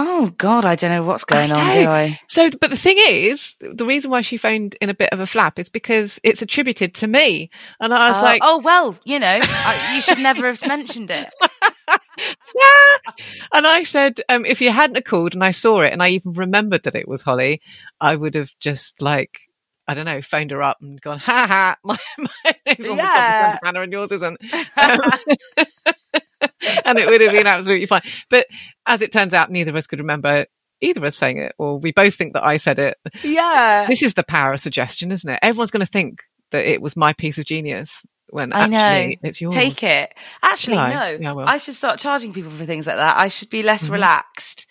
Oh 0.00 0.32
God, 0.38 0.64
I 0.64 0.76
don't 0.76 0.92
know 0.92 1.02
what's 1.02 1.24
going 1.24 1.50
on, 1.50 1.72
do 1.74 1.88
I? 1.88 2.20
So, 2.28 2.50
but 2.50 2.70
the 2.70 2.76
thing 2.76 2.98
is, 2.98 3.56
the 3.60 3.84
reason 3.84 4.12
why 4.12 4.20
she 4.20 4.36
phoned 4.36 4.76
in 4.80 4.90
a 4.90 4.94
bit 4.94 5.12
of 5.12 5.18
a 5.18 5.26
flap 5.26 5.58
is 5.58 5.68
because 5.68 6.20
it's 6.22 6.40
attributed 6.40 6.94
to 6.96 7.08
me, 7.08 7.50
and 7.80 7.92
I 7.92 8.10
was 8.10 8.18
Uh, 8.18 8.22
like, 8.22 8.42
oh 8.44 8.58
well, 8.58 8.96
you 9.04 9.18
know, 9.18 9.40
I, 9.42 9.94
you 9.96 10.00
should 10.02 10.20
never 10.20 10.46
have 10.46 10.64
mentioned 10.64 11.10
it. 11.10 11.28
yeah. 12.18 13.12
And 13.52 13.66
I 13.66 13.84
said, 13.84 14.20
um, 14.28 14.44
if 14.44 14.60
you 14.60 14.70
hadn't 14.70 15.04
called 15.04 15.34
and 15.34 15.42
I 15.44 15.52
saw 15.52 15.80
it 15.80 15.92
and 15.92 16.02
I 16.02 16.10
even 16.10 16.32
remembered 16.34 16.82
that 16.84 16.94
it 16.94 17.08
was 17.08 17.22
Holly, 17.22 17.60
I 18.00 18.14
would 18.16 18.34
have 18.34 18.50
just 18.60 19.00
like, 19.00 19.40
I 19.86 19.94
don't 19.94 20.04
know, 20.04 20.20
phoned 20.22 20.50
her 20.50 20.62
up 20.62 20.78
and 20.82 21.00
gone, 21.00 21.18
ha 21.18 21.46
ha, 21.46 21.76
my, 21.84 21.96
my 22.18 22.54
name's 22.66 22.88
on 22.88 22.96
Yeah. 22.98 23.52
the 23.52 23.58
banner 23.62 23.82
and 23.82 23.92
yours 23.92 24.12
isn't. 24.12 24.38
Um, 24.76 25.00
and 26.84 26.98
it 26.98 27.06
would 27.08 27.20
have 27.20 27.32
been 27.32 27.46
absolutely 27.46 27.86
fine. 27.86 28.02
But 28.30 28.46
as 28.86 29.02
it 29.02 29.12
turns 29.12 29.34
out, 29.34 29.50
neither 29.50 29.70
of 29.70 29.76
us 29.76 29.86
could 29.86 29.98
remember 29.98 30.46
either 30.80 31.00
of 31.00 31.04
us 31.04 31.16
saying 31.16 31.38
it, 31.38 31.52
or 31.58 31.78
we 31.78 31.90
both 31.92 32.14
think 32.14 32.34
that 32.34 32.44
I 32.44 32.56
said 32.58 32.78
it. 32.78 32.96
Yeah, 33.24 33.86
This 33.88 34.02
is 34.02 34.14
the 34.14 34.22
power 34.22 34.52
of 34.52 34.60
suggestion, 34.60 35.10
isn't 35.10 35.28
it? 35.28 35.38
Everyone's 35.42 35.70
going 35.72 35.84
to 35.84 35.90
think 35.90 36.22
that 36.52 36.64
it 36.64 36.80
was 36.80 36.96
my 36.96 37.12
piece 37.12 37.38
of 37.38 37.44
genius 37.46 38.04
when 38.30 38.52
I 38.52 38.66
know. 38.66 39.12
it's 39.22 39.40
yours. 39.40 39.54
take 39.54 39.82
it. 39.82 40.14
Actually, 40.42 40.78
I? 40.78 40.92
no. 41.16 41.18
Yeah, 41.20 41.34
I. 41.34 41.54
I 41.54 41.58
should 41.58 41.74
start 41.74 41.98
charging 41.98 42.32
people 42.32 42.50
for 42.50 42.64
things 42.64 42.86
like 42.86 42.96
that. 42.96 43.16
I 43.16 43.28
should 43.28 43.50
be 43.50 43.62
less 43.62 43.86
Mhm. 43.88 43.92
relaxed. 43.92 44.66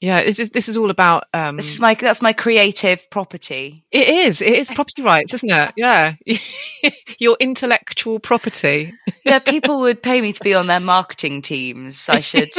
Yeah, 0.00 0.30
just, 0.30 0.52
this 0.52 0.68
is 0.68 0.76
all 0.76 0.90
about. 0.90 1.24
Um, 1.34 1.56
This 1.56 1.72
is 1.72 1.80
my 1.80 1.94
that's 1.94 2.22
my 2.22 2.32
creative 2.32 3.10
property. 3.10 3.84
It 3.90 4.08
is. 4.08 4.40
It 4.40 4.52
is 4.52 4.70
property 4.70 5.02
rights, 5.02 5.34
isn't 5.34 5.50
it? 5.50 5.72
Yeah. 5.76 6.14
Your 7.18 7.36
intellectual 7.40 8.20
property. 8.20 8.94
Yeah, 9.24 9.40
people 9.40 9.80
would 9.80 10.00
pay 10.00 10.20
me 10.20 10.32
to 10.32 10.44
be 10.44 10.54
on 10.54 10.68
their 10.68 10.78
marketing 10.78 11.42
teams. 11.42 12.08
I 12.08 12.20
should 12.20 12.50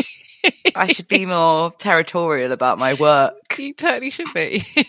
I 0.75 0.87
should 0.87 1.07
be 1.07 1.25
more 1.37 1.71
territorial 1.79 2.51
about 2.51 2.77
my 2.77 2.93
work. 2.95 3.57
You 3.57 3.73
totally 3.73 4.09
should 4.09 4.33
be. 4.33 4.65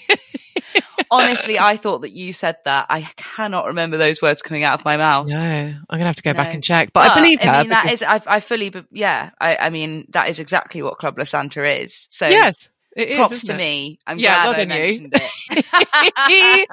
Honestly, 1.11 1.59
I 1.59 1.77
thought 1.77 2.03
that 2.03 2.13
you 2.13 2.33
said 2.33 2.57
that. 2.65 2.87
I 2.89 3.03
cannot 3.17 3.67
remember 3.67 3.97
those 3.97 4.23
words 4.23 4.43
coming 4.43 4.63
out 4.63 4.79
of 4.79 4.85
my 4.85 4.97
mouth. 4.97 5.27
no, 5.27 5.37
I'm 5.37 5.77
going 5.89 6.01
to 6.01 6.07
have 6.07 6.17
to 6.17 6.23
go 6.23 6.35
back 6.35 6.55
and 6.55 6.63
check. 6.63 6.93
But 6.93 7.11
I 7.11 7.15
believe 7.17 7.41
her. 7.41 7.49
I 7.51 7.61
mean, 7.63 7.71
that 7.71 7.85
because- 7.85 8.03
is. 8.03 8.07
I, 8.07 8.23
I 8.27 8.41
fully. 8.41 8.73
Yeah. 8.93 9.31
I, 9.41 9.57
I 9.57 9.71
mean, 9.71 10.07
that 10.11 10.29
is 10.29 10.39
exactly 10.39 10.83
what 10.83 10.99
Club 10.99 11.19
La 11.19 11.25
Santa 11.25 11.65
is. 11.65 12.07
So 12.11 12.29
yes, 12.29 12.69
it 13.01 13.09
is. 13.11 13.17
props 13.17 13.35
isn't 13.35 13.47
to 13.49 13.55
it? 13.55 13.59
me. 13.59 13.99
I'm 14.07 14.19
Yeah, 14.19 14.53
glad 14.53 14.57
I 14.59 14.63
you. 14.63 14.69
mentioned 15.11 15.13
it. 15.15 16.69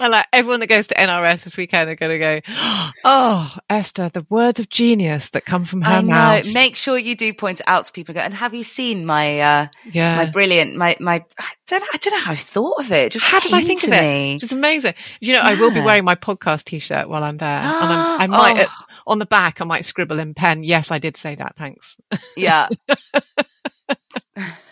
like 0.00 0.26
everyone 0.32 0.60
that 0.60 0.66
goes 0.68 0.86
to 0.88 0.94
NRS 0.94 1.44
this 1.44 1.56
weekend 1.56 1.88
are 1.90 1.94
going 1.94 2.12
to 2.12 2.18
go, 2.18 2.40
oh, 3.04 3.56
Esther, 3.68 4.08
the 4.12 4.26
words 4.30 4.60
of 4.60 4.68
genius 4.68 5.30
that 5.30 5.44
come 5.44 5.64
from 5.64 5.82
her 5.82 5.92
I 5.94 6.00
know. 6.00 6.08
mouth. 6.08 6.52
Make 6.52 6.76
sure 6.76 6.96
you 6.98 7.14
do 7.16 7.32
point 7.34 7.60
it 7.60 7.68
out 7.68 7.86
to 7.86 7.92
people. 7.92 8.16
and 8.18 8.34
have 8.34 8.54
you 8.54 8.64
seen 8.64 9.04
my 9.06 9.40
uh, 9.40 9.66
yeah. 9.92 10.16
my 10.16 10.26
brilliant 10.26 10.76
my 10.76 10.96
my? 11.00 11.24
I 11.38 11.48
don't 11.66 11.80
know. 11.80 11.86
I 11.92 11.96
don't 11.98 12.12
know 12.12 12.20
how 12.20 12.32
I 12.32 12.36
thought 12.36 12.80
of 12.80 12.92
it. 12.92 13.12
Just 13.12 13.24
How 13.24 13.40
did 13.40 13.52
I 13.52 13.64
think 13.64 13.82
of 13.84 13.92
it? 13.92 14.42
It's 14.42 14.52
amazing. 14.52 14.94
You 15.20 15.32
know, 15.34 15.40
I 15.40 15.54
will 15.54 15.72
be 15.72 15.80
wearing 15.80 16.04
my 16.04 16.14
podcast 16.16 16.64
t-shirt 16.64 17.08
while 17.08 17.22
I'm 17.22 17.36
there. 17.38 17.48
and 17.48 17.64
I'm, 17.92 18.20
I 18.22 18.26
might, 18.54 18.66
Oh. 18.68 18.84
on 19.06 19.18
the 19.18 19.26
back, 19.26 19.60
I 19.60 19.64
might 19.64 19.84
scribble 19.84 20.18
in 20.18 20.34
pen. 20.34 20.62
Yes, 20.64 20.90
I 20.90 20.98
did 20.98 21.16
say 21.16 21.34
that. 21.36 21.56
Thanks. 21.56 21.96
Yeah. 22.36 22.68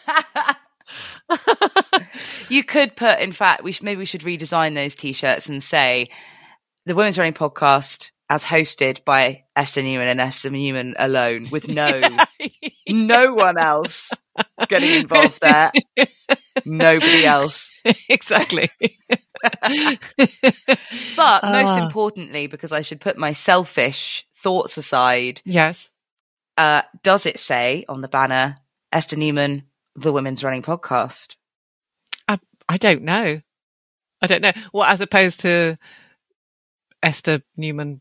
you 2.48 2.64
could 2.64 2.96
put, 2.96 3.20
in 3.20 3.32
fact, 3.32 3.62
we 3.62 3.72
should, 3.72 3.84
maybe 3.84 3.98
we 3.98 4.04
should 4.04 4.22
redesign 4.22 4.74
those 4.74 4.94
t-shirts 4.94 5.48
and 5.48 5.62
say 5.62 6.10
the 6.86 6.94
Women's 6.94 7.18
Running 7.18 7.34
Podcast 7.34 8.10
as 8.30 8.44
hosted 8.44 9.04
by 9.04 9.44
Esther 9.56 9.82
Newman 9.82 10.08
and 10.08 10.20
Esther 10.20 10.50
Newman 10.50 10.94
alone, 10.98 11.48
with 11.50 11.66
no 11.68 12.00
no 12.88 13.32
one 13.34 13.56
else 13.58 14.10
getting 14.68 15.00
involved 15.00 15.40
there. 15.40 15.72
Nobody 16.66 17.24
else. 17.26 17.70
exactly. 18.08 18.68
But 21.16 21.42
most 21.44 21.68
Ah. 21.68 21.84
importantly, 21.86 22.46
because 22.48 22.72
I 22.72 22.82
should 22.82 23.00
put 23.00 23.16
my 23.16 23.32
selfish 23.32 24.26
thoughts 24.36 24.76
aside, 24.76 25.40
yes. 25.44 25.88
uh, 26.56 26.82
does 27.02 27.24
it 27.26 27.40
say 27.40 27.84
on 27.88 28.00
the 28.02 28.08
banner 28.08 28.56
Esther 28.92 29.16
Newman, 29.16 29.64
the 30.00 30.12
Women's 30.12 30.44
Running 30.44 30.62
Podcast? 30.62 31.36
I 32.26 32.38
I 32.68 32.76
don't 32.76 33.02
know. 33.02 33.40
I 34.20 34.26
don't 34.26 34.42
know. 34.42 34.52
Well, 34.72 34.84
as 34.84 35.00
opposed 35.00 35.40
to 35.40 35.78
Esther 37.02 37.42
Newman 37.56 38.00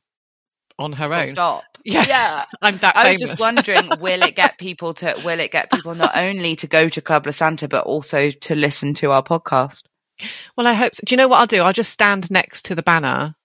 on 0.80 0.94
her 0.94 1.08
Full 1.08 1.16
own. 1.16 1.28
Stop. 1.28 1.64
Yeah. 1.88 2.06
Yeah. 2.06 2.46
I'm 2.62 2.76
that 2.80 2.98
I 2.98 3.12
was 3.12 3.20
famous. 3.20 3.30
just 3.30 3.42
wondering, 3.42 3.90
will 4.02 4.22
it 4.22 4.36
get 4.36 4.58
people 4.58 4.94
to 4.96 5.22
will 5.24 5.40
it 5.40 5.54
get 5.54 5.72
people 5.72 5.96
not 5.96 6.18
only 6.18 6.58
to 6.58 6.68
go 6.68 6.90
to 6.90 7.02
Club 7.02 7.26
La 7.26 7.32
Santa 7.32 7.70
but 7.70 7.86
also 7.86 8.30
to 8.30 8.56
listen 8.56 8.94
to 8.96 9.12
our 9.12 9.24
podcast? 9.24 9.84
well, 10.58 10.68
I 10.68 10.74
hope. 10.74 10.96
So. 10.96 11.04
Do 11.06 11.14
you 11.14 11.18
know 11.18 11.30
what 11.30 11.38
I'll 11.38 11.48
do? 11.48 11.62
I'll 11.62 11.72
just 11.72 11.94
stand 11.94 12.30
next 12.30 12.66
to 12.66 12.76
the 12.76 12.84
banner 12.84 13.36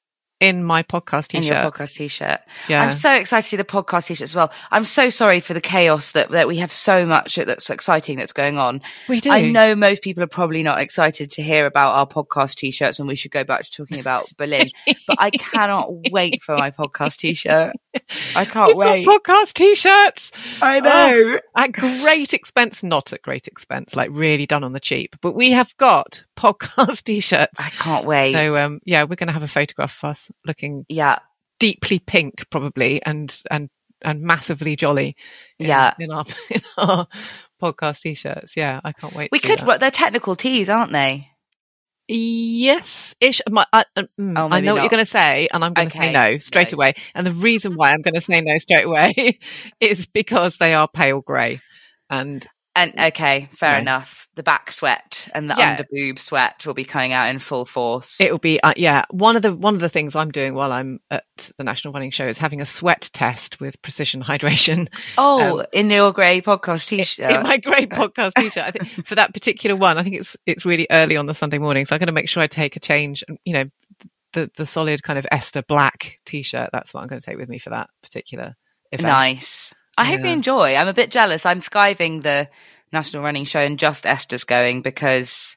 in 0.42 0.64
my 0.64 0.82
podcast 0.82 1.28
t-shirt. 1.28 1.44
In 1.44 1.62
your 1.62 1.70
podcast 1.70 1.94
t-shirt. 1.94 2.40
Yeah. 2.68 2.82
I'm 2.82 2.92
so 2.92 3.14
excited 3.14 3.42
to 3.42 3.48
see 3.48 3.56
the 3.56 3.64
podcast 3.64 4.08
t-shirt 4.08 4.24
as 4.24 4.34
well. 4.34 4.50
I'm 4.72 4.84
so 4.84 5.08
sorry 5.08 5.38
for 5.38 5.54
the 5.54 5.60
chaos 5.60 6.10
that, 6.12 6.30
that 6.30 6.48
we 6.48 6.56
have 6.56 6.72
so 6.72 7.06
much 7.06 7.36
that's 7.36 7.70
exciting 7.70 8.18
that's 8.18 8.32
going 8.32 8.58
on. 8.58 8.82
we 9.08 9.20
do. 9.20 9.30
I 9.30 9.42
know 9.42 9.76
most 9.76 10.02
people 10.02 10.20
are 10.24 10.26
probably 10.26 10.64
not 10.64 10.80
excited 10.80 11.30
to 11.30 11.42
hear 11.42 11.64
about 11.64 11.94
our 11.94 12.08
podcast 12.08 12.56
t-shirts 12.56 12.98
and 12.98 13.06
we 13.06 13.14
should 13.14 13.30
go 13.30 13.44
back 13.44 13.62
to 13.62 13.70
talking 13.70 14.00
about 14.00 14.28
Berlin, 14.36 14.68
but 15.06 15.16
I 15.20 15.30
cannot 15.30 16.10
wait 16.10 16.42
for 16.42 16.56
my 16.56 16.72
podcast 16.72 17.18
t-shirt. 17.18 17.76
I 18.34 18.44
can't 18.44 18.76
We've 18.76 18.78
wait. 18.78 19.06
got 19.06 19.22
podcast 19.22 19.52
t-shirts. 19.52 20.32
I 20.60 20.80
know. 20.80 21.38
At 21.56 21.70
great 21.70 22.34
expense, 22.34 22.82
not 22.82 23.12
at 23.12 23.22
great 23.22 23.46
expense, 23.46 23.94
like 23.94 24.10
really 24.12 24.46
done 24.46 24.64
on 24.64 24.72
the 24.72 24.80
cheap. 24.80 25.14
But 25.20 25.36
we 25.36 25.52
have 25.52 25.76
got 25.76 26.24
podcast 26.36 27.02
t-shirts. 27.04 27.60
I 27.60 27.70
can't 27.70 28.06
wait. 28.06 28.32
So 28.32 28.56
um, 28.56 28.80
yeah, 28.84 29.04
we're 29.04 29.14
going 29.14 29.28
to 29.28 29.32
have 29.32 29.44
a 29.44 29.48
photograph 29.48 30.02
of 30.02 30.10
us 30.10 30.31
looking 30.46 30.84
yeah. 30.88 31.18
deeply 31.58 31.98
pink, 31.98 32.44
probably, 32.50 33.02
and 33.04 33.36
and 33.50 33.70
and 34.02 34.20
massively 34.22 34.76
jolly. 34.76 35.16
in- 35.58 35.68
Yeah. 35.68 35.94
in 35.98 36.10
our 36.10 36.24
in 36.50 36.60
our 36.76 37.06
podcast 37.62 38.00
t-shirts. 38.02 38.56
Yeah, 38.56 38.80
I 38.84 38.92
can't 38.92 39.14
wait. 39.14 39.30
We 39.32 39.38
could, 39.38 39.60
that. 39.60 39.80
they're 39.80 39.90
technical 39.90 40.34
tees 40.36 40.68
aren't 40.68 40.92
they? 40.92 41.28
Yes, 42.08 43.14
ish. 43.20 43.40
My, 43.48 43.64
I, 43.72 43.84
uh, 43.96 44.02
mm, 44.20 44.36
Oh, 44.36 44.48
I 44.50 44.60
know 44.60 44.74
what 44.74 44.82
you're 44.82 44.90
going 44.90 45.04
to 45.04 45.06
say, 45.10 45.48
and 45.52 45.64
I'm 45.64 45.72
going 45.72 45.88
to 45.88 45.96
Okay, 45.98 46.08
say 46.08 46.12
no 46.12 46.38
straight 46.38 46.72
no. 46.72 46.76
away. 46.76 46.94
And 47.14 47.26
the 47.26 47.32
reason 47.32 47.74
why 47.74 47.92
I'm 47.92 48.02
going 48.02 48.14
to 48.14 48.20
say 48.20 48.40
no 48.40 48.58
straight 48.58 48.84
away 48.84 49.38
is 49.80 50.06
because 50.06 50.56
they 50.58 50.74
are 50.74 50.88
pale 50.88 51.20
grey, 51.20 51.60
and 52.10 52.44
And 52.74 52.98
okay, 52.98 53.50
fair 53.56 53.72
Yeah. 53.72 53.78
enough. 53.80 54.28
The 54.34 54.42
back 54.42 54.72
sweat 54.72 55.28
and 55.34 55.50
the 55.50 55.54
Yeah. 55.58 55.72
under 55.72 55.84
boob 55.92 56.18
sweat 56.18 56.64
will 56.64 56.72
be 56.72 56.84
coming 56.84 57.12
out 57.12 57.28
in 57.28 57.38
full 57.38 57.66
force. 57.66 58.18
it 58.18 58.32
will 58.32 58.38
be 58.38 58.62
uh, 58.62 58.72
yeah. 58.78 59.04
One 59.10 59.36
of 59.36 59.42
the 59.42 59.54
one 59.54 59.74
of 59.74 59.80
the 59.80 59.90
things 59.90 60.16
I'm 60.16 60.30
doing 60.30 60.54
while 60.54 60.72
I'm 60.72 60.98
at 61.10 61.24
the 61.58 61.64
National 61.64 61.92
Running 61.92 62.12
Show 62.12 62.26
is 62.26 62.38
having 62.38 62.62
a 62.62 62.66
sweat 62.66 63.10
test 63.12 63.60
with 63.60 63.80
precision 63.82 64.22
hydration 64.22 64.88
oh, 65.18 65.60
um, 65.60 65.66
in 65.74 65.90
your 65.90 66.12
grey 66.12 66.40
podcast 66.40 66.88
t-shirt. 66.88 67.30
in 67.30 67.42
my 67.42 67.58
great 67.58 67.90
podcast 67.90 68.32
t-shirt. 68.36 68.64
I 68.64 68.70
think 68.70 69.06
for 69.06 69.16
that 69.16 69.34
particular 69.34 69.76
one, 69.76 69.98
I 69.98 70.02
think 70.02 70.16
it's 70.16 70.34
it's 70.46 70.64
really 70.64 70.86
early 70.90 71.18
on 71.18 71.26
the 71.26 71.34
Sunday 71.34 71.58
morning, 71.58 71.84
so 71.84 71.94
I'm 71.94 72.00
going 72.00 72.06
to 72.06 72.12
make 72.12 72.30
sure 72.30 72.42
I 72.42 72.46
take 72.46 72.76
a 72.76 72.80
change. 72.80 73.22
And 73.28 73.36
you 73.44 73.52
know, 73.52 73.64
the 74.32 74.50
the 74.56 74.64
solid 74.64 75.02
kind 75.02 75.18
of 75.18 75.26
Esther 75.30 75.60
black 75.62 76.20
t-shirt. 76.24 76.70
That's 76.72 76.94
what 76.94 77.02
I'm 77.02 77.08
going 77.08 77.20
to 77.20 77.26
take 77.26 77.36
with 77.36 77.50
me 77.50 77.58
for 77.58 77.68
that 77.68 77.90
particular 78.02 78.54
event. 78.92 79.08
nice. 79.08 79.74
I 79.98 80.04
hope 80.04 80.20
you 80.20 80.26
enjoy. 80.30 80.74
I'm 80.76 80.88
a 80.88 80.94
bit 80.94 81.10
jealous. 81.10 81.44
I'm 81.46 81.60
skiving 81.60 82.22
the 82.22 82.48
National 82.92 83.22
Running 83.22 83.44
Show 83.44 83.60
and 83.60 83.78
just 83.78 84.06
Esther's 84.06 84.44
going 84.44 84.82
because 84.82 85.56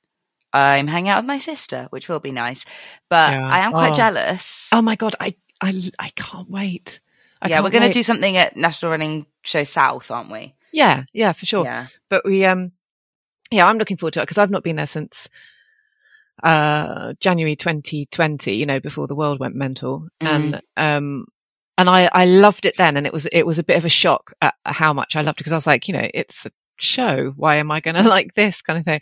I'm 0.53 0.87
hanging 0.87 1.09
out 1.09 1.19
with 1.23 1.27
my 1.27 1.39
sister, 1.39 1.87
which 1.89 2.07
will 2.09 2.19
be 2.19 2.31
nice. 2.31 2.65
But 3.09 3.33
Yeah. 3.33 3.47
I 3.47 3.59
am 3.59 3.71
quite 3.71 3.91
Oh. 3.93 3.95
jealous. 3.95 4.69
Oh 4.71 4.81
my 4.81 4.95
god, 4.95 5.15
I 5.19 5.35
I 5.61 5.81
I 5.99 6.09
can't 6.09 6.49
wait. 6.49 6.99
I 7.41 7.47
yeah, 7.47 7.55
can't 7.57 7.63
we're 7.65 7.69
going 7.71 7.83
to 7.89 7.93
do 7.93 8.03
something 8.03 8.35
at 8.37 8.55
National 8.57 8.91
Running 8.91 9.25
Show 9.43 9.63
South, 9.63 10.09
aren't 10.11 10.31
we? 10.31 10.53
Yeah, 10.71 11.03
yeah, 11.13 11.31
for 11.33 11.45
sure. 11.45 11.63
Yeah. 11.65 11.87
But 12.09 12.25
we 12.25 12.43
um 12.45 12.71
yeah, 13.51 13.67
I'm 13.67 13.77
looking 13.77 13.97
forward 13.97 14.13
to 14.15 14.21
it 14.21 14.23
because 14.23 14.37
I've 14.37 14.49
not 14.51 14.63
been 14.63 14.75
there 14.75 14.87
since 14.87 15.29
uh 16.43 17.13
January 17.19 17.55
2020, 17.55 18.55
you 18.55 18.65
know, 18.65 18.79
before 18.79 19.07
the 19.07 19.15
world 19.15 19.39
went 19.39 19.55
mental. 19.55 20.07
And 20.19 20.61
um 20.75 21.25
and 21.77 21.89
I 21.89 22.09
I 22.11 22.25
loved 22.25 22.65
it 22.65 22.77
then 22.77 22.97
and 22.97 23.05
it 23.05 23.13
was 23.13 23.25
it 23.31 23.45
was 23.45 23.59
a 23.59 23.63
bit 23.63 23.77
of 23.77 23.85
a 23.85 23.89
shock 23.89 24.33
at 24.41 24.55
how 24.65 24.93
much 24.93 25.15
I 25.15 25.21
loved 25.21 25.39
it 25.39 25.43
because 25.43 25.53
I 25.53 25.57
was 25.57 25.67
like, 25.67 25.87
you 25.87 25.93
know, 25.93 26.07
it's 26.13 26.45
a 26.45 26.51
show. 26.79 27.33
Why 27.35 27.57
am 27.57 27.71
I 27.71 27.79
going 27.81 27.95
to 28.01 28.03
like 28.03 28.33
this 28.35 28.61
kind 28.61 28.79
of 28.79 28.85
thing? 28.85 29.01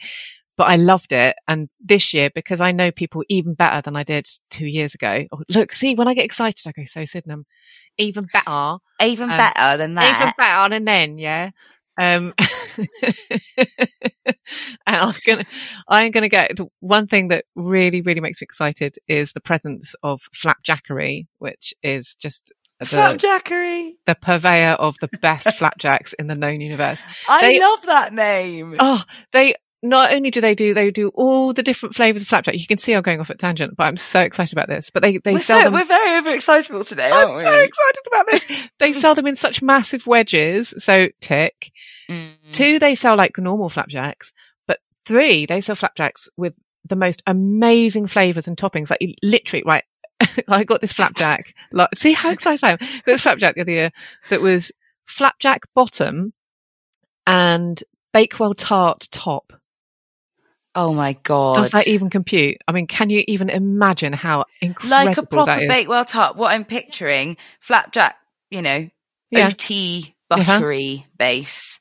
But 0.55 0.67
I 0.67 0.75
loved 0.75 1.11
it. 1.11 1.35
And 1.47 1.67
this 1.79 2.13
year, 2.13 2.29
because 2.33 2.61
I 2.61 2.71
know 2.71 2.91
people 2.91 3.23
even 3.27 3.55
better 3.55 3.81
than 3.81 3.95
I 3.95 4.03
did 4.03 4.27
two 4.51 4.67
years 4.67 4.93
ago. 4.93 5.25
Oh, 5.31 5.41
look, 5.49 5.73
see, 5.73 5.95
when 5.95 6.07
I 6.07 6.13
get 6.13 6.25
excited, 6.25 6.67
I 6.67 6.71
go, 6.73 6.85
so 6.85 7.05
Sydenham, 7.05 7.45
even 7.97 8.27
better. 8.31 8.77
Even 9.01 9.31
Um, 9.31 9.37
better 9.37 9.77
than 9.77 9.95
that. 9.95 10.21
Even 10.21 10.33
better 10.37 10.69
than 10.69 10.85
then, 10.85 11.17
yeah. 11.17 11.49
Um, 11.97 12.33
and 12.77 13.53
I'm 14.87 15.13
gonna, 15.25 15.45
I'm 15.87 16.11
gonna 16.11 16.29
get 16.29 16.55
the 16.55 16.67
one 16.79 17.07
thing 17.07 17.27
that 17.29 17.45
really, 17.55 18.01
really 18.01 18.21
makes 18.21 18.41
me 18.41 18.45
excited 18.45 18.95
is 19.07 19.33
the 19.33 19.41
presence 19.41 19.95
of 20.03 20.21
flapjackery, 20.35 21.27
which 21.39 21.73
is 21.83 22.15
just 22.15 22.51
the, 22.79 22.85
Flapjackery. 22.85 23.91
the 24.07 24.15
purveyor 24.15 24.73
of 24.73 24.95
the 24.99 25.09
best 25.21 25.53
flapjacks 25.57 26.13
in 26.13 26.27
the 26.27 26.35
known 26.35 26.61
universe. 26.61 27.01
I 27.29 27.41
They- 27.41 27.59
love 27.59 27.81
that 27.83 28.13
name. 28.13 28.75
Oh, 28.79 29.03
they 29.31 29.55
not 29.85 30.13
only 30.13 30.31
do 30.31 30.39
they 30.39 30.55
do 30.55 30.73
they 30.73 30.89
do 30.91 31.09
all 31.13 31.53
the 31.53 31.61
different 31.61 31.93
flavors 31.93 32.21
of 32.21 32.27
flapjack. 32.29 32.55
You 32.55 32.65
can 32.65 32.77
see 32.77 32.93
I'm 32.93 33.01
going 33.03 33.19
off 33.19 33.29
at 33.29 33.37
tangent, 33.37 33.75
but 33.75 33.83
I'm 33.83 33.97
so 33.97 34.21
excited 34.21 34.53
about 34.53 34.69
this. 34.69 34.89
But 34.89 35.03
they 35.03 35.17
they 35.17 35.33
we're, 35.33 35.39
sell 35.39 35.59
so, 35.59 35.63
them. 35.65 35.73
we're 35.73 35.83
very 35.83 36.21
overexcitable 36.21 36.87
today, 36.87 37.11
I'm 37.11 37.39
so 37.39 37.59
excited 37.59 38.01
about 38.07 38.25
this. 38.27 38.45
They 38.79 38.93
sell 38.93 39.13
them 39.13 39.27
in 39.27 39.35
such 39.35 39.61
massive 39.61 40.07
wedges. 40.07 40.73
So 40.77 41.09
tick. 41.21 41.71
Mm. 42.09 42.33
Two, 42.53 42.79
they 42.79 42.95
sell 42.95 43.17
like 43.17 43.37
normal 43.37 43.69
flapjacks, 43.69 44.31
but 44.67 44.79
three, 45.05 45.45
they 45.45 45.59
sell 45.61 45.75
flapjacks 45.75 46.29
with 46.37 46.55
the 46.85 46.95
most 46.95 47.21
amazing 47.27 48.07
flavors 48.07 48.47
and 48.47 48.57
toppings. 48.57 48.89
Like 48.89 49.01
literally, 49.21 49.63
right? 49.65 49.83
I 50.47 50.63
got 50.63 50.81
this 50.81 50.93
flapjack. 50.93 51.53
Like, 51.71 51.89
see 51.95 52.13
how 52.13 52.31
excited 52.31 52.63
I 52.65 52.71
am. 52.71 52.77
I 52.81 52.85
got 52.97 53.05
this 53.05 53.21
flapjack 53.21 53.55
the 53.55 53.61
other 53.61 53.71
year 53.71 53.91
that 54.29 54.41
was 54.41 54.71
flapjack 55.05 55.63
bottom 55.73 56.33
and 57.27 57.83
Bakewell 58.13 58.53
tart 58.53 59.07
top. 59.11 59.53
Oh 60.75 60.93
my 60.93 61.13
god! 61.13 61.55
Does 61.55 61.69
that 61.71 61.87
even 61.87 62.09
compute? 62.09 62.57
I 62.67 62.71
mean, 62.71 62.87
can 62.87 63.09
you 63.11 63.23
even 63.27 63.49
imagine 63.49 64.11
how 64.11 64.45
incredible 64.59 65.05
like 65.05 65.17
a 65.17 65.23
proper? 65.23 65.67
Bakewell 65.67 66.05
tart? 66.05 66.35
What 66.35 66.51
I'm 66.51 66.65
picturing, 66.65 67.37
flapjack, 67.59 68.15
you 68.49 68.61
know, 68.61 68.89
Yeah. 69.29 69.49
OT 69.49 70.15
Uh-huh. 70.31 70.41
buttery 70.59 71.05
base, 71.15 71.79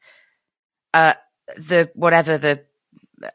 uh, 0.92 1.14
the 1.56 1.90
whatever 1.94 2.36
the 2.36 2.62
uh, 3.22 3.28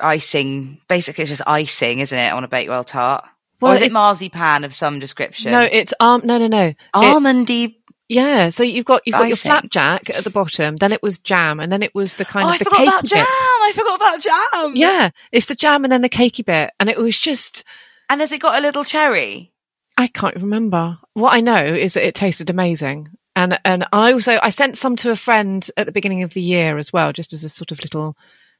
icing. 0.00 0.80
Basically, 0.88 1.22
it's 1.22 1.30
just 1.30 1.42
icing, 1.46 2.00
isn't 2.00 2.18
it, 2.18 2.32
on 2.32 2.42
a 2.42 2.48
Bakewell 2.48 2.82
tart? 2.82 3.24
Well, 3.62 3.72
or 3.72 3.74
is 3.76 3.80
it 3.80 3.84
it's- 3.86 3.92
marzipan 3.92 4.64
of 4.64 4.74
some 4.74 4.98
description? 4.98 5.52
No, 5.52 5.62
it's 5.62 5.94
um, 6.00 6.22
no, 6.24 6.38
no, 6.38 6.48
no. 6.48 6.66
It's- 6.66 6.76
almondy. 6.92 7.76
Yeah, 8.08 8.50
so 8.50 8.62
you've 8.62 8.84
got 8.84 9.02
you've 9.06 9.14
got 9.14 9.28
your 9.28 9.38
flapjack 9.38 10.10
at 10.10 10.22
the 10.24 10.28
bottom, 10.28 10.76
then 10.76 10.92
it 10.92 11.02
was 11.02 11.18
jam, 11.18 11.60
and 11.60 11.72
then 11.72 11.82
it 11.82 11.94
was 11.94 12.14
the 12.14 12.26
kind 12.26 12.44
oh, 12.44 12.48
of 12.48 12.54
I 12.54 12.58
the 12.58 12.64
forgot 12.64 12.82
about 12.82 13.04
jam. 13.06 13.18
bit. 13.20 13.26
I 13.28 13.72
forgot 13.74 13.94
about 13.96 14.20
jam. 14.20 14.72
Yeah, 14.76 15.10
it's 15.30 15.46
the 15.46 15.54
jam 15.54 15.84
and 15.84 15.92
then 15.92 16.02
the 16.02 16.10
cakey 16.10 16.44
bit, 16.44 16.72
and 16.78 16.90
it 16.90 16.98
was 16.98 17.18
just 17.18 17.64
and 18.10 18.20
has 18.20 18.30
it 18.30 18.42
got 18.42 18.58
a 18.58 18.60
little 18.60 18.84
cherry? 18.84 19.50
I 19.96 20.08
can't 20.08 20.36
remember. 20.36 20.98
What 21.14 21.32
I 21.32 21.40
know 21.40 21.56
is 21.56 21.94
that 21.94 22.06
it 22.06 22.14
tasted 22.14 22.50
amazing, 22.50 23.08
and 23.34 23.58
and 23.64 23.86
I 23.92 24.12
also 24.12 24.38
I 24.42 24.50
sent 24.50 24.76
some 24.76 24.96
to 24.96 25.10
a 25.10 25.16
friend 25.16 25.66
at 25.78 25.86
the 25.86 25.92
beginning 25.92 26.22
of 26.22 26.34
the 26.34 26.42
year 26.42 26.76
as 26.76 26.92
well, 26.92 27.14
just 27.14 27.32
as 27.32 27.44
a 27.44 27.48
sort 27.48 27.72
of 27.72 27.80
little 27.80 28.14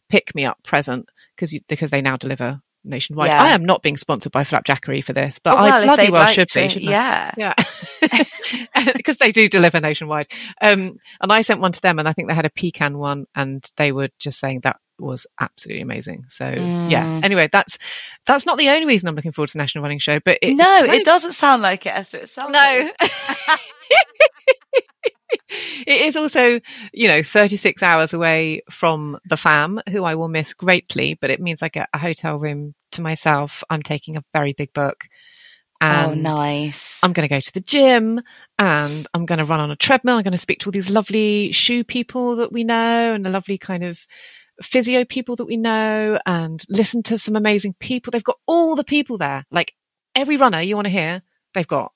pick 0.08 0.34
me 0.34 0.46
up 0.46 0.62
present 0.62 1.08
because 1.36 1.54
because 1.68 1.90
they 1.90 2.00
now 2.00 2.16
deliver 2.16 2.62
nationwide. 2.84 3.28
Yeah. 3.28 3.42
I 3.42 3.48
am 3.50 3.64
not 3.64 3.82
being 3.82 3.96
sponsored 3.96 4.32
by 4.32 4.44
Flapjackery 4.44 5.04
for 5.04 5.12
this, 5.12 5.38
but 5.38 5.54
Oh, 5.54 5.62
well, 5.62 5.72
I 5.72 5.84
bloody 5.84 6.10
well 6.10 6.22
like 6.22 6.34
should 6.34 6.48
to, 6.50 6.60
be. 6.62 6.68
shouldn't 6.68 6.88
I? 6.88 6.92
yeah. 7.36 7.54
Yeah, 8.02 8.84
because 8.96 9.18
they 9.18 9.32
do 9.32 9.48
deliver 9.48 9.80
nationwide. 9.80 10.28
Um, 10.60 10.98
and 11.20 11.32
I 11.32 11.42
sent 11.42 11.60
one 11.60 11.72
to 11.72 11.80
them, 11.80 11.98
and 11.98 12.08
I 12.08 12.12
think 12.12 12.28
they 12.28 12.34
had 12.34 12.46
a 12.46 12.50
pecan 12.50 12.98
one, 12.98 13.26
and 13.34 13.64
they 13.76 13.92
were 13.92 14.08
just 14.18 14.38
saying 14.38 14.60
that 14.60 14.76
was 14.98 15.26
absolutely 15.40 15.82
amazing. 15.82 16.26
So 16.28 16.48
yeah. 16.48 17.04
Mm. 17.04 17.24
Anyway, 17.24 17.48
that's 17.52 17.78
that's 18.26 18.46
not 18.46 18.58
the 18.58 18.68
only 18.70 18.86
reason 18.86 19.08
I'm 19.08 19.16
looking 19.16 19.32
forward 19.32 19.48
to 19.48 19.54
the 19.54 19.58
National 19.58 19.82
Running 19.82 19.98
Show, 19.98 20.20
but 20.24 20.38
it, 20.42 20.54
no, 20.54 20.84
it 20.84 21.04
doesn't 21.04 21.32
sound 21.32 21.62
like 21.62 21.86
it, 21.86 21.90
Esther. 21.94 22.18
It 22.18 22.28
sounds 22.28 22.52
no. 22.52 22.90
like- 23.00 23.60
it 25.86 26.00
is 26.02 26.16
also, 26.16 26.60
you 26.92 27.08
know, 27.08 27.22
36 27.22 27.82
hours 27.82 28.12
away 28.12 28.62
from 28.70 29.18
the 29.24 29.36
fam, 29.36 29.80
who 29.90 30.04
I 30.04 30.14
will 30.14 30.28
miss 30.28 30.54
greatly, 30.54 31.14
but 31.20 31.30
it 31.30 31.40
means 31.40 31.62
I 31.62 31.68
get 31.68 31.88
a 31.92 31.98
hotel 31.98 32.38
room 32.38 32.74
to 32.92 33.02
myself. 33.02 33.64
I'm 33.70 33.82
taking 33.82 34.16
a 34.16 34.24
very 34.32 34.52
big 34.52 34.72
book. 34.72 35.06
Oh, 35.80 35.86
and 35.86 36.26
oh, 36.26 36.34
nice. 36.34 37.00
I'm 37.02 37.12
going 37.12 37.28
to 37.28 37.34
go 37.34 37.40
to 37.40 37.52
the 37.52 37.60
gym 37.60 38.20
and 38.58 39.08
I'm 39.12 39.26
going 39.26 39.38
to 39.38 39.44
run 39.44 39.60
on 39.60 39.70
a 39.72 39.76
treadmill. 39.76 40.16
I'm 40.16 40.22
going 40.22 40.32
to 40.32 40.38
speak 40.38 40.60
to 40.60 40.68
all 40.68 40.72
these 40.72 40.90
lovely 40.90 41.50
shoe 41.52 41.82
people 41.82 42.36
that 42.36 42.52
we 42.52 42.62
know 42.62 43.14
and 43.14 43.24
the 43.24 43.30
lovely 43.30 43.58
kind 43.58 43.82
of 43.82 43.98
physio 44.62 45.04
people 45.04 45.34
that 45.36 45.46
we 45.46 45.56
know 45.56 46.18
and 46.24 46.62
listen 46.68 47.02
to 47.04 47.18
some 47.18 47.34
amazing 47.34 47.74
people. 47.80 48.12
They've 48.12 48.22
got 48.22 48.38
all 48.46 48.76
the 48.76 48.84
people 48.84 49.18
there. 49.18 49.44
Like 49.50 49.74
every 50.14 50.36
runner 50.36 50.60
you 50.60 50.76
want 50.76 50.86
to 50.86 50.90
hear, 50.90 51.22
they've 51.54 51.66
got. 51.66 51.92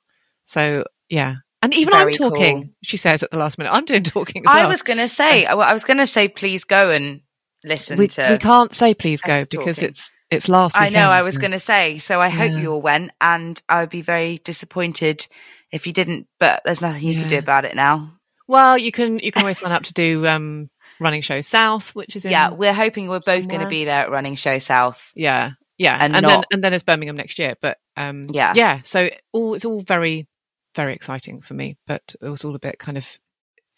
So 0.47 0.85
yeah. 1.09 1.37
And 1.67 1.75
even 1.75 1.93
Very 1.95 2.13
I'm 2.13 2.19
talking, 2.19 2.63
cool. 2.63 2.71
she 2.85 2.97
says 2.97 3.25
at 3.25 3.33
the 3.33 3.39
last 3.39 3.59
minute. 3.59 3.73
I'm 3.73 3.85
doing 3.85 4.05
talking 4.05 4.47
as 4.47 4.53
I 4.53 4.61
well. 4.61 4.69
was 4.69 4.83
going 4.83 4.99
to 4.99 5.09
say, 5.09 5.47
I 5.47 5.53
I 5.53 5.73
was 5.73 5.83
going 5.83 5.97
to 5.99 6.07
say, 6.07 6.29
please 6.29 6.63
go 6.63 6.91
and 6.93 7.23
listen 7.65 7.99
we, 7.99 8.07
to. 8.07 8.29
we 8.31 8.39
can't 8.39 8.73
say 8.73 8.95
please 8.95 9.21
go 9.21 9.45
because 9.51 9.79
talking. 9.79 9.89
it's 9.89 10.13
it's 10.31 10.49
last. 10.49 10.77
I 10.79 10.91
know. 10.91 11.11
I 11.11 11.23
was 11.23 11.39
going 11.39 11.51
to 11.51 11.59
say. 11.59 11.99
So 11.99 12.21
I 12.21 12.29
hope 12.29 12.53
you 12.53 12.73
all 12.73 12.81
went, 12.81 13.11
and 13.21 13.61
I 13.69 13.81
would 13.81 13.91
be 13.91 14.03
very 14.03 14.39
disappointed 14.45 15.27
if 15.73 15.89
you 15.89 15.93
didn't. 15.93 16.29
But 16.39 16.63
there's 16.65 16.81
nothing 16.81 17.03
you 17.09 17.19
can 17.19 17.27
do 17.29 17.39
about 17.39 17.65
it 17.65 17.75
now. 17.75 18.13
Well, 18.47 18.79
you 18.79 18.93
can 18.93 19.19
you 19.19 19.33
can 19.33 19.43
always 19.43 19.59
sign 19.59 19.73
up 19.73 19.83
to 19.85 19.93
do 19.93 20.25
um 20.25 20.71
running 21.01 21.23
show 21.23 21.41
south, 21.41 21.97
which 21.97 22.15
is 22.15 22.25
Yeah, 22.25 22.53
we're 22.53 22.73
hoping 22.73 23.09
we're 23.09 23.19
both 23.19 23.49
going 23.49 23.61
to 23.61 23.67
be 23.69 23.87
there 23.87 24.03
at 24.05 24.11
Running 24.13 24.37
Show 24.37 24.61
South. 24.61 25.11
yeah 25.17 25.51
yeah 25.79 25.99
And 26.01 26.15
and, 26.15 26.25
then 26.25 26.43
and 26.53 26.63
then 26.63 26.73
it's 26.75 26.85
Birmingham 26.85 27.17
next 27.17 27.41
year. 27.41 27.57
But 27.61 27.79
um 27.97 28.29
Yeah. 28.31 28.53
yeah, 28.55 28.83
so 28.85 29.11
all 29.33 29.55
it's 29.55 29.65
all 29.65 29.83
very 29.83 30.29
very 30.77 30.95
exciting 30.95 31.41
for 31.41 31.55
me, 31.55 31.77
but 31.87 32.15
it 32.21 32.29
was 32.29 32.45
all 32.45 32.55
a 32.55 32.61
bit 32.61 32.79
kind 32.79 32.97
of 32.99 33.07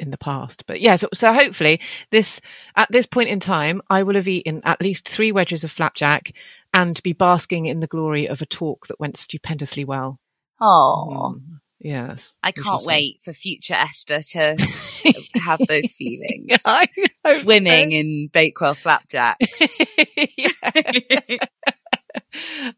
in 0.00 0.10
the 0.10 0.18
past. 0.18 0.64
But 0.66 0.80
yeah, 0.80 0.96
so, 0.96 1.08
so 1.14 1.32
hopefully 1.32 1.80
this 2.10 2.40
at 2.76 2.90
this 2.90 3.06
point 3.06 3.28
in 3.28 3.40
time, 3.40 3.82
I 3.88 4.02
will 4.02 4.14
have 4.16 4.28
eaten 4.28 4.60
at 4.64 4.80
least 4.82 5.08
three 5.08 5.32
wedges 5.32 5.64
of 5.64 5.72
flapjack 5.72 6.32
and 6.74 7.02
be 7.02 7.12
basking 7.12 7.66
in 7.66 7.80
the 7.80 7.86
glory 7.86 8.28
of 8.28 8.42
a 8.42 8.46
talk 8.46 8.86
that 8.88 9.00
went 9.00 9.16
stupendously 9.16 9.84
well. 9.84 10.18
Oh, 10.60 11.34
Mm, 11.36 11.60
yes, 11.80 12.34
I 12.42 12.52
can't 12.52 12.84
wait 12.84 13.20
for 13.22 13.32
future 13.32 13.74
Esther 13.74 14.20
to 14.22 14.56
have 15.42 15.60
those 15.66 15.92
feelings. 15.92 16.46
Yeah, 16.48 16.58
hope 16.64 16.88
so. 17.26 17.32
Swimming 17.38 17.92
in 17.92 18.28
Bakewell 18.32 18.74
flapjacks. 18.74 19.60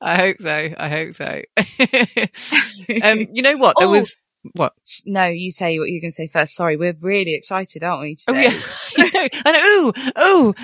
I 0.01 0.17
hope 0.19 0.37
so. 0.41 0.49
I 0.77 0.89
hope 0.89 1.15
so. 1.15 1.43
um, 3.03 3.27
you 3.33 3.43
know 3.43 3.57
what? 3.57 3.77
There 3.79 3.89
Oh. 3.89 3.93
was 3.93 4.17
what? 4.55 4.73
no, 5.05 5.27
you 5.27 5.51
say 5.51 5.79
what 5.79 5.91
you're 5.91 6.01
going 6.01 6.11
to 6.11 6.15
say 6.15 6.27
first. 6.29 6.55
Sorry, 6.57 6.77
we're 6.77 6.97
really 7.01 7.35
excited, 7.35 7.83
aren't 7.85 8.03
we? 8.03 8.17
Oh 8.27 8.33
yeah, 8.35 8.59
I 8.97 9.11
know. 9.13 9.29
And 9.45 9.57
ooh, 9.57 9.93
ooh. 10.23 10.55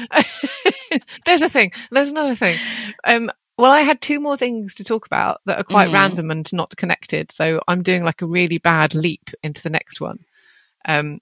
There's 1.27 1.43
a 1.43 1.51
thing. 1.51 1.73
There's 1.91 2.09
another 2.09 2.35
thing. 2.37 2.59
Um, 3.05 3.31
well, 3.59 3.71
I 3.73 3.81
had 3.81 4.01
two 4.01 4.21
more 4.21 4.37
things 4.37 4.75
to 4.77 4.85
talk 4.85 5.07
about 5.07 5.41
that 5.47 5.59
are 5.59 5.65
quite 5.65 5.89
Mhm. 5.89 5.95
random 5.95 6.31
and 6.31 6.51
not 6.53 6.77
connected. 6.77 7.33
So 7.33 7.61
I'm 7.69 7.83
doing 7.83 8.03
like 8.05 8.23
a 8.23 8.27
really 8.27 8.59
bad 8.59 8.95
leap 8.95 9.31
into 9.43 9.63
the 9.63 9.71
next 9.71 10.01
one. 10.01 10.21
Um, 10.87 11.21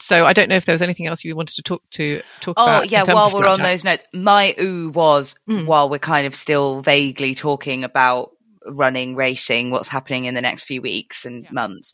so 0.00 0.24
I 0.26 0.32
don't 0.32 0.48
know 0.48 0.56
if 0.56 0.64
there 0.64 0.74
was 0.74 0.82
anything 0.82 1.06
else 1.06 1.24
you 1.24 1.34
wanted 1.36 1.56
to 1.56 1.62
talk 1.62 1.82
to 1.92 2.22
talk 2.40 2.56
Oh 2.58 2.64
about. 2.64 2.84
in 2.84 2.90
yeah, 2.90 3.04
while 3.04 3.32
we're 3.32 3.46
on 3.46 3.60
those 3.62 3.84
notes, 3.84 4.04
my 4.12 4.54
ooh 4.60 4.90
was 4.90 5.34
Mm. 5.48 5.66
while 5.66 5.88
we're 5.90 5.98
kind 5.98 6.26
of 6.26 6.34
still 6.34 6.82
vaguely 6.82 7.34
talking 7.34 7.84
about 7.84 8.30
running, 8.66 9.16
racing, 9.16 9.70
what's 9.70 9.88
happening 9.88 10.26
in 10.26 10.34
the 10.34 10.40
next 10.40 10.64
few 10.64 10.80
weeks 10.82 11.24
and 11.24 11.44
Yeah. 11.44 11.50
months. 11.52 11.92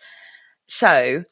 So 0.66 1.24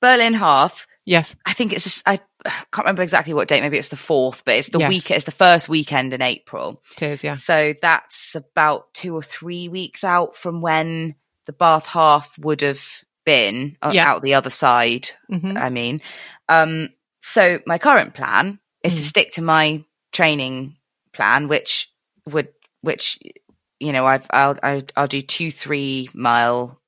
Berlin 0.00 0.34
half, 0.34 0.86
Yes. 1.04 1.34
I 1.46 1.54
think 1.54 1.72
it's 1.72 2.02
I 2.04 2.18
can't 2.44 2.78
remember 2.78 3.02
exactly 3.02 3.32
what 3.32 3.48
date. 3.48 3.62
Maybe 3.62 3.78
it's 3.78 3.88
the 3.88 3.96
fourth, 3.96 4.42
but 4.44 4.56
it's 4.56 4.68
the 4.68 4.78
Yes. 4.78 4.88
week. 4.90 5.10
It's 5.10 5.24
the 5.24 5.30
first 5.30 5.66
weekend 5.68 6.12
in 6.12 6.20
April. 6.20 6.82
It 6.96 7.02
is, 7.02 7.24
yeah. 7.24 7.32
So 7.32 7.74
that's 7.80 8.34
about 8.34 8.92
two 8.92 9.14
or 9.14 9.22
three 9.22 9.68
weeks 9.68 10.04
out 10.04 10.36
from 10.36 10.60
when 10.60 11.14
the 11.46 11.52
Bath 11.54 11.86
half 11.86 12.38
would 12.38 12.60
have 12.60 12.82
been 13.28 13.76
uh, 13.82 13.92
Yeah. 13.94 14.08
out 14.10 14.22
the 14.22 14.34
other 14.34 14.50
side. 14.50 15.10
hmm 15.28 15.56
I 15.56 15.68
mean, 15.70 16.00
um, 16.48 16.88
so 17.20 17.60
my 17.66 17.78
current 17.78 18.14
plan 18.14 18.58
is 18.82 18.94
to 18.94 19.00
Mm. 19.02 19.04
stick 19.12 19.32
to 19.32 19.42
my 19.42 19.84
training 20.12 20.76
plan, 21.12 21.48
which 21.48 21.88
would, 22.26 22.48
which, 22.80 23.18
you 23.80 23.92
know, 23.92 24.06
I've, 24.06 24.26
I'll, 24.30 24.56
I'll, 24.62 24.82
I'll 24.96 25.06
do 25.08 25.22
two, 25.22 25.50
three 25.50 26.08
mile 26.14 26.80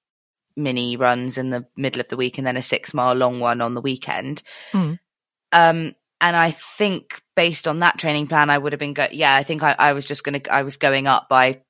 mini 0.57 0.97
runs 0.97 1.37
in 1.39 1.51
the 1.51 1.65
middle 1.77 2.01
of 2.01 2.09
the 2.09 2.17
week 2.17 2.39
and 2.39 2.47
then 2.47 2.57
a 2.57 2.63
six 2.63 2.93
mile 2.95 3.15
long 3.15 3.41
one 3.41 3.61
on 3.61 3.75
the 3.75 3.81
weekend. 3.81 4.43
Mm. 4.73 4.99
Um, 5.53 5.95
and 6.23 6.37
I 6.37 6.51
think 6.51 7.23
based 7.35 7.67
on 7.67 7.81
that 7.81 7.99
training 7.99 8.27
plan, 8.29 8.51
I 8.51 8.59
would 8.59 8.73
have 8.73 8.79
been 8.81 8.95
go. 8.95 9.09
Yeah, 9.11 9.35
I 9.35 9.43
think 9.43 9.63
I, 9.63 9.75
I 9.79 9.93
was 9.95 10.07
just 10.07 10.23
going 10.23 10.41
to. 10.41 10.53
I 10.53 10.63
was 10.63 10.77
going 10.77 11.07
up 11.07 11.29
by 11.29 11.63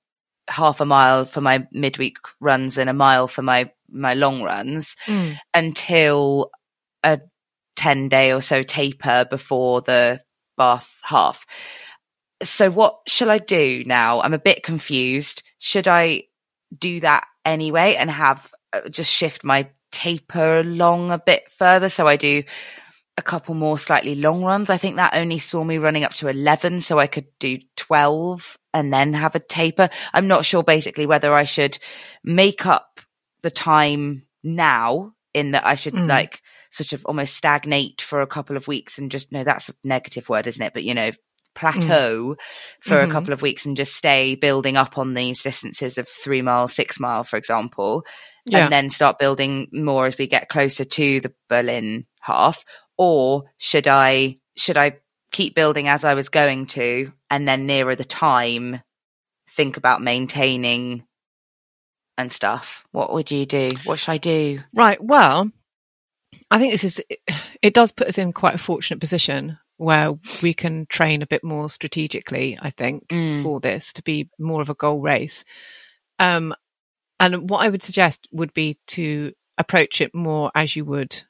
half 0.48 0.80
a 0.80 0.84
mile 0.84 1.24
for 1.24 1.40
my 1.40 1.66
midweek 1.72 2.16
runs 2.40 2.76
and 2.76 2.90
a 2.90 2.92
mile 2.92 3.28
for 3.28 3.42
my 3.42 3.70
my 3.92 4.14
long 4.14 4.42
runs 4.42 4.96
Mm. 5.06 5.38
until 5.54 6.50
a 7.02 7.20
10 7.76 8.08
day 8.08 8.32
or 8.32 8.40
so 8.40 8.62
taper 8.62 9.24
before 9.28 9.80
the 9.80 10.20
Bath 10.56 10.90
half. 11.02 11.46
So 12.42 12.70
what 12.70 12.98
shall 13.06 13.30
I 13.30 13.38
do 13.38 13.82
now? 13.86 14.20
I'm 14.20 14.34
a 14.34 14.38
bit 14.38 14.62
confused. 14.62 15.42
Should 15.58 15.88
I 15.88 16.24
do 16.76 17.00
that 17.00 17.26
anyway 17.44 17.96
and 17.96 18.10
have 18.10 18.52
uh, 18.72 18.88
just 18.88 19.12
shift 19.12 19.44
my 19.44 19.68
taper 19.92 20.58
along 20.60 21.10
a 21.10 21.18
bit 21.18 21.50
further 21.58 21.88
so 21.88 22.06
I 22.06 22.16
do 22.16 22.42
a 23.16 23.22
couple 23.22 23.54
more 23.54 23.78
slightly 23.78 24.14
long 24.14 24.42
runs? 24.44 24.70
I 24.70 24.76
think 24.76 24.96
that 24.96 25.14
only 25.16 25.38
saw 25.38 25.64
me 25.64 25.78
running 25.78 26.04
up 26.04 26.12
to 26.14 26.28
11 26.28 26.80
so 26.82 26.98
I 26.98 27.06
could 27.06 27.26
do 27.38 27.58
12 27.76 28.56
and 28.72 28.92
then 28.92 29.12
have 29.14 29.34
a 29.34 29.40
taper. 29.40 29.88
I'm 30.14 30.28
not 30.28 30.44
sure 30.44 30.62
basically 30.62 31.06
whether 31.06 31.32
I 31.34 31.44
should 31.44 31.78
make 32.22 32.66
up 32.66 32.89
the 33.42 33.50
time 33.50 34.22
now 34.42 35.12
in 35.34 35.52
that 35.52 35.66
I 35.66 35.74
should 35.74 35.94
Mm. 35.94 36.08
like 36.08 36.40
sort 36.72 36.92
of 36.92 37.04
almost 37.04 37.36
stagnate 37.36 38.00
for 38.02 38.20
a 38.20 38.26
couple 38.26 38.56
of 38.56 38.66
weeks 38.68 38.98
and 38.98 39.10
just 39.10 39.30
no 39.32 39.44
that's 39.44 39.68
a 39.68 39.74
negative 39.84 40.28
word 40.28 40.46
isn't 40.46 40.62
it 40.64 40.72
but 40.74 40.84
you 40.84 40.94
know 40.94 41.10
plateau 41.54 42.36
for 42.80 42.96
Mhm. 42.96 43.08
a 43.08 43.12
couple 43.12 43.32
of 43.32 43.42
weeks 43.42 43.66
and 43.66 43.76
just 43.76 43.94
stay 43.94 44.34
building 44.36 44.76
up 44.76 44.96
on 44.98 45.14
these 45.14 45.42
distances 45.42 45.98
of 45.98 46.08
3 46.08 46.42
mile 46.42 46.68
6 46.68 46.98
mile 47.00 47.24
for 47.24 47.36
example 47.36 48.04
Yeah. 48.46 48.64
and 48.64 48.72
then 48.72 48.88
start 48.90 49.18
building 49.18 49.68
more 49.72 50.06
as 50.06 50.16
we 50.16 50.26
get 50.26 50.48
closer 50.48 50.84
to 50.84 51.20
the 51.20 51.32
Berlin 51.48 52.06
half 52.20 52.64
or 52.96 53.44
should 53.58 53.86
I 53.88 54.38
should 54.56 54.76
I 54.78 54.98
keep 55.32 55.54
building 55.54 55.88
as 55.88 56.04
I 56.04 56.14
was 56.14 56.28
going 56.28 56.66
to 56.68 57.12
and 57.30 57.46
then 57.48 57.66
nearer 57.66 57.94
the 57.96 58.04
time 58.04 58.80
think 59.50 59.76
about 59.76 60.02
maintaining 60.02 61.04
and 62.18 62.30
stuff 62.32 62.84
what 62.92 63.12
would 63.12 63.30
you 63.30 63.46
do 63.46 63.70
what 63.84 63.98
should 63.98 64.12
I 64.12 64.18
do 64.18 64.60
Right. 64.74 65.02
Well, 65.02 65.50
I 66.50 66.58
think 66.58 66.72
this 66.72 66.84
is, 66.84 67.00
it 67.62 67.74
does 67.74 67.92
put 67.92 68.08
us 68.08 68.18
in 68.18 68.32
quite 68.32 68.54
a 68.54 68.58
fortunate 68.58 69.00
position 69.00 69.58
where 69.76 70.12
we 70.42 70.52
can 70.52 70.86
train 70.86 71.22
a 71.22 71.26
bit 71.26 71.42
more 71.42 71.70
strategically, 71.70 72.58
I 72.60 72.70
think, 72.70 73.08
Mm. 73.08 73.42
for 73.42 73.60
this 73.60 73.92
to 73.94 74.02
be 74.02 74.28
more 74.38 74.60
of 74.60 74.68
a 74.68 74.74
goal 74.74 75.00
race. 75.00 75.44
Um, 76.18 76.54
and 77.18 77.48
what 77.48 77.58
I 77.58 77.68
would 77.68 77.82
suggest 77.82 78.26
would 78.32 78.52
be 78.52 78.78
to 78.88 79.32
approach 79.58 80.00
it 80.00 80.14
more 80.14 80.50
as 80.54 80.76
you 80.76 80.84
would 80.84 81.22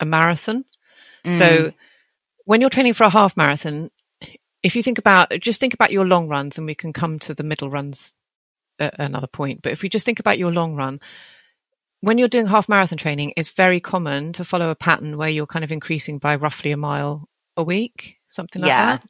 a 0.00 0.06
marathon. 0.06 0.64
Mm. 1.26 1.32
So 1.38 1.72
when 2.44 2.60
you're 2.60 2.70
training 2.70 2.94
for 2.94 3.04
a 3.04 3.10
half 3.10 3.36
marathon, 3.36 3.90
if 4.62 4.76
you 4.76 4.82
think 4.82 4.98
about 4.98 5.30
just 5.40 5.60
think 5.60 5.74
about 5.74 5.92
your 5.92 6.06
long 6.06 6.28
runs, 6.28 6.58
and 6.58 6.66
we 6.66 6.74
can 6.74 6.92
come 6.92 7.18
to 7.20 7.34
the 7.34 7.42
middle 7.42 7.70
runs 7.70 8.14
at 8.80 8.98
another 8.98 9.26
point. 9.26 9.62
But 9.62 9.72
if 9.72 9.82
we 9.82 9.88
just 9.88 10.06
think 10.06 10.18
about 10.20 10.38
your 10.38 10.52
long 10.52 10.74
run, 10.74 11.00
when 12.00 12.18
you're 12.18 12.28
doing 12.28 12.46
half 12.46 12.68
marathon 12.68 12.98
training, 12.98 13.34
it's 13.36 13.50
very 13.50 13.78
common 13.80 14.32
to 14.34 14.44
follow 14.44 14.70
a 14.70 14.74
pattern 14.74 15.16
where 15.18 15.28
you're 15.28 15.46
kind 15.46 15.64
of 15.64 15.70
increasing 15.72 16.18
by 16.18 16.36
roughly 16.36 16.72
a 16.72 16.76
mile 16.76 17.28
a 17.56 17.62
week, 17.62 18.16
something 18.30 18.62
like 18.62 18.68
Yeah. 18.68 18.86
that. 18.96 19.08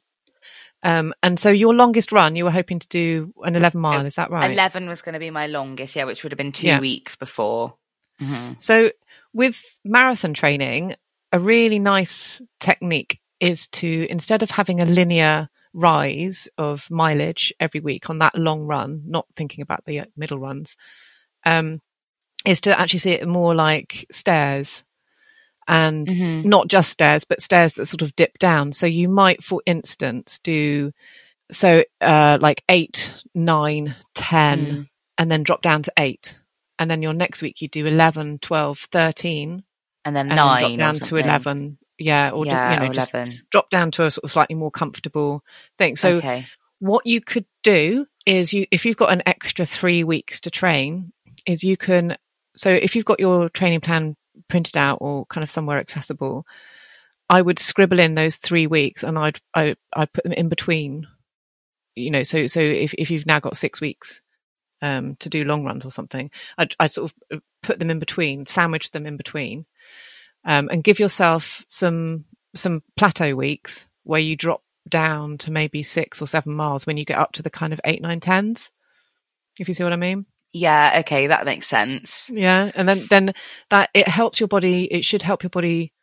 Um, 0.83 1.13
and 1.23 1.39
so 1.39 1.51
your 1.51 1.73
longest 1.75 2.11
run, 2.11 2.35
you 2.35 2.43
were 2.43 2.51
hoping 2.51 2.79
to 2.79 2.87
do 2.87 3.33
an 3.43 3.55
11 3.55 3.79
mile, 3.79 4.05
is 4.05 4.15
that 4.15 4.31
right? 4.31 4.51
11 4.51 4.89
was 4.89 5.01
going 5.03 5.13
to 5.13 5.19
be 5.19 5.29
my 5.29 5.47
longest 5.47 5.95
yeah 5.95 6.05
which 6.05 6.23
would 6.23 6.31
have 6.31 6.37
been 6.37 6.51
2 6.51 6.67
Yeah. 6.67 6.79
weeks 6.79 7.15
before 7.15 7.75
Mhm. 8.19 8.61
So 8.61 8.91
with 9.33 9.63
marathon 9.85 10.33
training, 10.33 10.95
a 11.31 11.39
really 11.39 11.79
nice 11.79 12.41
technique 12.59 13.19
is 13.39 13.67
to 13.69 14.07
instead 14.09 14.43
of 14.43 14.51
having 14.51 14.81
a 14.81 14.85
linear 14.85 15.49
rise 15.73 16.47
of 16.57 16.89
mileage 16.91 17.53
every 17.59 17.79
week 17.79 18.09
on 18.09 18.19
that 18.19 18.37
long 18.37 18.61
run, 18.61 19.03
not 19.05 19.25
thinking 19.35 19.61
about 19.61 19.83
the 19.85 20.01
uh, 20.01 20.05
middle 20.17 20.39
runs, 20.39 20.77
um, 21.45 21.81
is 22.45 22.61
to 22.61 22.79
actually 22.79 22.99
see 22.99 23.11
it 23.11 23.27
more 23.27 23.53
like 23.55 24.05
stairs 24.11 24.83
and 25.67 26.07
Mhm. 26.07 26.45
not 26.45 26.67
just 26.67 26.89
stairs, 26.91 27.23
but 27.23 27.41
stairs 27.41 27.73
that 27.73 27.85
sort 27.85 28.01
of 28.01 28.15
dip 28.15 28.37
down. 28.39 28.73
So 28.73 28.85
you 28.87 29.07
might, 29.07 29.43
for 29.43 29.61
instance, 29.65 30.39
do 30.43 30.91
so 31.51 31.83
uh, 31.99 32.37
like 32.41 32.63
eight, 32.69 33.13
nine, 33.35 33.95
ten, 34.15 34.65
Mm. 34.67 34.89
and 35.17 35.31
then 35.31 35.43
drop 35.43 35.61
down 35.61 35.83
to 35.83 35.93
eight. 35.97 36.37
And 36.79 36.89
then 36.89 37.01
your 37.01 37.13
next 37.13 37.41
week 37.41 37.61
you 37.61 37.67
do 37.67 37.85
11, 37.85 38.39
12, 38.39 38.79
13, 38.91 39.63
and 40.03 40.15
then 40.15 40.27
and 40.29 40.35
9 40.35 40.61
then 40.61 40.77
drop 40.77 40.77
down 40.79 40.93
to 41.09 41.15
11. 41.17 41.77
Yeah, 42.01 42.31
or 42.31 42.45
yeah 42.45 42.73
you 42.73 42.79
know, 42.79 42.85
or 42.87 42.93
just 42.93 43.13
11 43.13 43.41
drop 43.51 43.69
down 43.69 43.91
to 43.91 44.05
a 44.05 44.11
sort 44.11 44.23
of 44.23 44.31
slightly 44.31 44.55
more 44.55 44.71
comfortable 44.71 45.43
thing. 45.77 45.95
So 45.95 46.15
okay 46.15 46.45
what 46.81 47.05
you 47.05 47.21
could 47.21 47.45
do 47.61 48.07
is 48.25 48.51
you 48.51 48.65
if 48.71 48.85
you've 48.85 48.97
got 48.97 49.13
an 49.13 49.21
extra 49.27 49.65
three 49.65 50.03
weeks 50.03 50.41
to 50.41 50.49
train 50.49 51.13
is 51.45 51.63
you 51.63 51.77
can 51.77 52.17
so 52.55 52.71
if 52.71 52.95
you've 52.95 53.05
got 53.05 53.19
your 53.19 53.49
training 53.49 53.79
plan 53.79 54.15
printed 54.49 54.75
out 54.75 54.97
or 54.99 55.25
kind 55.27 55.43
of 55.43 55.51
somewhere 55.51 55.77
accessible 55.77 56.43
i 57.29 57.39
would 57.39 57.59
scribble 57.59 57.99
in 57.99 58.15
those 58.15 58.37
three 58.37 58.65
weeks 58.65 59.03
and 59.03 59.17
i'd 59.19 59.39
I, 59.53 59.75
i'd 59.93 60.11
put 60.11 60.23
them 60.23 60.33
in 60.33 60.49
between 60.49 61.05
you 61.95 62.09
know 62.09 62.23
so 62.23 62.47
so 62.47 62.59
if, 62.59 62.95
if 62.95 63.11
you've 63.11 63.27
now 63.27 63.39
got 63.39 63.55
six 63.55 63.79
weeks 63.79 64.19
um 64.81 65.15
to 65.17 65.29
do 65.29 65.43
long 65.43 65.63
runs 65.63 65.85
or 65.85 65.91
something 65.91 66.31
i'd, 66.57 66.75
I'd 66.79 66.93
sort 66.93 67.11
of 67.11 67.37
uh, 67.37 67.41
put 67.61 67.77
them 67.77 67.91
in 67.91 67.99
between 67.99 68.47
sandwich 68.47 68.89
them 68.89 69.05
in 69.05 69.17
between 69.17 69.67
um 70.45 70.69
and 70.71 70.83
give 70.83 70.99
yourself 70.99 71.63
some 71.67 72.25
some 72.55 72.81
plateau 72.97 73.35
weeks 73.35 73.87
where 74.03 74.19
you 74.19 74.35
drop 74.35 74.61
down 74.89 75.37
to 75.37 75.51
maybe 75.51 75.83
six 75.83 76.21
or 76.21 76.25
seven 76.27 76.53
miles 76.53 76.85
when 76.87 76.97
you 76.97 77.05
get 77.05 77.19
up 77.19 77.31
to 77.33 77.43
the 77.43 77.49
kind 77.51 77.71
of 77.71 77.79
eight, 77.85 78.01
nine, 78.01 78.19
tens. 78.19 78.71
If 79.59 79.67
you 79.67 79.73
see 79.73 79.83
what 79.83 79.93
I 79.93 79.97
mean. 79.97 80.25
Yeah, 80.53 80.97
okay, 81.01 81.27
that 81.27 81.45
makes 81.45 81.67
sense. 81.67 82.29
Yeah, 82.33 82.71
and 82.75 82.89
then 82.89 83.05
then 83.09 83.33
that 83.69 83.89
it 83.93 84.07
helps 84.07 84.39
your 84.39 84.47
body. 84.47 84.85
It 84.85 85.05
should 85.05 85.21
help 85.21 85.43
your 85.43 85.49
body 85.51 85.93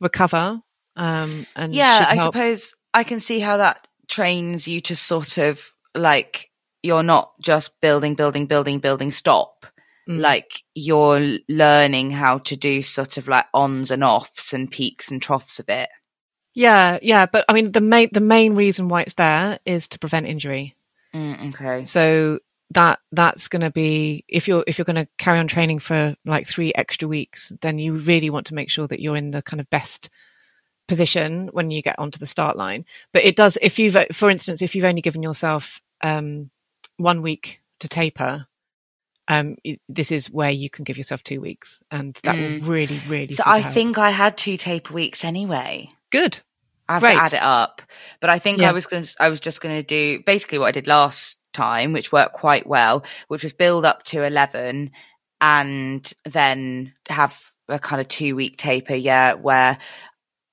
recover. 0.00 0.60
Um, 0.96 1.46
and 1.54 1.74
Yeah, 1.74 2.04
I 2.08 2.14
help- 2.14 2.34
suppose 2.34 2.74
I 2.92 3.04
can 3.04 3.20
see 3.20 3.40
how 3.40 3.58
that 3.58 3.86
trains 4.08 4.66
you 4.66 4.80
to 4.82 4.96
sort 4.96 5.38
of 5.38 5.72
like 5.94 6.50
you're 6.82 7.02
not 7.02 7.32
just 7.42 7.72
building, 7.80 8.14
building, 8.14 8.46
building, 8.46 8.78
building, 8.80 9.10
stop. 9.12 9.66
Mm. 10.08 10.20
Like 10.20 10.62
you're 10.74 11.38
learning 11.48 12.10
how 12.10 12.38
to 12.38 12.56
do 12.56 12.82
sort 12.82 13.16
of 13.16 13.28
like 13.28 13.46
ons 13.54 13.90
and 13.90 14.04
offs 14.04 14.52
and 14.52 14.70
peaks 14.70 15.10
and 15.10 15.20
troughs 15.20 15.58
a 15.58 15.64
bit. 15.64 15.88
Yeah, 16.54 16.98
yeah, 17.02 17.26
but 17.26 17.44
I 17.48 17.52
mean 17.52 17.72
the 17.72 17.80
main 17.80 18.10
the 18.12 18.20
main 18.20 18.54
reason 18.54 18.88
why 18.88 19.02
it's 19.02 19.14
there 19.14 19.58
is 19.64 19.88
to 19.88 19.98
prevent 19.98 20.26
injury. 20.26 20.76
Mm, 21.14 21.54
okay. 21.54 21.84
So 21.84 22.38
that 22.70 22.98
that's 23.12 23.48
going 23.48 23.62
to 23.62 23.70
be 23.70 24.24
if 24.28 24.48
you're 24.48 24.64
if 24.66 24.78
you're 24.78 24.84
going 24.84 24.96
to 24.96 25.08
carry 25.18 25.38
on 25.38 25.48
training 25.48 25.78
for 25.78 26.14
like 26.24 26.46
three 26.46 26.72
extra 26.74 27.08
weeks, 27.08 27.52
then 27.60 27.78
you 27.78 27.94
really 27.94 28.30
want 28.30 28.46
to 28.46 28.54
make 28.54 28.70
sure 28.70 28.86
that 28.86 29.00
you're 29.00 29.16
in 29.16 29.30
the 29.30 29.42
kind 29.42 29.60
of 29.60 29.70
best 29.70 30.10
position 30.86 31.48
when 31.52 31.70
you 31.70 31.82
get 31.82 31.98
onto 31.98 32.18
the 32.18 32.26
start 32.26 32.56
line. 32.56 32.84
But 33.12 33.24
it 33.24 33.36
does 33.36 33.58
if 33.62 33.78
you've 33.78 33.96
for 34.12 34.30
instance 34.30 34.62
if 34.62 34.74
you've 34.74 34.84
only 34.84 35.02
given 35.02 35.22
yourself 35.22 35.80
um, 36.02 36.50
one 36.96 37.22
week 37.22 37.60
to 37.80 37.88
taper. 37.88 38.46
Um, 39.28 39.56
this 39.88 40.12
is 40.12 40.30
where 40.30 40.50
you 40.50 40.68
can 40.68 40.84
give 40.84 40.96
yourself 40.98 41.22
two 41.24 41.40
weeks, 41.40 41.80
and 41.90 42.18
that 42.24 42.34
Mm. 42.36 42.60
will 42.60 42.68
really, 42.68 43.00
really. 43.08 43.34
So 43.34 43.42
I 43.46 43.60
help. 43.60 43.72
think 43.74 43.98
I 43.98 44.10
had 44.10 44.36
two 44.36 44.56
taper 44.56 44.92
weeks 44.94 45.24
anyway. 45.24 45.90
good. 46.10 46.40
I 46.86 46.94
have 46.94 47.02
Great. 47.02 47.14
to 47.14 47.22
add 47.22 47.32
it 47.32 47.42
up. 47.42 47.80
But 48.20 48.28
I 48.28 48.38
think 48.38 48.58
Yeah. 48.60 48.68
I 48.68 48.72
was 48.72 48.84
going 48.86 49.06
I 49.18 49.30
was 49.30 49.40
just 49.40 49.62
going 49.62 49.76
to 49.76 49.82
do 49.82 50.22
basically 50.26 50.58
what 50.58 50.66
I 50.66 50.72
did 50.72 50.86
last 50.86 51.38
time, 51.54 51.94
which 51.94 52.12
worked 52.12 52.34
quite 52.34 52.66
well, 52.66 53.04
which 53.28 53.42
was 53.42 53.54
build 53.54 53.86
up 53.86 54.02
to 54.04 54.22
11 54.22 54.90
and 55.40 56.12
then 56.26 56.92
have 57.08 57.40
a 57.70 57.78
kind 57.78 58.02
of 58.02 58.08
two 58.08 58.36
week 58.36 58.58
taper. 58.58 58.94
Yeah. 58.94 59.32
Where 59.32 59.78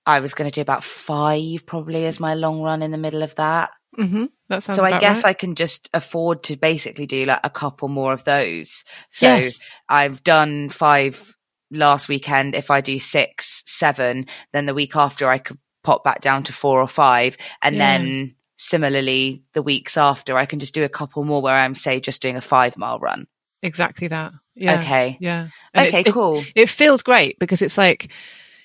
I 0.06 0.22
was 0.22 0.34
going 0.34 0.50
to 0.50 0.56
do 0.56 0.62
about 0.62 0.86
five 0.86 1.66
probably 1.66 2.06
as 2.06 2.20
my 2.22 2.34
long 2.34 2.62
run 2.62 2.82
in 2.82 2.92
the 2.92 2.98
middle 2.98 3.24
of 3.24 3.36
that. 3.36 3.72
Hmm 3.96 4.26
That 4.50 4.64
sounds. 4.64 4.78
so 4.78 4.84
I 4.84 5.00
guess 5.00 5.24
right. 5.24 5.30
I 5.32 5.34
can 5.34 5.56
just 5.56 5.90
afford 5.94 6.44
to 6.44 6.56
basically 6.58 7.06
do 7.06 7.26
like 7.26 7.40
a 7.44 7.50
couple 7.50 7.88
more 7.88 8.14
of 8.14 8.24
those. 8.24 8.84
So 9.10 9.26
Yes. 9.28 9.60
I've 9.90 10.24
done 10.24 10.70
five 10.70 11.36
last 11.72 12.08
weekend. 12.10 12.56
If 12.56 12.72
I 12.72 12.82
do 12.82 13.00
six, 13.00 13.64
seven, 13.66 14.28
then 14.54 14.66
the 14.66 14.74
week 14.74 14.96
after 14.96 15.30
I 15.30 15.38
could 15.40 15.58
pop 15.84 16.04
back 16.04 16.22
down 16.22 16.44
to 16.44 16.54
four 16.54 16.80
or 16.82 16.88
five. 16.88 17.38
And 17.62 17.76
Yeah. 17.76 17.80
then 17.98 18.36
similarly, 18.58 19.44
the 19.54 19.62
weeks 19.62 19.98
after, 19.98 20.38
I 20.38 20.46
can 20.46 20.60
just 20.60 20.74
do 20.74 20.84
a 20.84 20.90
couple 20.90 21.24
more 21.24 21.42
where 21.42 21.56
I'm, 21.56 21.76
say, 21.76 22.00
just 22.00 22.22
doing 22.22 22.36
a 22.38 22.42
five 22.42 22.78
mile 22.78 23.00
run. 23.00 23.28
exactly 23.64 24.08
that. 24.08 24.32
Yeah. 24.56 24.80
Okay. 24.80 25.18
Yeah. 25.20 25.50
And 25.74 25.88
okay, 25.88 26.02
it- 26.06 26.12
cool. 26.14 26.44
it 26.56 26.68
feels 26.70 27.04
great 27.04 27.38
because 27.40 27.62
it's 27.62 27.78
like 27.78 28.10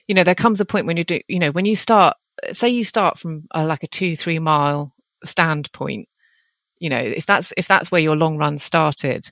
you 0.09 0.14
know 0.14 0.24
there 0.24 0.35
comes 0.35 0.61
a 0.61 0.64
point 0.64 0.87
when 0.87 0.97
you 0.97 1.05
do 1.05 1.20
you 1.29 1.39
know 1.39 1.51
when 1.53 1.64
you 1.66 1.77
start 1.77 2.16
say 2.53 2.68
you 2.68 2.83
start 2.85 3.18
from 3.18 3.45
uh, 3.55 3.64
like 3.66 3.83
a 3.83 3.87
two 3.89 4.16
three 4.16 4.39
mile 4.39 4.93
standpoint 5.27 6.09
you 6.79 6.91
know 6.91 6.99
if 6.99 7.27
that's 7.27 7.53
if 7.57 7.66
that's 7.68 7.91
where 7.91 8.01
your 8.01 8.16
long 8.16 8.37
run 8.37 8.59
started 8.59 9.29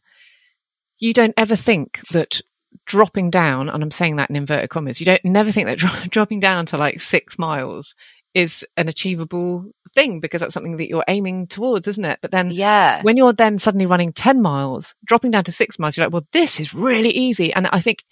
you 0.99 1.13
don't 1.13 1.35
ever 1.37 1.57
think 1.57 2.01
that 2.11 2.41
dropping 2.87 3.31
down 3.31 3.69
and 3.69 3.83
i'm 3.83 3.91
saying 3.91 4.17
that 4.17 4.31
in 4.31 4.37
inverted 4.37 4.71
commas 4.71 5.01
you 5.01 5.07
don't 5.07 5.25
never 5.25 5.53
think 5.53 5.67
that 5.67 5.79
dro- 5.79 5.91
dropping 6.11 6.41
down 6.41 6.67
to 6.67 6.77
like 6.77 7.01
six 7.01 7.39
miles 7.39 7.95
is 8.35 8.65
an 8.77 8.89
achievable 8.89 9.65
thing 9.95 10.19
because 10.19 10.41
that's 10.41 10.53
something 10.55 10.77
that 10.77 10.89
you're 10.89 11.05
aiming 11.07 11.47
towards 11.47 11.87
isn't 11.87 12.05
it 12.05 12.19
but 12.21 12.33
then 12.33 12.51
Yeah. 12.51 13.01
when 13.03 13.17
you're 13.17 13.33
then 13.33 13.59
suddenly 13.61 13.87
running 13.87 14.13
10 14.13 14.43
miles, 14.43 14.93
dropping 15.05 15.31
down 15.31 15.45
to 15.45 15.53
six 15.53 15.79
miles, 15.79 15.97
you're 15.97 16.05
like, 16.07 16.13
well, 16.13 16.27
this 16.33 16.59
is 16.59 16.75
really 16.75 17.11
easy. 17.11 17.53
And 17.53 17.69
I 17.69 17.81
think 17.81 18.03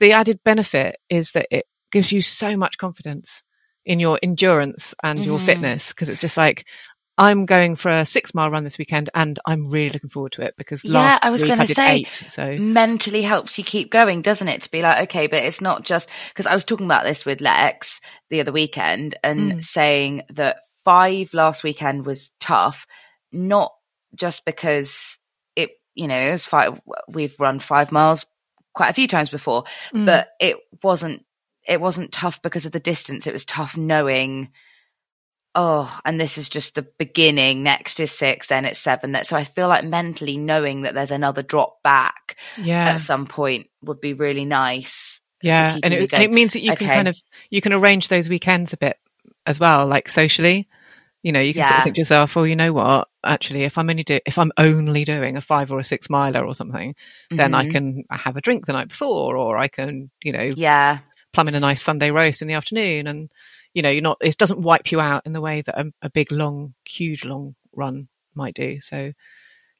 the 0.00 0.10
added 0.10 0.40
benefit 0.44 0.96
is 1.08 1.30
that 1.30 1.46
it 1.52 1.66
gives 1.92 2.10
you 2.10 2.22
so 2.22 2.56
much 2.56 2.76
confidence 2.76 3.44
in 3.86 4.00
your 4.00 4.18
endurance 4.20 4.96
and 5.04 5.24
your 5.24 5.38
Mhm. 5.38 5.42
fitness 5.46 5.92
because 5.92 6.08
it's 6.08 6.18
just 6.20 6.36
like, 6.36 6.64
I'm 7.18 7.44
going 7.46 7.76
for 7.76 7.90
a 7.90 8.06
six 8.06 8.34
mile 8.34 8.50
run 8.50 8.64
this 8.64 8.78
weekend 8.78 9.10
and 9.14 9.38
I'm 9.44 9.68
really 9.68 9.90
looking 9.90 10.10
forward 10.10 10.32
to 10.32 10.42
it 10.42 10.54
because 10.56 10.84
Yeah, 10.84 11.00
last 11.00 11.20
I 11.22 11.30
was 11.30 11.44
gonna 11.44 11.66
say, 11.66 11.96
eight. 11.96 12.24
So 12.28 12.56
mentally 12.58 13.22
helps 13.22 13.58
you 13.58 13.64
keep 13.64 13.90
going, 13.90 14.22
doesn't 14.22 14.48
it? 14.48 14.62
To 14.62 14.70
be 14.70 14.82
like, 14.82 15.02
okay, 15.08 15.26
but 15.26 15.42
it's 15.42 15.60
not 15.60 15.84
just 15.84 16.08
because 16.30 16.46
I 16.46 16.54
was 16.54 16.64
talking 16.64 16.86
about 16.86 17.04
this 17.04 17.24
with 17.26 17.40
Lex 17.40 18.00
the 18.30 18.40
other 18.40 18.52
weekend 18.52 19.14
and 19.22 19.52
Mm. 19.52 19.64
saying 19.64 20.22
that 20.30 20.58
five 20.84 21.32
last 21.34 21.62
weekend 21.62 22.06
was 22.06 22.32
tough, 22.40 22.86
not 23.30 23.72
just 24.14 24.44
because 24.44 25.18
it, 25.54 25.70
you 25.94 26.08
know, 26.08 26.18
it 26.18 26.32
was 26.32 26.44
five, 26.46 26.80
we've 27.08 27.38
run 27.38 27.58
five 27.58 27.92
miles 27.92 28.26
quite 28.74 28.88
a 28.88 28.94
few 28.94 29.06
times 29.06 29.28
before, 29.30 29.64
Mm. 29.94 30.06
but 30.06 30.30
it 30.40 30.56
wasn't, 30.82 31.24
it 31.68 31.80
wasn't 31.80 32.10
tough 32.10 32.40
because 32.42 32.64
of 32.66 32.72
the 32.72 32.80
distance. 32.80 33.26
It 33.26 33.32
was 33.32 33.44
tough 33.44 33.76
knowing, 33.76 34.48
oh, 35.54 36.00
and 36.04 36.20
this 36.20 36.38
is 36.38 36.48
just 36.48 36.74
the 36.74 36.86
beginning. 36.98 37.62
Next 37.62 38.00
is 38.00 38.10
six, 38.10 38.46
then 38.46 38.64
it's 38.64 38.78
seven. 38.78 39.12
That 39.12 39.26
so 39.26 39.36
I 39.36 39.44
feel 39.44 39.68
like 39.68 39.84
mentally 39.84 40.36
knowing 40.36 40.82
that 40.82 40.94
there's 40.94 41.10
another 41.10 41.42
drop 41.42 41.82
back 41.82 42.36
yeah. 42.56 42.90
at 42.90 43.00
some 43.00 43.26
point 43.26 43.68
would 43.82 44.00
be 44.00 44.14
really 44.14 44.44
nice. 44.44 45.20
Yeah, 45.42 45.76
and 45.82 45.92
it, 45.92 46.12
and 46.12 46.22
it 46.22 46.30
means 46.30 46.52
that 46.52 46.62
you 46.62 46.74
can 46.76 46.86
kind 46.86 47.08
of 47.08 47.16
you 47.50 47.60
can 47.60 47.72
arrange 47.72 48.08
those 48.08 48.28
weekends 48.28 48.72
a 48.72 48.76
bit 48.76 48.96
as 49.46 49.58
well, 49.58 49.86
like 49.86 50.08
socially. 50.08 50.68
You 51.22 51.32
know, 51.32 51.40
you 51.40 51.54
can 51.54 51.64
sort 51.64 51.78
of 51.78 51.84
think 51.84 51.96
to 51.96 52.00
yourself, 52.00 52.34
"Well, 52.34 52.46
you 52.46 52.56
know 52.56 52.72
what? 52.72 53.08
Actually, 53.24 53.64
if 53.64 53.78
I'm 53.78 53.90
only 53.90 54.04
do 54.04 54.20
if 54.26 54.38
I'm 54.38 54.52
only 54.56 55.04
doing 55.04 55.36
a 55.36 55.40
five 55.40 55.70
or 55.70 55.78
a 55.78 55.84
six 55.84 56.08
miler 56.10 56.44
or 56.44 56.54
something, 56.54 56.94
then 57.30 57.54
I 57.54 57.66
Mhm. 57.66 57.70
can 57.70 58.04
have 58.10 58.36
a 58.36 58.40
drink 58.40 58.66
the 58.66 58.72
night 58.72 58.88
before, 58.88 59.36
or 59.36 59.56
I 59.56 59.68
can, 59.68 60.10
you 60.22 60.32
know, 60.32 60.52
Yeah, 60.56 60.98
plum 61.32 61.48
in 61.48 61.54
a 61.54 61.60
nice 61.60 61.82
Sunday 61.82 62.10
roast 62.10 62.42
in 62.42 62.48
the 62.48 62.54
afternoon, 62.54 63.06
and 63.06 63.30
you 63.74 63.82
know, 63.82 63.90
you're 63.90 64.02
not. 64.02 64.18
It 64.20 64.36
doesn't 64.36 64.60
wipe 64.60 64.92
you 64.92 65.00
out 65.00 65.26
in 65.26 65.32
the 65.32 65.40
way 65.40 65.62
that 65.62 65.78
a, 65.78 65.92
a 66.02 66.10
big, 66.10 66.30
long, 66.30 66.74
huge, 66.86 67.24
long 67.24 67.54
run 67.74 68.08
might 68.34 68.54
do. 68.54 68.80
So, 68.80 69.12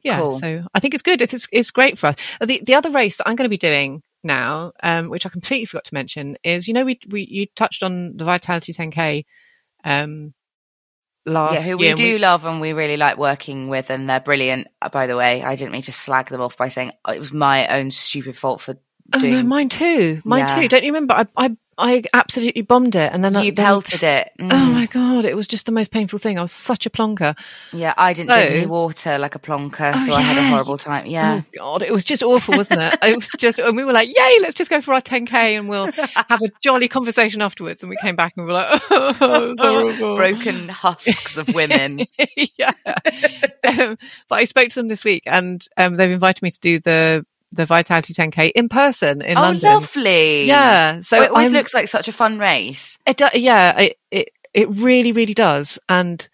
yeah. 0.03 0.19
Cool. 0.19 0.39
So 0.39 0.65
I 0.75 0.81
think 0.81 0.95
it's 0.95 1.03
good. 1.03 1.23
It's 1.23 1.35
it's, 1.35 1.49
it's 1.53 1.71
great 1.71 1.99
for 1.99 2.09
us. 2.09 2.17
Uh, 2.41 2.47
The 2.47 2.63
the 2.65 2.75
other 2.75 2.91
race 2.91 3.17
that 3.19 3.29
I'm 3.29 3.37
going 3.37 3.47
to 3.47 3.51
be 3.51 3.59
doing 3.59 4.03
now, 4.25 4.73
um, 4.83 5.09
which 5.09 5.27
I 5.27 5.29
completely 5.29 5.67
forgot 5.67 5.85
to 5.85 5.95
mention, 5.95 6.37
is 6.45 6.69
you 6.69 6.75
know 6.75 6.85
we 6.85 6.99
we 7.09 7.27
you 7.29 7.47
touched 7.55 7.83
on 7.83 8.17
the 8.17 8.25
Vitality 8.25 8.73
10k. 8.73 9.25
Um, 9.85 10.35
last 11.25 11.55
yeah, 11.55 11.61
who 11.61 11.77
we 11.77 11.93
do 11.95 12.19
love 12.19 12.45
and 12.45 12.61
we 12.61 12.73
really 12.73 12.97
like 12.97 13.17
working 13.17 13.69
with, 13.69 13.91
and 13.91 14.09
they're 14.09 14.21
brilliant. 14.21 14.69
Uh, 14.81 14.89
By 14.89 15.07
the 15.07 15.17
way, 15.17 15.43
I 15.43 15.57
didn't 15.57 15.73
mean 15.73 15.83
to 15.83 15.93
slag 15.93 16.29
them 16.29 16.41
off 16.41 16.57
by 16.57 16.69
saying 16.69 16.93
uh, 17.07 17.13
it 17.13 17.19
was 17.21 17.33
my 17.33 17.67
own 17.69 17.91
stupid 17.91 18.37
fault 18.37 18.61
for 18.61 18.77
Oh 19.15 19.19
no, 19.19 19.43
mine 19.43 19.69
too. 19.69 20.21
Mine 20.25 20.41
Yeah. 20.49 20.61
too. 20.63 20.69
Don't 20.69 20.85
you 20.85 20.93
remember? 20.93 21.15
I 21.15 21.27
I 21.37 21.57
I 21.79 22.03
absolutely 22.13 22.61
bombed 22.63 22.95
it, 22.97 23.11
and 23.13 23.25
then 23.25 23.33
you 23.43 23.51
then- 23.51 23.65
pelted 23.65 24.03
it. 24.03 24.31
Oh 24.39 24.45
Mm. 24.45 24.73
my 24.75 24.87
god, 24.87 25.25
it 25.25 25.35
was 25.35 25.49
just 25.49 25.65
the 25.65 25.73
most 25.73 25.91
painful 25.91 26.19
thing. 26.19 26.39
I 26.39 26.43
was 26.43 26.53
such 26.53 26.85
a 26.85 26.91
plonker. 26.91 27.35
Yeah, 27.73 27.95
I 27.97 28.13
didn't 28.13 28.31
drink 28.31 28.51
any 28.51 28.67
water 28.67 29.19
like 29.19 29.35
a 29.35 29.39
plonker, 29.39 29.93
Oh, 29.95 30.07
so 30.07 30.13
I 30.13 30.21
had 30.21 30.37
a 30.37 30.43
horrible 30.49 30.77
time. 30.77 31.07
Yeah. 31.07 31.41
Oh 31.43 31.45
god, 31.57 31.83
it 31.83 31.91
was 31.93 32.05
just 32.05 32.23
awful, 32.23 32.57
wasn't 32.59 32.81
it? 32.83 32.99
it 33.03 33.17
was 33.17 33.31
just, 33.39 33.59
and 33.59 33.75
we 33.77 33.85
were 33.85 33.93
like, 33.93 34.09
"Yay, 34.15 34.39
let's 34.43 34.55
just 34.55 34.71
go 34.71 34.83
for 34.83 34.93
our 34.93 35.01
10k, 35.01 35.33
and 35.59 35.69
we'll 35.69 35.91
have 35.93 36.43
a 36.43 36.51
jolly 36.63 36.89
conversation 36.89 37.41
afterwards." 37.41 37.83
And 37.83 37.89
we 37.91 37.97
came 38.03 38.17
back 38.17 38.35
and 38.37 38.45
we 38.47 38.53
were 38.53 38.59
like, 38.59 38.81
"Oh, 38.91 39.55
horrible." 39.59 40.15
Broken 40.17 40.69
husks 40.69 41.39
of 41.39 41.49
women. 41.55 42.05
yeah. 42.59 42.73
um, 43.65 43.99
but 44.29 44.37
I 44.37 44.45
spoke 44.45 44.69
to 44.71 44.75
them 44.77 44.89
this 44.89 45.05
week, 45.05 45.23
and 45.27 45.67
um, 45.79 45.97
they've 45.97 46.11
invited 46.11 46.43
me 46.43 46.51
to 46.51 46.61
do 46.61 46.79
the 46.81 47.27
the 47.55 47.67
Vitality 47.67 48.15
10k 48.15 48.53
in 48.55 48.69
person 48.69 49.23
in 49.23 49.37
oh, 49.39 49.43
London. 49.43 49.63
lovely. 49.63 50.47
Yeah, 50.47 51.01
so 51.01 51.17
So 51.17 51.23
it 51.23 51.31
always 51.31 51.45
I'm- 51.47 51.53
looks 51.53 51.75
like 51.75 51.89
such 51.89 52.09
a 52.09 52.13
fun 52.13 52.39
race. 52.39 52.99
It 53.07 53.17
do, 53.19 53.27
yeah, 53.35 53.79
it, 53.79 53.99
it 54.11 54.29
it 54.55 54.69
really 54.71 55.13
really 55.13 55.35
does, 55.35 55.79
and 55.89 56.27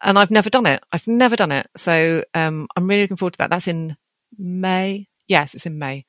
and 0.00 0.18
I've 0.18 0.30
never 0.30 0.50
done 0.50 0.66
it. 0.66 0.82
I've 0.92 1.06
never 1.06 1.36
done 1.36 1.52
it, 1.52 1.68
so 1.76 2.24
um, 2.34 2.68
I'm 2.76 2.88
really 2.88 3.02
looking 3.02 3.16
forward 3.16 3.34
to 3.34 3.38
that. 3.38 3.50
That's 3.50 3.68
in 3.68 3.96
May. 4.38 5.08
Yes, 5.28 5.54
it's 5.54 5.66
in 5.66 5.78
May. 5.78 6.04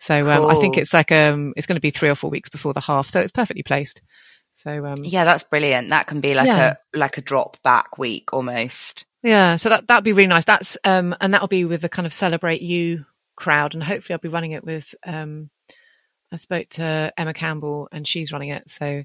So 0.00 0.30
um, 0.30 0.46
I 0.50 0.54
think 0.56 0.76
it's 0.76 0.92
like 0.92 1.12
um, 1.12 1.52
it's 1.56 1.66
going 1.66 1.76
to 1.76 1.80
be 1.80 1.90
three 1.90 2.08
or 2.08 2.14
four 2.14 2.30
weeks 2.30 2.48
before 2.48 2.72
the 2.72 2.80
half, 2.80 3.08
so 3.08 3.20
it's 3.20 3.32
perfectly 3.32 3.62
placed. 3.62 4.00
So 4.62 4.84
um, 4.86 5.04
Yeah, 5.04 5.24
that's 5.24 5.42
brilliant. 5.44 5.90
That 5.90 6.06
can 6.06 6.20
be 6.20 6.34
like 6.34 6.46
Yeah. 6.46 6.74
a 6.94 6.98
like 6.98 7.18
a 7.18 7.20
drop 7.20 7.62
back 7.62 7.98
week 7.98 8.32
almost. 8.32 9.04
yeah, 9.22 9.56
so 9.56 9.68
that 9.68 9.86
that'd 9.88 10.04
be 10.04 10.12
really 10.12 10.28
nice. 10.28 10.44
That's 10.46 10.76
um, 10.84 11.14
and 11.20 11.32
that'll 11.34 11.48
be 11.48 11.64
with 11.64 11.82
the 11.82 11.88
kind 11.88 12.06
of 12.06 12.12
celebrate 12.14 12.62
you 12.62 13.04
crowd, 13.36 13.74
and 13.74 13.82
hopefully 13.82 14.14
I'll 14.14 14.18
be 14.20 14.28
running 14.28 14.52
it 14.52 14.64
with 14.64 14.94
um, 15.06 15.50
I 16.32 16.36
spoke 16.36 16.68
to 16.70 17.12
Emma 17.16 17.32
Campbell, 17.34 17.88
and 17.92 18.06
she's 18.06 18.32
running 18.32 18.50
it, 18.50 18.70
so. 18.70 19.04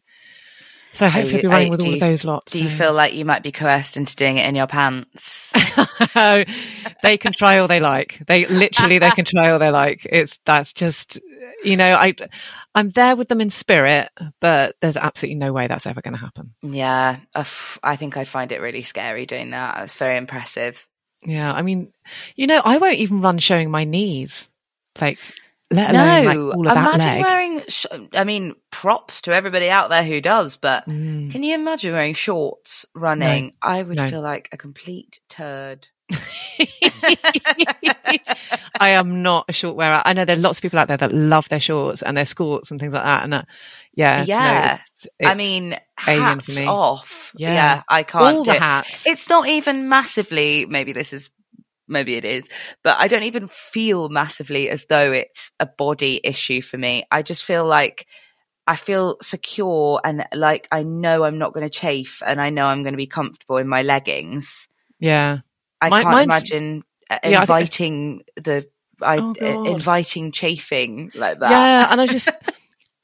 So 0.91 1.07
hopefully 1.07 1.35
I'll 1.35 1.41
be 1.41 1.47
running 1.47 1.69
with 1.69 1.81
all 1.81 1.87
you- 1.87 1.93
of 1.93 1.99
those 1.99 2.25
lots. 2.25 2.53
Do 2.53 2.63
you 2.63 2.69
feel 2.69 2.93
like 2.93 3.13
you 3.13 3.23
might 3.23 3.43
be 3.43 3.51
coerced 3.51 3.95
into 3.95 4.15
doing 4.15 4.37
it 4.37 4.47
in 4.47 4.55
your 4.55 4.65
pants? 4.65 5.53
they 7.03 7.17
can 7.19 7.31
try 7.31 7.59
all 7.59 7.67
they 7.67 7.79
like. 7.79 8.19
They 8.27 8.47
literally 8.47 8.97
they 8.97 9.11
can 9.11 9.25
try 9.25 9.51
all 9.51 9.59
they 9.59 9.69
like. 9.69 10.07
It's 10.09 10.39
that's 10.47 10.73
just 10.73 11.19
you 11.63 11.77
know 11.77 11.93
I 11.93 12.15
I'm 12.73 12.89
there 12.89 13.15
with 13.15 13.27
them 13.27 13.39
in 13.39 13.51
spirit, 13.51 14.09
but 14.41 14.77
there's 14.81 14.97
absolutely 14.97 15.35
no 15.35 15.53
way 15.53 15.67
that's 15.67 15.85
ever 15.85 16.01
going 16.01 16.15
to 16.15 16.19
happen. 16.19 16.55
Yeah, 16.63 17.17
I 17.35 17.95
think 17.95 18.17
I'd 18.17 18.27
find 18.27 18.51
it 18.51 18.59
really 18.59 18.81
scary 18.81 19.27
doing 19.27 19.51
that. 19.51 19.83
It's 19.83 19.95
very 19.95 20.17
impressive. 20.17 20.87
Yeah, 21.23 21.51
I 21.51 21.61
mean, 21.61 21.91
you 22.35 22.47
know, 22.47 22.61
I 22.63 22.77
won't 22.77 22.97
even 22.97 23.21
run 23.21 23.39
showing 23.39 23.71
my 23.71 23.83
knees. 23.83 24.47
Like 24.99 25.19
let 25.71 25.91
alone 25.91 26.23
no, 26.23 26.29
like, 26.29 26.57
all 26.57 26.67
of 26.67 26.77
imagine 26.77 26.99
that 26.99 27.13
leg. 27.15 27.21
wearing. 27.23 27.61
Sh- 27.67 27.85
I 28.13 28.23
mean, 28.23 28.55
props 28.71 29.21
to 29.21 29.33
everybody 29.33 29.69
out 29.69 29.89
there 29.89 30.03
who 30.03 30.19
does, 30.19 30.57
but 30.57 30.87
mm. 30.87 31.31
can 31.31 31.43
you 31.43 31.53
imagine 31.53 31.93
wearing 31.93 32.15
shorts 32.15 32.85
running? 32.95 33.45
No, 33.45 33.51
I 33.61 33.83
would 33.83 33.97
no. 33.97 34.09
feel 34.09 34.21
like 34.21 34.49
a 34.51 34.57
complete 34.57 35.19
turd. 35.29 35.87
I 38.79 38.89
am 38.89 39.21
not 39.21 39.45
a 39.47 39.53
short 39.53 39.75
wearer. 39.75 40.01
I 40.03 40.13
know 40.13 40.25
there 40.25 40.35
are 40.35 40.39
lots 40.39 40.59
of 40.59 40.63
people 40.63 40.79
out 40.79 40.87
there 40.87 40.97
that 40.97 41.13
love 41.13 41.49
their 41.49 41.59
shorts 41.59 42.01
and 42.01 42.17
their 42.17 42.25
skirts 42.25 42.71
and 42.71 42.79
things 42.79 42.93
like 42.93 43.03
that. 43.03 43.23
And 43.23 43.45
yeah, 43.93 44.23
yeah. 44.23 44.79
it's, 44.81 45.07
it's 45.19 45.29
I 45.29 45.35
mean, 45.35 45.77
hats 45.95 46.59
off. 46.61 47.33
Yeah. 47.35 47.53
yeah. 47.53 47.83
I 47.87 48.03
can't. 48.03 48.37
All 48.37 48.43
the 48.43 48.55
it. 48.55 48.61
hats. 48.61 49.05
It's 49.05 49.29
not 49.29 49.47
even 49.47 49.89
massively. 49.89 50.65
Maybe 50.65 50.93
this 50.93 51.13
is 51.13 51.29
maybe 51.87 52.15
it 52.15 52.25
is, 52.25 52.47
but 52.83 52.97
I 52.99 53.07
don't 53.07 53.23
even 53.23 53.47
feel 53.47 54.09
massively 54.09 54.69
as 54.69 54.85
though 54.85 55.11
it's 55.11 55.51
a 55.59 55.65
body 55.65 56.21
issue 56.23 56.61
for 56.61 56.77
me. 56.77 57.05
I 57.11 57.23
just 57.23 57.43
feel 57.43 57.65
like 57.65 58.05
I 58.67 58.75
feel 58.75 59.17
secure 59.21 59.99
and 60.03 60.27
like 60.31 60.67
I 60.71 60.83
know 60.83 61.23
I'm 61.23 61.39
not 61.39 61.53
going 61.53 61.65
to 61.65 61.71
chafe 61.71 62.21
and 62.23 62.39
I 62.39 62.51
know 62.51 62.67
I'm 62.67 62.83
going 62.83 62.93
to 62.93 62.97
be 62.97 63.07
comfortable 63.07 63.57
in 63.57 63.67
my 63.67 63.81
leggings. 63.81 64.67
Yeah. 64.99 65.39
I 65.81 65.89
my, 65.89 66.03
can't 66.03 66.23
imagine 66.23 66.83
uh, 67.09 67.19
yeah, 67.23 67.41
inviting 67.41 68.23
the 68.35 68.67
I, 69.01 69.17
oh 69.17 69.33
uh, 69.41 69.63
inviting 69.63 70.31
chafing 70.31 71.11
like 71.15 71.39
that. 71.39 71.51
Yeah, 71.51 71.87
and 71.91 72.01
I 72.01 72.07
just 72.07 72.29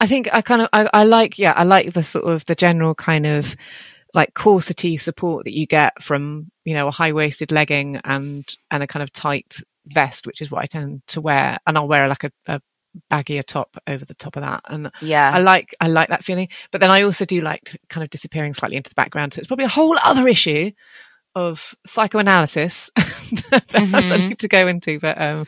I 0.00 0.06
think 0.06 0.28
I 0.32 0.42
kind 0.42 0.62
of 0.62 0.68
I, 0.72 0.88
I 0.92 1.04
like 1.04 1.38
yeah 1.38 1.52
I 1.52 1.64
like 1.64 1.94
the 1.94 2.04
sort 2.04 2.24
of 2.24 2.44
the 2.44 2.54
general 2.54 2.94
kind 2.94 3.26
of 3.26 3.56
like 4.14 4.34
corsety 4.34 4.98
support 4.98 5.44
that 5.44 5.56
you 5.56 5.66
get 5.66 6.02
from 6.02 6.50
you 6.64 6.74
know 6.74 6.88
a 6.88 6.92
high 6.92 7.12
waisted 7.12 7.52
legging 7.52 8.00
and 8.04 8.44
and 8.70 8.82
a 8.82 8.86
kind 8.86 9.02
of 9.02 9.12
tight 9.12 9.56
vest, 9.86 10.26
which 10.26 10.42
is 10.42 10.50
what 10.50 10.62
I 10.62 10.66
tend 10.66 11.02
to 11.08 11.20
wear, 11.20 11.58
and 11.66 11.76
I'll 11.78 11.88
wear 11.88 12.08
like 12.08 12.24
a, 12.24 12.30
a 12.46 12.60
baggier 13.12 13.44
top 13.44 13.76
over 13.86 14.04
the 14.04 14.14
top 14.14 14.36
of 14.36 14.42
that. 14.42 14.62
And 14.68 14.90
yeah. 15.00 15.30
I 15.32 15.40
like 15.40 15.74
i 15.80 15.86
like 15.86 16.08
that 16.08 16.24
feeling. 16.24 16.48
But 16.72 16.80
then 16.80 16.90
i 16.90 17.02
also 17.02 17.24
do 17.24 17.40
like 17.40 17.78
kind 17.88 18.02
of 18.04 18.10
disappearing 18.10 18.54
slightly 18.54 18.76
into 18.76 18.90
the 18.90 18.94
background. 18.94 19.34
So 19.34 19.40
it's 19.40 19.48
probably 19.48 19.66
a 19.66 19.68
whole 19.68 19.96
other 20.02 20.26
issue 20.28 20.70
of 21.36 21.74
psychoanalysis 21.86 22.90
that 22.96 23.66
mm-hmm. 23.68 24.12
i 24.12 24.16
need 24.16 24.38
to 24.38 24.48
go 24.48 24.66
into 24.66 24.98
but 24.98 25.20
um 25.20 25.46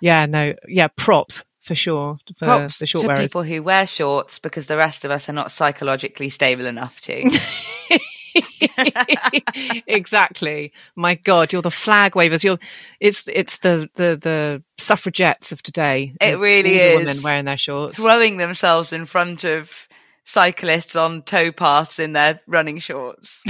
yeah 0.00 0.26
no 0.26 0.54
yeah 0.68 0.86
props 0.86 1.42
for 1.62 1.74
sure 1.74 2.18
for 2.36 2.44
props 2.44 2.78
the 2.78 2.86
short 2.86 3.02
to 3.02 3.08
wearers. 3.08 3.24
people 3.24 3.42
who 3.42 3.62
wear 3.62 3.86
shorts 3.86 4.38
because 4.38 4.66
the 4.66 4.76
rest 4.76 5.04
of 5.04 5.10
us 5.10 5.28
are 5.28 5.32
not 5.32 5.50
psychologically 5.50 6.28
stable 6.28 6.66
enough 6.66 7.00
to 7.00 7.28
exactly. 9.86 10.72
My 10.96 11.14
God, 11.14 11.52
you're 11.52 11.62
the 11.62 11.70
flag 11.70 12.16
wavers. 12.16 12.42
You're 12.42 12.58
it's 13.00 13.28
it's 13.28 13.58
the 13.58 13.88
the 13.94 14.18
the 14.20 14.62
suffragettes 14.78 15.52
of 15.52 15.62
today. 15.62 16.14
It 16.20 16.38
really 16.38 16.78
is. 16.78 16.98
Women 16.98 17.22
wearing 17.22 17.44
their 17.44 17.58
shorts, 17.58 17.96
throwing 17.96 18.36
themselves 18.38 18.92
in 18.92 19.06
front 19.06 19.44
of 19.44 19.88
cyclists 20.24 20.96
on 20.96 21.22
towpaths 21.22 22.00
in 22.00 22.12
their 22.12 22.40
running 22.46 22.78
shorts. 22.78 23.42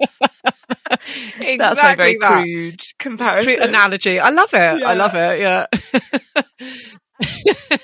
exactly 1.40 1.56
That's 1.56 1.82
my 1.82 1.94
very 1.94 2.18
that. 2.18 2.42
crude 2.42 2.82
comparison 2.98 3.56
crude 3.56 3.68
analogy. 3.68 4.20
I 4.20 4.30
love 4.30 4.54
it. 4.54 4.80
Yeah. 4.80 4.88
I 4.88 4.94
love 4.94 5.14
it. 5.14 5.40
Yeah. 5.40 5.66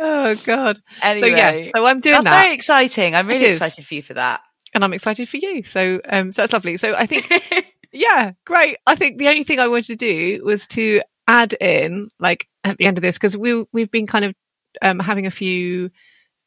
oh 0.00 0.34
god. 0.44 0.80
Anyway, 1.02 1.30
so 1.30 1.36
yeah, 1.36 1.70
so 1.74 1.84
I'm 1.84 2.00
doing 2.00 2.14
that's 2.14 2.24
that. 2.24 2.42
very 2.42 2.54
exciting. 2.54 3.14
I'm 3.14 3.26
really 3.26 3.46
excited 3.46 3.86
for 3.86 3.94
you 3.94 4.02
for 4.02 4.14
that, 4.14 4.40
and 4.74 4.84
I'm 4.84 4.92
excited 4.92 5.28
for 5.28 5.38
you. 5.38 5.62
So, 5.64 6.00
um, 6.08 6.32
so 6.32 6.42
that's 6.42 6.52
lovely. 6.52 6.76
So 6.76 6.94
I 6.94 7.06
think, 7.06 7.30
yeah, 7.92 8.32
great. 8.44 8.76
I 8.86 8.94
think 8.94 9.18
the 9.18 9.28
only 9.28 9.44
thing 9.44 9.58
I 9.58 9.68
wanted 9.68 9.86
to 9.86 9.96
do 9.96 10.42
was 10.44 10.66
to 10.68 11.02
add 11.26 11.52
in, 11.54 12.10
like, 12.18 12.48
at 12.64 12.78
the 12.78 12.86
end 12.86 12.98
of 12.98 13.02
this, 13.02 13.16
because 13.16 13.36
we 13.36 13.64
we've 13.72 13.90
been 13.90 14.06
kind 14.06 14.24
of 14.24 14.34
um, 14.82 14.98
having 14.98 15.26
a 15.26 15.30
few 15.30 15.90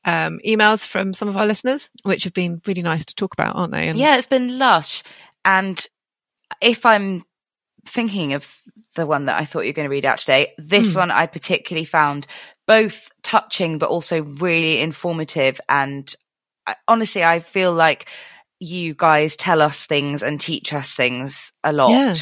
um, 0.06 0.40
emails 0.46 0.86
from 0.86 1.14
some 1.14 1.28
of 1.28 1.38
our 1.38 1.46
listeners, 1.46 1.90
which 2.04 2.24
have 2.24 2.34
been 2.34 2.62
really 2.66 2.82
nice 2.82 3.06
to 3.06 3.16
talk 3.16 3.34
about, 3.34 3.56
aren't 3.56 3.74
they? 3.74 3.88
And 3.88 3.98
yeah, 3.98 4.18
it's 4.18 4.28
been 4.28 4.58
lush. 4.58 5.04
And 5.46 5.86
if 6.62 6.86
I'm 6.86 7.24
thinking 7.86 8.34
of 8.34 8.56
the 8.96 9.06
one 9.06 9.26
that 9.26 9.40
I 9.40 9.46
thought 9.46 9.62
you 9.62 9.70
were 9.70 9.74
going 9.74 9.88
to 9.88 9.92
read 9.92 10.06
out 10.06 10.20
today, 10.20 10.54
this 10.58 10.94
mm. 10.94 10.98
one 10.98 11.12
I 11.12 11.26
particularly 11.28 11.86
found 11.86 12.28
both 12.68 13.10
touching 13.24 13.78
but 13.78 13.90
also 13.90 14.24
really 14.24 14.80
informative. 14.80 15.62
And 15.70 16.14
I, 16.68 16.76
honestly, 16.88 17.24
I 17.24 17.40
feel 17.40 17.74
like 17.74 18.08
you 18.60 18.94
guys 18.94 19.36
tell 19.36 19.62
us 19.62 19.86
things 19.86 20.24
and 20.24 20.40
teach 20.40 20.74
us 20.74 20.96
things 20.96 21.52
a 21.64 21.72
lot. 21.72 21.92
Yeah, 21.92 22.14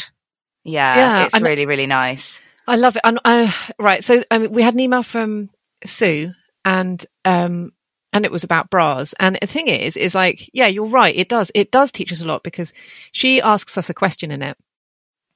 yeah, 0.64 0.96
yeah 0.96 1.26
it's 1.26 1.40
really, 1.42 1.66
really 1.66 1.88
nice. 1.88 2.42
I 2.68 2.76
love 2.76 2.96
it. 2.96 3.02
And 3.04 3.20
I, 3.26 3.54
right, 3.80 4.04
so 4.04 4.24
um, 4.32 4.52
we 4.52 4.62
had 4.62 4.76
an 4.76 4.80
email 4.80 5.04
from 5.04 5.50
Sue, 5.86 6.32
and 6.66 7.06
um, 7.26 7.72
and 8.12 8.26
it 8.26 8.32
was 8.32 8.44
about 8.44 8.70
bras. 8.70 9.14
And 9.20 9.38
the 9.42 9.48
thing 9.48 9.68
is, 9.68 9.96
is 9.96 10.16
like, 10.16 10.50
yeah, 10.54 10.68
you're 10.68 10.88
right. 10.88 11.16
It 11.16 11.30
does. 11.30 11.52
It 11.54 11.72
does 11.72 11.92
teach 11.92 12.12
us 12.12 12.22
a 12.22 12.28
lot 12.28 12.44
because 12.44 12.74
she 13.12 13.42
asks 13.42 13.78
us 13.78 13.90
a 13.90 13.94
question 13.94 14.32
in 14.32 14.42
it, 14.42 14.58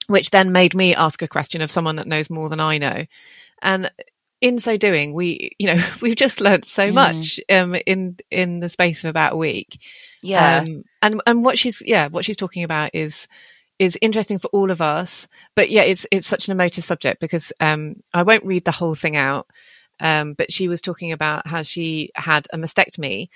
which 0.07 0.31
then 0.31 0.51
made 0.51 0.75
me 0.75 0.95
ask 0.95 1.21
a 1.21 1.27
question 1.27 1.61
of 1.61 1.71
someone 1.71 1.97
that 1.97 2.07
knows 2.07 2.29
more 2.29 2.49
than 2.49 2.59
I 2.59 2.77
know. 2.77 3.05
And 3.61 3.91
in 4.41 4.59
so 4.59 4.75
doing, 4.75 5.13
we, 5.13 5.55
you 5.57 5.73
know, 5.73 5.83
we've 6.01 6.15
just 6.15 6.41
learned 6.41 6.65
so 6.65 6.89
mm. 6.89 6.93
much 6.93 7.39
um, 7.49 7.75
in 7.85 8.17
in 8.29 8.59
the 8.59 8.69
space 8.69 9.03
of 9.03 9.09
about 9.09 9.33
a 9.33 9.37
week. 9.37 9.79
Yeah, 10.21 10.59
um, 10.59 10.83
and 11.01 11.21
and 11.25 11.43
what 11.43 11.59
she's 11.59 11.81
yeah 11.85 12.07
what 12.07 12.25
she's 12.25 12.37
talking 12.37 12.63
about 12.63 12.91
is 12.93 13.27
is 13.79 13.97
interesting 14.01 14.39
for 14.39 14.47
all 14.47 14.71
of 14.71 14.81
us. 14.81 15.27
But 15.55 15.69
yeah, 15.69 15.83
it's 15.83 16.05
it's 16.11 16.27
such 16.27 16.47
an 16.47 16.51
emotive 16.51 16.85
subject 16.85 17.19
because 17.21 17.53
um, 17.59 18.03
I 18.13 18.23
won't 18.23 18.45
read 18.45 18.65
the 18.65 18.71
whole 18.71 18.95
thing 18.95 19.15
out. 19.15 19.47
Um, 19.99 20.33
but 20.33 20.51
she 20.51 20.67
was 20.67 20.81
talking 20.81 21.11
about 21.11 21.47
how 21.47 21.61
she 21.61 22.09
had 22.15 22.47
a 22.51 22.57
mastectomy. 22.57 23.29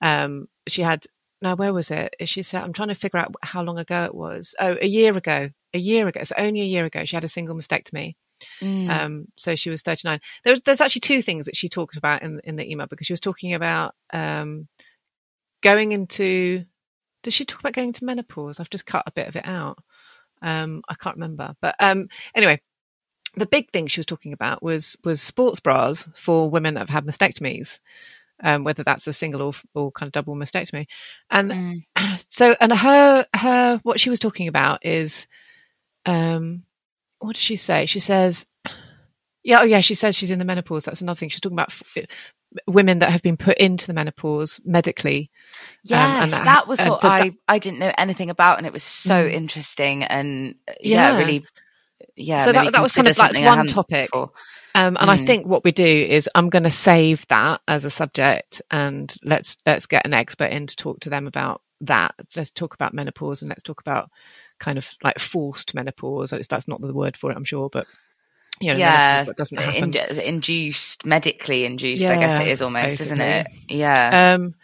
Um, 0.00 0.48
she 0.68 0.82
had 0.82 1.04
now 1.40 1.56
where 1.56 1.74
was 1.74 1.90
it? 1.90 2.14
She 2.24 2.42
said, 2.42 2.62
I'm 2.62 2.72
trying 2.72 2.88
to 2.88 2.94
figure 2.94 3.18
out 3.18 3.34
how 3.42 3.62
long 3.62 3.78
ago 3.78 4.04
it 4.04 4.14
was. 4.14 4.54
Oh, 4.60 4.76
a 4.80 4.86
year 4.86 5.16
ago. 5.16 5.50
A 5.74 5.78
year 5.78 6.06
ago. 6.06 6.22
So 6.24 6.34
only 6.38 6.60
a 6.60 6.66
year 6.66 6.84
ago, 6.84 7.04
she 7.04 7.16
had 7.16 7.24
a 7.24 7.28
single 7.28 7.56
mastectomy. 7.56 8.14
Mm. 8.60 8.88
Um, 8.88 9.24
so 9.36 9.54
she 9.56 9.70
was 9.70 9.82
39. 9.82 10.20
There, 10.44 10.56
there's 10.64 10.80
actually 10.80 11.00
two 11.00 11.22
things 11.22 11.46
that 11.46 11.56
she 11.56 11.68
talked 11.68 11.96
about 11.96 12.22
in 12.22 12.40
in 12.44 12.56
the 12.56 12.68
email 12.70 12.86
because 12.86 13.06
she 13.06 13.12
was 13.12 13.20
talking 13.20 13.54
about 13.54 13.94
um, 14.12 14.68
going 15.62 15.92
into. 15.92 16.64
Does 17.22 17.34
she 17.34 17.44
talk 17.44 17.60
about 17.60 17.74
going 17.74 17.92
to 17.92 18.04
menopause? 18.04 18.58
I've 18.58 18.70
just 18.70 18.86
cut 18.86 19.04
a 19.06 19.12
bit 19.12 19.28
of 19.28 19.36
it 19.36 19.46
out. 19.46 19.78
Um, 20.42 20.82
I 20.88 20.94
can't 20.94 21.16
remember, 21.16 21.54
but 21.60 21.76
um, 21.78 22.08
anyway, 22.34 22.60
the 23.34 23.46
big 23.46 23.70
thing 23.70 23.86
she 23.86 24.00
was 24.00 24.06
talking 24.06 24.32
about 24.32 24.62
was 24.62 24.96
was 25.04 25.20
sports 25.20 25.60
bras 25.60 26.10
for 26.16 26.50
women 26.50 26.74
that 26.74 26.80
have 26.80 26.88
had 26.88 27.06
mastectomies. 27.06 27.80
Um, 28.44 28.64
whether 28.64 28.82
that's 28.82 29.06
a 29.06 29.12
single 29.12 29.40
or, 29.40 29.52
or 29.72 29.92
kind 29.92 30.08
of 30.08 30.12
double 30.12 30.34
mastectomy, 30.34 30.86
and 31.30 31.84
mm. 31.96 32.24
so 32.30 32.56
and 32.60 32.72
her 32.72 33.24
her 33.36 33.80
what 33.84 34.00
she 34.00 34.10
was 34.10 34.18
talking 34.18 34.48
about 34.48 34.84
is 34.84 35.28
um, 36.06 36.64
what 37.20 37.34
does 37.34 37.42
she 37.42 37.56
say? 37.56 37.86
She 37.86 38.00
says, 38.00 38.44
yeah, 39.44 39.60
oh 39.60 39.64
yeah, 39.64 39.80
she 39.80 39.94
says 39.94 40.14
she's 40.14 40.30
in 40.30 40.38
the 40.38 40.44
menopause. 40.44 40.84
That's 40.84 41.00
another 41.00 41.18
thing. 41.18 41.28
She's 41.28 41.40
talking 41.40 41.56
about 41.56 41.70
f- 41.70 42.06
women 42.66 43.00
that 43.00 43.10
have 43.10 43.22
been 43.22 43.36
put 43.36 43.58
into 43.58 43.86
the 43.86 43.92
menopause 43.92 44.60
medically. 44.64 45.30
Yes, 45.84 46.24
um, 46.24 46.30
that, 46.30 46.44
that, 46.44 46.68
was 46.68 46.78
what 46.80 47.02
so 47.02 47.08
I 47.08 47.30
that, 47.30 47.38
I 47.48 47.58
didn't 47.58 47.80
know 47.80 47.92
anything 47.98 48.30
about, 48.30 48.58
and 48.58 48.66
it 48.66 48.72
was 48.72 48.84
so 48.84 49.24
mm. 49.24 49.32
interesting 49.32 50.04
and 50.04 50.54
yeah, 50.80 51.12
yeah, 51.12 51.18
really, 51.18 51.46
yeah. 52.16 52.44
So 52.44 52.52
that, 52.52 52.72
that 52.72 52.82
was 52.82 52.92
kind 52.92 53.08
of 53.08 53.18
like 53.18 53.34
one 53.34 53.66
topic. 53.66 54.10
Um, 54.74 54.96
and 54.96 54.96
mm. 54.96 55.08
I 55.08 55.18
think 55.18 55.46
what 55.46 55.64
we 55.64 55.72
do 55.72 55.84
is 55.84 56.30
I'm 56.34 56.48
going 56.48 56.62
to 56.62 56.70
save 56.70 57.26
that 57.28 57.60
as 57.68 57.84
a 57.84 57.90
subject, 57.90 58.62
and 58.70 59.14
let's 59.22 59.58
let's 59.66 59.86
get 59.86 60.06
an 60.06 60.14
expert 60.14 60.50
in 60.50 60.66
to 60.66 60.76
talk 60.76 61.00
to 61.00 61.10
them 61.10 61.26
about 61.26 61.60
that. 61.82 62.14
Let's 62.34 62.50
talk 62.50 62.74
about 62.74 62.94
menopause, 62.94 63.42
and 63.42 63.50
let's 63.50 63.62
talk 63.62 63.80
about 63.80 64.10
kind 64.58 64.78
of 64.78 64.88
like 65.02 65.18
forced 65.18 65.74
menopause. 65.74 66.30
That's 66.30 66.68
not 66.68 66.80
the 66.80 66.94
word 66.94 67.16
for 67.16 67.30
it, 67.30 67.36
I'm 67.36 67.44
sure, 67.44 67.68
but 67.68 67.86
you 68.60 68.72
know, 68.72 68.78
yeah, 68.78 69.24
doesn't 69.36 69.58
happen. 69.58 69.94
In, 69.94 70.20
induced, 70.20 71.04
medically 71.04 71.64
induced. 71.64 72.04
Yeah, 72.04 72.12
I 72.12 72.18
guess 72.18 72.40
it 72.40 72.48
is 72.48 72.62
almost, 72.62 72.98
basically. 72.98 73.04
isn't 73.04 73.20
it? 73.20 73.46
Yeah. 73.68 74.34
Um, 74.34 74.54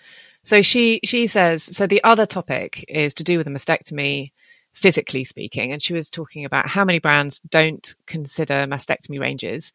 so 0.45 0.63
she 0.63 1.01
she 1.05 1.27
says 1.27 1.65
so. 1.65 1.87
The 1.87 2.03
other 2.05 2.25
topic 2.25 2.85
is 2.89 3.15
to 3.15 3.25
do 3.25 3.39
with 3.39 3.47
a 3.47 3.51
mastectomy, 3.51 4.33
physically 4.79 5.25
speaking, 5.25 5.73
and 5.73 5.83
she 5.83 5.93
was 5.95 6.09
talking 6.11 6.45
about 6.45 6.69
how 6.69 6.85
many 6.85 6.99
brands 7.01 7.41
don't 7.41 7.95
consider 8.07 8.67
mastectomy 8.67 9.19
ranges. 9.21 9.73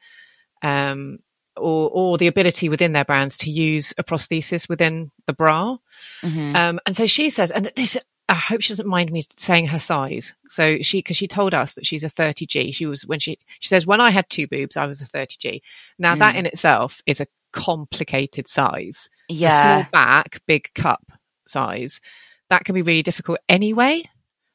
Um, 0.62 1.20
or, 1.56 1.90
or 1.94 2.18
the 2.18 2.26
ability 2.26 2.68
within 2.68 2.94
their 2.94 3.06
brands 3.06 3.38
to 3.38 3.52
use 3.52 3.94
a 4.00 4.04
prosthesis 4.04 4.68
within 4.68 5.12
the 5.28 5.34
bra. 5.34 5.78
Mm-hmm. 6.24 6.56
Um, 6.56 6.80
and 6.88 6.96
so 6.98 7.06
she 7.06 7.30
says, 7.30 7.52
and 7.52 7.72
this 7.76 7.96
I 8.28 8.34
hope 8.34 8.62
she 8.62 8.70
doesn't 8.74 8.88
mind 8.88 9.12
me 9.12 9.26
saying 9.38 9.68
her 9.68 9.80
size. 9.80 10.34
So 10.50 10.78
she, 10.82 10.98
because 11.00 11.16
she 11.18 11.28
told 11.28 11.54
us 11.54 11.76
that 11.76 11.86
she's 11.86 12.04
a 12.04 12.10
30G. 12.10 12.74
She 12.74 12.88
was 12.88 13.06
when 13.06 13.20
she 13.20 13.38
she 13.60 13.68
says 13.68 13.86
when 13.86 14.02
I 14.02 14.10
had 14.10 14.28
two 14.32 14.48
boobs, 14.48 14.78
I 14.78 14.88
was 14.88 15.00
a 15.02 15.06
30G. 15.06 15.62
Now 16.00 16.16
that 16.16 16.34
Mm. 16.34 16.40
in 16.40 16.46
itself 16.48 17.02
is 17.06 17.22
a 17.22 17.28
complicated 17.52 18.48
size. 18.48 19.10
A 19.30 19.34
Yeah. 19.34 19.62
small 19.62 19.86
back, 19.92 20.42
big 20.48 20.74
cup 20.74 21.06
size. 21.48 22.02
That 22.50 22.66
can 22.66 22.74
be 22.74 22.82
really 22.82 23.04
difficult 23.04 23.38
anyway. 23.48 24.04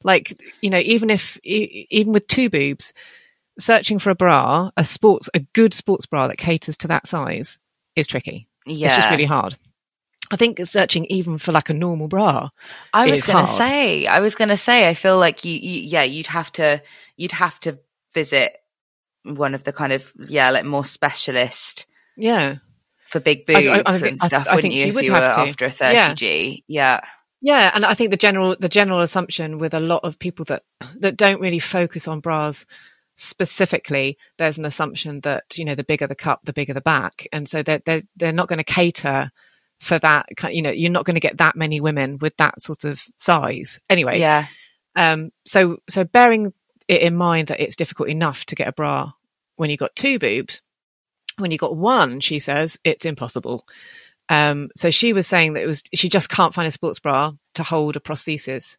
Like 0.05 0.41
you 0.61 0.71
know, 0.71 0.79
even 0.79 1.11
if 1.11 1.39
even 1.43 2.13
with 2.13 2.27
two 2.29 2.49
boobs, 2.51 2.93
searching 3.59 3.99
for 3.99 4.11
a 4.11 4.15
bra, 4.15 4.71
a 4.77 4.85
sports, 4.85 5.29
a 5.35 5.41
good 5.41 5.75
sports 5.75 6.07
bra 6.07 6.29
that 6.29 6.39
caters 6.39 6.77
to 6.79 6.89
that 6.89 7.07
size 7.07 7.59
is 7.97 8.07
tricky. 8.07 8.49
Yeah. 8.67 8.87
It's 8.89 8.97
just 8.97 9.11
really 9.11 9.25
hard. 9.25 9.57
I 10.31 10.37
think 10.37 10.61
searching 10.67 11.07
even 11.07 11.39
for 11.39 11.53
like 11.53 11.71
a 11.71 11.75
normal 11.75 12.07
bra. 12.07 12.51
I 12.93 13.11
was 13.11 13.23
going 13.23 13.47
to 13.47 13.51
say, 13.51 14.07
I 14.07 14.21
was 14.21 14.35
going 14.35 14.51
to 14.51 14.59
say, 14.59 14.87
I 14.87 14.93
feel 14.93 15.19
like 15.19 15.45
you, 15.47 15.55
you, 15.55 15.81
yeah, 15.81 16.03
you'd 16.03 16.27
have 16.27 16.53
to, 16.53 16.83
you'd 17.17 17.33
have 17.33 17.59
to 17.61 17.79
visit 18.13 18.55
one 19.25 19.55
of 19.55 19.65
the 19.65 19.73
kind 19.73 19.93
of, 19.93 20.13
yeah, 20.29 20.51
like 20.51 20.67
more 20.67 20.85
specialist 20.85 21.87
Yeah. 22.19 22.57
for 23.07 23.21
big 23.21 23.47
boobs 23.47 23.59
I- 23.67 23.83
I 23.87 23.97
and 23.97 24.19
I- 24.21 24.27
stuff, 24.27 24.47
I 24.49 24.55
wouldn't 24.57 24.75
you? 24.75 24.83
you 24.83 24.89
If 24.89 24.95
would 24.97 25.07
you 25.07 25.13
were 25.13 25.17
after 25.19 25.65
a 25.65 25.71
30G. 25.71 26.63
Yeah. 26.69 27.01
Yeah, 27.01 27.01
and 27.75 27.85
I 27.85 27.95
think 27.95 28.11
the 28.11 28.17
general 28.17 28.57
the 28.59 28.69
general 28.69 29.01
assumption 29.01 29.59
with 29.59 29.75
a 29.75 29.81
lot 29.81 30.05
of 30.05 30.19
people 30.19 30.45
that 30.47 30.65
that 30.97 31.17
don't 31.17 31.41
really 31.41 31.61
focus 31.61 32.09
on 32.09 32.21
bras 32.21 32.67
specifically, 33.17 34.17
there's 34.39 34.59
an 34.59 34.65
assumption 34.65 35.21
that 35.21 35.45
you 35.57 35.65
know 35.65 35.75
the 35.75 35.85
bigger 35.85 36.07
the 36.07 36.15
cup, 36.15 36.41
the 36.45 36.53
bigger 36.53 36.75
the 36.75 36.81
back, 36.81 37.27
and 37.33 37.49
so 37.49 37.63
they're 37.63 37.83
they're, 37.85 38.03
they're 38.17 38.33
not 38.33 38.49
going 38.49 38.59
to 38.59 38.65
cater 38.65 39.31
for 39.81 39.99
that. 39.99 40.27
You 40.51 40.63
know, 40.63 40.71
you're 40.71 40.91
not 40.91 41.05
going 41.05 41.15
to 41.15 41.21
get 41.21 41.39
that 41.39 41.57
many 41.57 41.81
women 41.81 42.19
with 42.19 42.37
that 42.39 42.63
sort 42.63 42.85
of 42.85 43.03
size 43.19 43.79
anyway. 43.89 44.19
Yeah. 44.19 44.47
Um. 44.97 45.31
So 45.47 45.79
so 45.89 46.05
bearing 46.05 46.53
it 46.89 47.03
in 47.03 47.15
mind 47.15 47.49
that 47.49 47.61
it's 47.61 47.77
difficult 47.77 48.09
enough 48.09 48.47
to 48.47 48.55
get 48.57 48.69
a 48.69 48.73
bra 48.73 49.13
when 49.57 49.71
you've 49.71 49.81
got 49.81 49.95
two 49.95 50.19
boobs, 50.19 50.63
when 51.37 51.51
you've 51.51 51.61
got 51.61 51.77
one, 51.77 52.21
she 52.21 52.39
says 52.39 52.79
it's 52.85 53.05
impossible. 53.05 53.67
Um, 54.29 54.71
so 54.77 54.91
she 54.91 55.13
was 55.13 55.27
saying 55.27 55.55
that 55.55 55.63
it 55.63 55.67
was 55.67 55.83
she 55.95 56.09
just 56.09 56.29
can't 56.29 56.55
find 56.55 56.69
a 56.69 56.73
sports 56.73 57.01
bra 57.01 57.33
to 57.55 57.63
hold 57.63 57.97
a 57.97 58.01
prosthesis, 58.01 58.77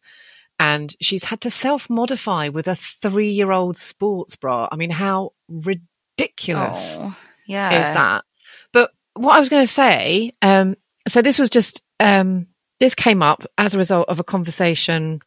and 0.58 0.94
she's 1.00 1.24
had 1.24 1.40
to 1.42 1.50
self 1.50 1.90
modify 1.90 2.48
with 2.48 2.68
a 2.68 2.76
three 2.76 3.30
year 3.30 3.50
old 3.52 3.76
sports 3.78 4.36
bra. 4.36 4.68
I 4.70 4.76
mean, 4.76 4.90
how 4.90 5.32
ridiculous 5.48 6.96
Oh, 7.00 7.16
yeah. 7.46 7.80
is 7.82 7.88
that? 7.88 8.24
But 8.72 8.92
what 9.14 9.36
I 9.36 9.40
was 9.40 9.48
going 9.48 9.66
to 9.66 9.72
say, 9.72 10.32
um, 10.42 10.76
so 11.08 11.22
this 11.22 11.38
was 11.38 11.50
just 11.50 11.82
um, 11.98 12.46
this 12.78 12.94
came 12.94 13.22
up 13.22 13.44
as 13.58 13.74
a 13.74 13.78
result 13.78 14.08
of 14.08 14.20
a 14.20 14.24
conversation 14.24 15.20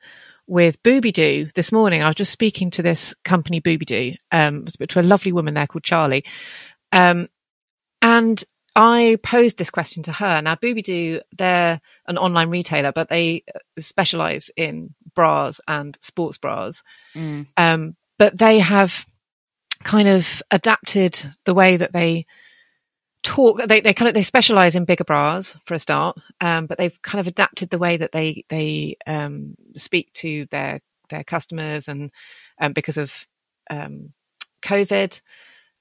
with 0.48 0.82
Boobydoo 0.84 1.54
this 1.54 1.72
morning. 1.72 2.04
I 2.04 2.08
was 2.08 2.16
just 2.16 2.32
speaking 2.32 2.72
to 2.72 2.82
this 2.82 3.14
company, 3.24 3.62
Boobydoo, 3.62 4.16
um, 4.32 4.66
to 4.90 5.00
a 5.00 5.02
lovely 5.02 5.32
woman 5.32 5.54
there 5.54 5.68
called 5.68 5.84
Charlie, 5.84 6.26
um, 6.92 7.30
and 8.02 8.44
I 8.76 9.18
posed 9.22 9.58
this 9.58 9.70
question 9.70 10.04
to 10.04 10.12
her. 10.12 10.42
Now, 10.42 10.56
Boobydoo, 10.56 11.22
they're 11.38 11.80
an 12.08 12.18
online 12.18 12.50
retailer, 12.50 12.92
but 12.92 13.10
they 13.10 13.44
specialize 13.78 14.50
in 14.58 14.94
bras 15.16 15.62
and 15.68 15.98
sports 16.02 16.38
bras. 16.38 16.84
Mm. 17.16 17.48
Um, 17.56 17.96
but 18.18 18.38
they 18.38 18.60
have 18.60 19.06
kind 19.84 20.08
of 20.08 20.42
adapted 20.50 21.20
the 21.46 21.54
way 21.54 21.78
that 21.78 21.94
they 21.94 22.26
talk. 23.22 23.62
They, 23.64 23.82
they 23.82 23.94
kind 23.94 24.10
of 24.10 24.16
they 24.16 24.24
specialize 24.24 24.76
in 24.76 24.86
bigger 24.86 25.04
bras 25.04 25.56
for 25.66 25.74
a 25.76 25.80
start, 25.80 26.18
um, 26.42 26.66
but 26.66 26.78
they've 26.78 27.02
kind 27.02 27.20
of 27.20 27.28
adapted 27.28 27.70
the 27.70 27.78
way 27.78 27.98
that 27.98 28.12
they 28.12 28.46
they 28.50 28.98
um, 29.06 29.56
speak 29.76 30.12
to 30.14 30.48
their 30.52 30.82
their 31.10 31.24
customers 31.24 31.88
and 31.88 32.12
um, 32.60 32.74
because 32.74 32.98
of 32.98 33.28
um, 33.70 34.14
COVID. 34.64 35.22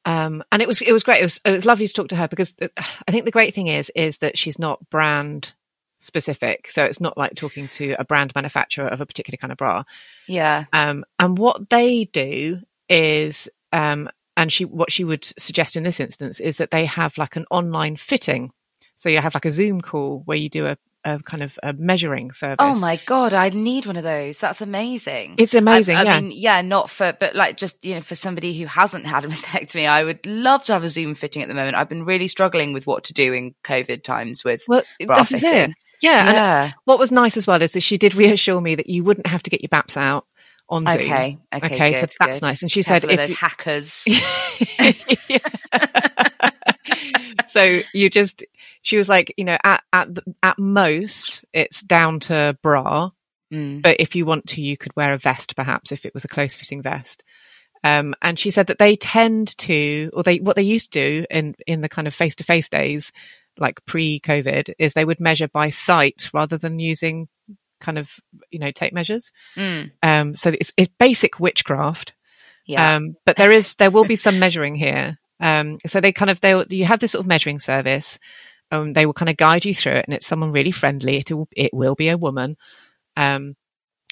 Um, 0.05 0.43
and 0.51 0.61
it 0.61 0.69
was 0.69 0.81
it 0.81 0.93
was 0.93 1.03
great. 1.03 1.21
It 1.21 1.25
was 1.25 1.41
it 1.45 1.53
was 1.53 1.65
lovely 1.65 1.87
to 1.87 1.95
talk 1.95 2.09
to 2.09 2.17
her 2.17 2.29
because 2.29 2.55
uh, 2.61 2.69
I 2.77 3.13
think 3.13 3.25
the 3.25 3.31
great 3.31 3.55
thing 3.55 3.69
is 3.69 3.91
is 3.95 4.19
that 4.19 4.37
she's 4.37 4.59
not 4.59 4.89
brand 4.91 5.53
specific, 6.01 6.71
so 6.71 6.85
it's 6.85 7.01
not 7.01 7.17
like 7.17 7.35
talking 7.35 7.69
to 7.69 7.95
a 7.99 8.05
brand 8.05 8.33
manufacturer 8.35 8.89
of 8.89 9.01
a 9.01 9.07
particular 9.07 9.37
kind 9.37 9.53
of 9.53 9.59
bra. 9.59 9.85
Yeah. 10.27 10.65
Um, 10.73 11.05
and 11.19 11.39
what 11.39 11.71
they 11.71 12.07
do 12.07 12.61
is, 12.89 13.49
um, 13.73 14.09
and 14.37 14.53
she 14.53 14.65
what 14.65 14.91
she 14.91 15.05
would 15.05 15.25
suggest 15.39 15.77
in 15.77 15.85
this 15.85 16.01
instance 16.01 16.41
is 16.41 16.57
that 16.57 16.71
they 16.71 16.87
have 16.87 17.17
like 17.19 17.37
an 17.37 17.47
online 17.51 17.97
fitting. 17.97 18.53
So 18.99 19.09
you 19.09 19.21
have 19.21 19.35
like 19.35 19.45
a 19.45 19.53
Zoom 19.53 19.81
call 19.81 20.23
where 20.25 20.37
you 20.37 20.49
do 20.49 20.67
a, 20.67 20.77
a 21.05 21.19
kind 21.23 21.43
of 21.43 21.59
a 21.63 21.73
measuring 21.73 22.33
service. 22.33 22.57
Oh 22.59 22.75
my 22.75 23.01
God. 23.07 23.33
I 23.35 23.49
need 23.51 23.87
one 23.87 23.97
of 23.97 24.05
those. 24.05 24.39
That's 24.39 24.61
amazing. 24.61 25.35
It's 25.39 25.55
amazing. 25.55 25.97
I, 25.97 26.01
I 26.01 26.05
yeah. 26.05 26.21
mean, 26.21 26.33
yeah, 26.35 26.63
not 26.63 26.91
for, 26.91 27.13
but 27.19 27.35
like 27.35 27.57
just, 27.57 27.77
you 27.83 27.95
know, 27.95 28.01
for 28.01 28.15
somebody 28.15 28.59
who 28.59 28.67
hasn't 28.67 29.07
had 29.07 29.25
a 29.25 29.29
mastectomy, 29.33 29.89
I 29.89 30.05
would 30.05 30.25
love 30.27 30.65
to 30.67 30.73
have 30.75 30.85
a 30.85 30.89
Zoom 30.89 31.15
fitting 31.15 31.43
at 31.43 31.49
the 31.49 31.55
moment. 31.55 31.77
I've 31.77 31.89
been 31.89 32.05
really 32.05 32.29
struggling 32.29 32.73
with 32.73 32.87
what 32.87 33.05
to 33.05 33.13
do 33.13 33.33
in 33.33 33.55
COVID 33.65 34.03
times 34.03 34.45
with 34.45 34.63
well, 34.69 34.83
bra 35.05 35.25
fitting. 35.25 35.75
Yeah. 36.01 36.27
And 36.27 36.37
Yeah. 36.37 36.73
what 36.85 36.99
was 36.99 37.11
nice 37.13 37.37
as 37.37 37.47
well 37.47 37.63
is 37.63 37.73
that 37.73 37.81
she 37.81 37.99
did 37.99 38.15
reassure 38.15 38.61
me 38.61 38.75
that 38.75 38.89
you 38.89 39.05
wouldn't 39.05 39.27
have 39.27 39.43
to 39.45 39.51
get 39.51 39.63
your 39.63 39.69
baps 39.69 39.97
out 39.97 40.27
on 40.69 40.83
Zoom. 40.83 41.01
Okay. 41.01 41.39
Okay. 41.55 41.67
Okay, 41.75 41.95
so 41.95 42.01
that's 42.01 42.17
good. 42.17 42.43
nice. 42.43 42.63
And 42.63 42.71
she 42.71 42.83
Careful 42.83 43.09
said 43.09 43.19
of 43.19 43.21
if 43.21 43.29
those 43.29 43.39
hackers. 43.39 44.05
so 47.49 47.81
you 47.93 48.09
just 48.11 48.43
she 48.83 48.97
was 48.99 49.09
like 49.09 49.33
you 49.37 49.45
know 49.45 49.57
at 49.65 49.83
at 49.93 50.09
at 50.43 50.59
most 50.59 51.45
it's 51.53 51.83
down 51.83 52.21
to 52.21 52.57
bra 52.63 53.11
Mm. 53.53 53.83
but 53.83 53.97
if 54.01 54.17
you 54.17 54.25
want 54.25 54.47
to 54.49 54.63
you 54.63 54.79
could 54.79 54.97
wear 54.97 55.13
a 55.13 55.19
vest 55.19 55.55
perhaps 55.55 55.93
if 55.93 56.07
it 56.07 56.15
was 56.15 56.25
a 56.25 56.29
close 56.29 56.55
fitting 56.55 56.81
vest 56.81 57.23
um, 57.85 58.15
and 58.23 58.39
she 58.39 58.51
said 58.51 58.69
that 58.69 58.79
they 58.79 58.97
tend 58.97 59.59
to 59.59 60.11
or 60.15 60.23
they 60.23 60.39
what 60.39 60.57
they 60.57 60.63
used 60.63 60.91
to 60.93 60.99
do 61.21 61.27
in 61.31 61.55
in 61.67 61.83
the 61.83 61.89
kind 61.91 62.09
of 62.09 62.15
face 62.15 62.35
to 62.37 62.45
face 62.45 62.71
days 62.71 63.13
like 63.59 63.85
pre 63.85 64.21
covid 64.21 64.73
is 64.79 64.95
they 64.95 65.05
would 65.05 65.21
measure 65.21 65.49
by 65.49 65.69
sight 65.69 66.31
rather 66.33 66.57
than 66.57 66.79
using 66.79 67.29
kind 67.79 67.99
of 67.99 68.11
you 68.51 68.59
know 68.59 68.71
tape 68.71 68.95
measures 68.95 69.31
Mm. 69.55 69.91
um, 70.03 70.35
so 70.35 70.49
it's, 70.59 70.73
it's 70.79 70.95
basic 70.99 71.39
witchcraft 71.39 72.15
Yeah. 72.65 72.95
um, 72.97 73.17
but 73.27 73.37
there 73.37 73.53
is 73.53 73.75
there 73.75 73.91
will 73.91 74.05
be 74.07 74.17
some 74.17 74.39
measuring 74.39 74.77
here. 74.77 75.19
Um, 75.41 75.77
so 75.87 76.01
they 76.01 76.13
kind 76.13 76.31
of 76.31 76.41
they 76.41 76.55
you 76.71 76.87
have 76.87 77.01
this 77.01 77.13
sort 77.13 77.21
of 77.25 77.27
measuring 77.27 77.59
service. 77.59 78.19
Um, 78.73 78.95
they 78.95 79.07
will 79.07 79.13
kind 79.15 79.29
of 79.29 79.37
guide 79.37 79.65
you 79.65 79.75
through 79.75 79.95
it, 79.95 80.07
and 80.07 80.15
it's 80.15 80.27
someone 80.27 80.53
really 80.53 80.73
friendly. 80.73 81.19
It 81.19 81.31
will 81.31 81.49
it 81.57 81.73
will 81.75 81.95
be 81.95 82.09
a 82.09 82.19
woman. 82.19 82.57
Um, 83.17 83.57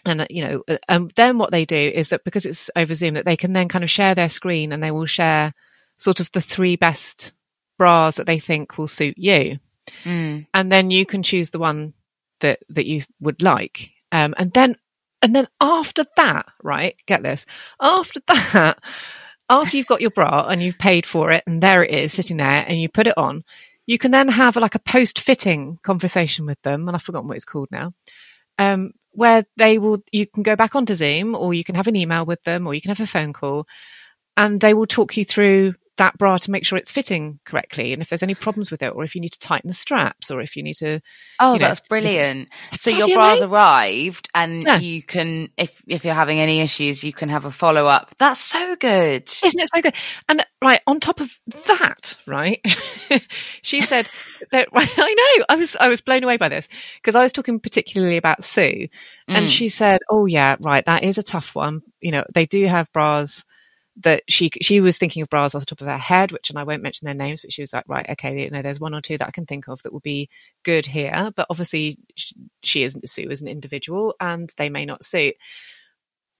and 0.04 0.22
uh, 0.22 0.26
you 0.30 0.44
know, 0.44 0.62
uh, 0.68 0.78
um, 0.88 1.10
then 1.16 1.38
what 1.38 1.50
they 1.50 1.64
do 1.64 1.76
is 1.76 2.10
that 2.10 2.24
because 2.24 2.46
it's 2.46 2.70
over 2.76 2.94
Zoom, 2.94 3.14
that 3.14 3.24
they 3.24 3.36
can 3.36 3.52
then 3.52 3.68
kind 3.68 3.84
of 3.84 3.90
share 3.90 4.14
their 4.14 4.28
screen, 4.28 4.72
and 4.72 4.82
they 4.82 4.92
will 4.92 5.06
share 5.06 5.54
sort 5.98 6.20
of 6.20 6.30
the 6.32 6.40
three 6.40 6.76
best 6.76 7.32
bras 7.78 8.16
that 8.16 8.26
they 8.26 8.38
think 8.38 8.78
will 8.78 8.88
suit 8.88 9.16
you 9.18 9.58
Mm. 10.04 10.46
and 10.54 10.70
then 10.70 10.90
you 10.92 11.04
can 11.04 11.22
choose 11.24 11.50
the 11.50 11.58
one 11.58 11.94
that 12.40 12.60
that 12.68 12.86
you 12.86 13.02
would 13.20 13.42
like 13.42 13.90
um 14.12 14.34
and 14.38 14.52
then 14.52 14.76
and 15.22 15.34
then 15.34 15.48
after 15.60 16.04
that 16.16 16.46
right 16.62 16.94
get 17.06 17.22
this 17.24 17.44
after 17.80 18.20
that 18.28 18.78
after 19.48 19.76
you've 19.76 19.88
got 19.88 20.00
your 20.00 20.10
bra 20.10 20.46
and 20.48 20.62
you've 20.62 20.78
paid 20.78 21.06
for 21.06 21.32
it 21.32 21.42
and 21.46 21.62
there 21.62 21.82
it 21.82 21.90
is 21.90 22.12
sitting 22.12 22.36
there 22.36 22.64
and 22.68 22.80
you 22.80 22.88
put 22.88 23.08
it 23.08 23.18
on 23.18 23.42
you 23.90 23.98
can 23.98 24.12
then 24.12 24.28
have 24.28 24.54
like 24.54 24.76
a 24.76 24.78
post 24.78 25.18
fitting 25.18 25.76
conversation 25.82 26.46
with 26.46 26.62
them 26.62 26.86
and 26.86 26.94
i've 26.96 27.02
forgotten 27.02 27.26
what 27.26 27.34
it's 27.36 27.44
called 27.44 27.68
now 27.72 27.92
um 28.58 28.92
where 29.10 29.44
they 29.56 29.78
will 29.78 29.98
you 30.12 30.28
can 30.28 30.44
go 30.44 30.54
back 30.54 30.76
onto 30.76 30.94
zoom 30.94 31.34
or 31.34 31.52
you 31.52 31.64
can 31.64 31.74
have 31.74 31.88
an 31.88 31.96
email 31.96 32.24
with 32.24 32.40
them 32.44 32.68
or 32.68 32.72
you 32.72 32.80
can 32.80 32.90
have 32.90 33.00
a 33.00 33.06
phone 33.06 33.32
call 33.32 33.66
and 34.36 34.60
they 34.60 34.74
will 34.74 34.86
talk 34.86 35.16
you 35.16 35.24
through 35.24 35.74
that 36.00 36.18
bra 36.18 36.36
to 36.38 36.50
make 36.50 36.66
sure 36.66 36.76
it's 36.76 36.90
fitting 36.90 37.38
correctly 37.44 37.92
and 37.92 38.02
if 38.02 38.08
there's 38.08 38.22
any 38.22 38.34
problems 38.34 38.70
with 38.70 38.82
it 38.82 38.88
or 38.94 39.04
if 39.04 39.14
you 39.14 39.20
need 39.20 39.32
to 39.32 39.38
tighten 39.38 39.68
the 39.68 39.74
straps 39.74 40.30
or 40.30 40.40
if 40.40 40.56
you 40.56 40.62
need 40.62 40.76
to 40.78 41.00
Oh, 41.38 41.54
you 41.54 41.58
know, 41.60 41.68
that's 41.68 41.80
brilliant. 41.88 42.48
So 42.76 42.90
bloody 42.90 43.12
your 43.12 43.16
bra's 43.18 43.40
arrived 43.42 44.28
and 44.34 44.62
Yeah. 44.64 44.78
you 44.78 45.02
can, 45.02 45.48
if, 45.56 45.80
if 45.86 46.04
you're 46.04 46.12
having 46.14 46.38
any 46.40 46.60
issues, 46.60 47.02
you 47.04 47.12
can 47.14 47.28
have 47.30 47.44
a 47.46 47.50
follow 47.50 47.86
up. 47.86 48.14
That's 48.18 48.40
so 48.40 48.76
good. 48.76 49.32
isn't 49.44 49.60
it 49.60 49.68
so 49.74 49.80
good 49.80 49.94
and 50.28 50.44
right 50.62 50.80
on 50.86 51.00
top 51.00 51.20
of 51.20 51.30
that 51.66 52.16
right 52.26 52.60
she 53.62 53.80
said 53.80 54.08
that 54.52 54.68
i 54.74 55.14
know 55.38 55.44
i 55.48 55.56
was 55.56 55.76
i 55.80 55.88
was 55.88 56.00
blown 56.00 56.22
away 56.24 56.36
by 56.36 56.48
this 56.48 56.68
because 56.96 57.14
i 57.14 57.22
was 57.22 57.32
talking 57.32 57.58
particularly 57.60 58.16
about 58.16 58.44
sue 58.44 58.88
and 59.28 59.46
Mm. 59.46 59.50
she 59.50 59.68
said 59.68 60.00
oh 60.10 60.26
yeah 60.26 60.56
right 60.60 60.84
that 60.86 61.04
is 61.04 61.16
a 61.18 61.22
tough 61.22 61.54
one 61.54 61.82
you 62.00 62.10
know 62.10 62.24
they 62.34 62.46
do 62.46 62.64
have 62.66 62.90
bras 62.92 63.44
that 64.00 64.22
she 64.28 64.50
she 64.62 64.80
was 64.80 64.98
thinking 64.98 65.22
of 65.22 65.30
bras 65.30 65.54
off 65.54 65.62
the 65.62 65.66
top 65.66 65.80
of 65.80 65.86
her 65.86 65.98
head 65.98 66.32
which 66.32 66.50
and 66.50 66.58
i 66.58 66.64
won't 66.64 66.82
mention 66.82 67.06
their 67.06 67.14
names 67.14 67.40
but 67.42 67.52
she 67.52 67.62
was 67.62 67.72
like 67.72 67.84
right 67.88 68.08
okay 68.10 68.44
you 68.44 68.50
know 68.50 68.62
there's 68.62 68.80
one 68.80 68.94
or 68.94 69.00
two 69.00 69.18
that 69.18 69.28
i 69.28 69.32
can 69.32 69.46
think 69.46 69.68
of 69.68 69.82
that 69.82 69.92
will 69.92 70.00
be 70.00 70.28
good 70.64 70.86
here. 70.86 71.30
But 71.34 71.46
obviously 71.50 71.98
sh- 72.16 72.32
she 72.62 72.82
isn't 72.82 73.08
sue 73.08 73.30
as 73.30 73.42
an 73.42 73.48
individual 73.48 74.14
and 74.20 74.52
they 74.56 74.68
may 74.68 74.84
not 74.84 75.04
suit. 75.04 75.34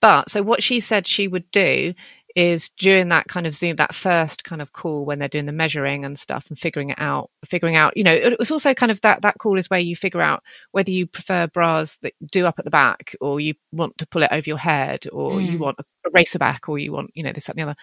But 0.00 0.30
so 0.30 0.42
what 0.42 0.62
she 0.62 0.80
said 0.80 1.06
she 1.06 1.28
would 1.28 1.50
do 1.50 1.94
is 2.36 2.70
during 2.78 3.08
that 3.08 3.26
kind 3.28 3.46
of 3.46 3.54
zoom 3.54 3.76
that 3.76 3.94
first 3.94 4.44
kind 4.44 4.62
of 4.62 4.72
call 4.72 5.04
when 5.04 5.18
they're 5.18 5.28
doing 5.28 5.46
the 5.46 5.52
measuring 5.52 6.04
and 6.04 6.18
stuff 6.18 6.46
and 6.48 6.58
figuring 6.58 6.90
it 6.90 6.98
out 6.98 7.30
figuring 7.44 7.76
out 7.76 7.96
you 7.96 8.04
know 8.04 8.12
it 8.12 8.38
was 8.38 8.50
also 8.50 8.74
kind 8.74 8.92
of 8.92 9.00
that 9.00 9.22
that 9.22 9.38
call 9.38 9.58
is 9.58 9.68
where 9.70 9.80
you 9.80 9.96
figure 9.96 10.22
out 10.22 10.42
whether 10.72 10.90
you 10.90 11.06
prefer 11.06 11.46
bras 11.46 11.98
that 11.98 12.14
do 12.30 12.46
up 12.46 12.58
at 12.58 12.64
the 12.64 12.70
back 12.70 13.14
or 13.20 13.40
you 13.40 13.54
want 13.72 13.96
to 13.98 14.06
pull 14.06 14.22
it 14.22 14.32
over 14.32 14.44
your 14.48 14.58
head 14.58 15.06
or 15.12 15.32
mm. 15.32 15.50
you 15.50 15.58
want 15.58 15.78
a, 15.78 15.84
racer 16.12 16.38
back 16.38 16.68
or 16.68 16.78
you 16.78 16.92
want 16.92 17.10
you 17.14 17.22
know 17.22 17.32
this 17.32 17.46
that 17.46 17.56
and 17.56 17.68
the 17.68 17.70
other 17.70 17.76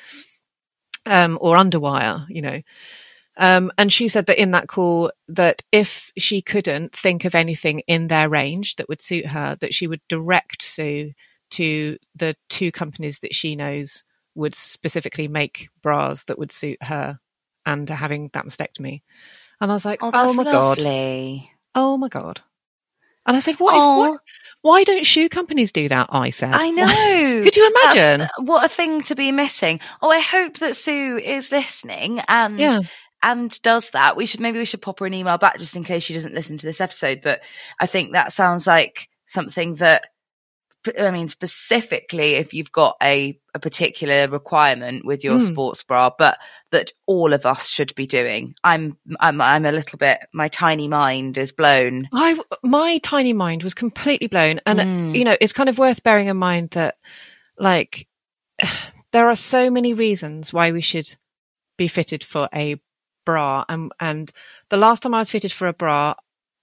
um 1.06 1.38
or 1.42 1.56
underwire 1.56 2.26
you 2.30 2.42
know 2.42 2.62
um, 3.40 3.72
and 3.78 3.94
she 3.94 4.08
said 4.08 4.26
that 4.26 4.42
in 4.42 4.52
that 4.52 4.68
call 4.68 5.12
that 5.28 5.62
if 5.72 6.12
she 6.18 6.42
couldn't 6.42 6.96
think 6.96 7.24
of 7.24 7.36
anything 7.36 7.82
in 7.82 8.08
their 8.08 8.30
range 8.30 8.78
that 8.78 8.90
would 8.90 9.02
suit 9.02 9.28
her, 9.28 9.56
that 9.62 9.76
she 9.76 9.86
would 9.86 10.02
direct 10.10 10.64
Sue 10.64 11.14
to 11.52 11.98
the 12.16 12.36
two 12.50 12.72
companies 12.72 13.20
that 13.20 13.36
she 13.36 13.56
knows 13.56 14.04
would 14.38 14.56
specifically 14.56 15.28
make 15.28 15.70
bras 15.82 16.26
that 16.26 16.40
would 16.40 16.52
suit 16.52 16.82
her 16.82 17.20
and 17.66 17.90
having 17.90 18.30
that 18.34 18.46
mastectomy. 18.46 19.02
And 19.60 19.72
I 19.72 19.74
was 19.74 19.86
like, 19.86 20.02
oh, 20.04 20.12
oh 20.14 20.34
my 20.34 20.44
lovely. 20.44 21.50
god, 21.74 21.82
oh 21.84 21.98
my 21.98 22.08
god. 22.08 22.42
And 23.26 23.36
I 23.36 23.42
said, 23.42 23.60
what, 23.60 23.76
if, 23.76 23.80
what, 23.80 24.22
why 24.62 24.84
don't 24.84 25.06
shoe 25.06 25.28
companies 25.28 25.72
do 25.72 25.90
that? 25.90 26.08
I 26.12 26.30
said, 26.30 26.54
I 26.54 26.70
know. 26.70 27.42
Could 27.44 27.58
you 27.58 27.68
imagine? 27.68 28.20
That's, 28.20 28.40
what 28.40 28.66
a 28.66 28.70
thing 28.70 29.02
to 29.04 29.16
be 29.16 29.32
missing. 29.32 29.82
Oh, 30.02 30.10
I 30.10 30.20
hope 30.20 30.60
that 30.60 30.78
Sue 30.78 31.18
is 31.18 31.52
listening 31.52 32.20
and 32.28 32.60
yeah. 32.60 32.80
and 33.22 33.62
does 33.64 33.90
that. 33.92 34.16
We 34.16 34.26
should 34.26 34.40
maybe 34.40 34.60
we 34.60 34.66
should 34.66 34.82
pop 34.82 35.00
her 35.00 35.06
an 35.06 35.14
email 35.14 35.38
back 35.38 35.58
just 35.58 35.76
in 35.76 35.84
case 35.84 36.04
she 36.04 36.14
doesn't 36.14 36.36
listen 36.36 36.58
to 36.58 36.66
this 36.66 36.80
episode. 36.80 37.22
But 37.22 37.42
I 37.80 37.86
think 37.86 38.14
that 38.14 38.34
sounds 38.34 38.66
like 38.66 39.10
something 39.28 39.76
that 39.76 40.08
I 41.00 41.12
mean, 41.12 41.28
specifically 41.28 42.36
if 42.36 42.54
you've 42.54 42.72
got 42.72 42.96
a, 43.02 43.40
a 43.54 43.60
particular 43.60 44.28
requirement 44.28 45.06
with 45.06 45.24
your 45.24 45.40
mm. 45.40 45.48
sports 45.48 45.84
bra, 45.84 46.12
but 46.18 46.38
that 46.72 46.92
all 47.06 47.34
of 47.34 47.46
us 47.46 47.70
should 47.70 47.94
be 47.96 48.08
doing. 48.08 48.56
I'm, 48.64 48.98
I'm, 49.20 49.42
I'm 49.42 49.66
a 49.66 49.72
little 49.72 49.98
bit, 49.98 50.20
my 50.34 50.48
tiny 50.48 50.88
mind 50.88 51.38
is 51.38 51.52
blown. 51.52 52.08
I, 52.14 52.40
my 52.64 53.00
tiny 53.00 53.34
mind 53.34 53.64
was 53.64 53.74
completely 53.74 54.28
blown. 54.28 54.62
And, 54.66 54.80
mm. 54.80 55.16
you 55.16 55.24
know, 55.24 55.38
it's 55.40 55.54
kind 55.54 55.70
of 55.70 55.78
worth 55.78 56.04
bearing 56.04 56.28
in 56.28 56.38
mind 56.38 56.72
that 56.72 56.96
like 57.58 58.08
there 59.12 59.30
are 59.30 59.36
so 59.36 59.70
many 59.70 59.94
reasons 59.94 60.54
why 60.54 60.72
we 60.72 60.82
should 60.82 61.16
be 61.78 61.88
fitted 61.88 62.24
for 62.24 62.50
a 62.54 62.80
bra. 63.26 63.66
And, 63.70 63.92
and 64.00 64.32
the 64.70 64.78
last 64.78 65.04
time 65.04 65.14
I 65.14 65.20
was 65.20 65.32
fitted 65.32 65.52
for 65.52 65.68
a 65.68 65.74
bra, 65.74 66.16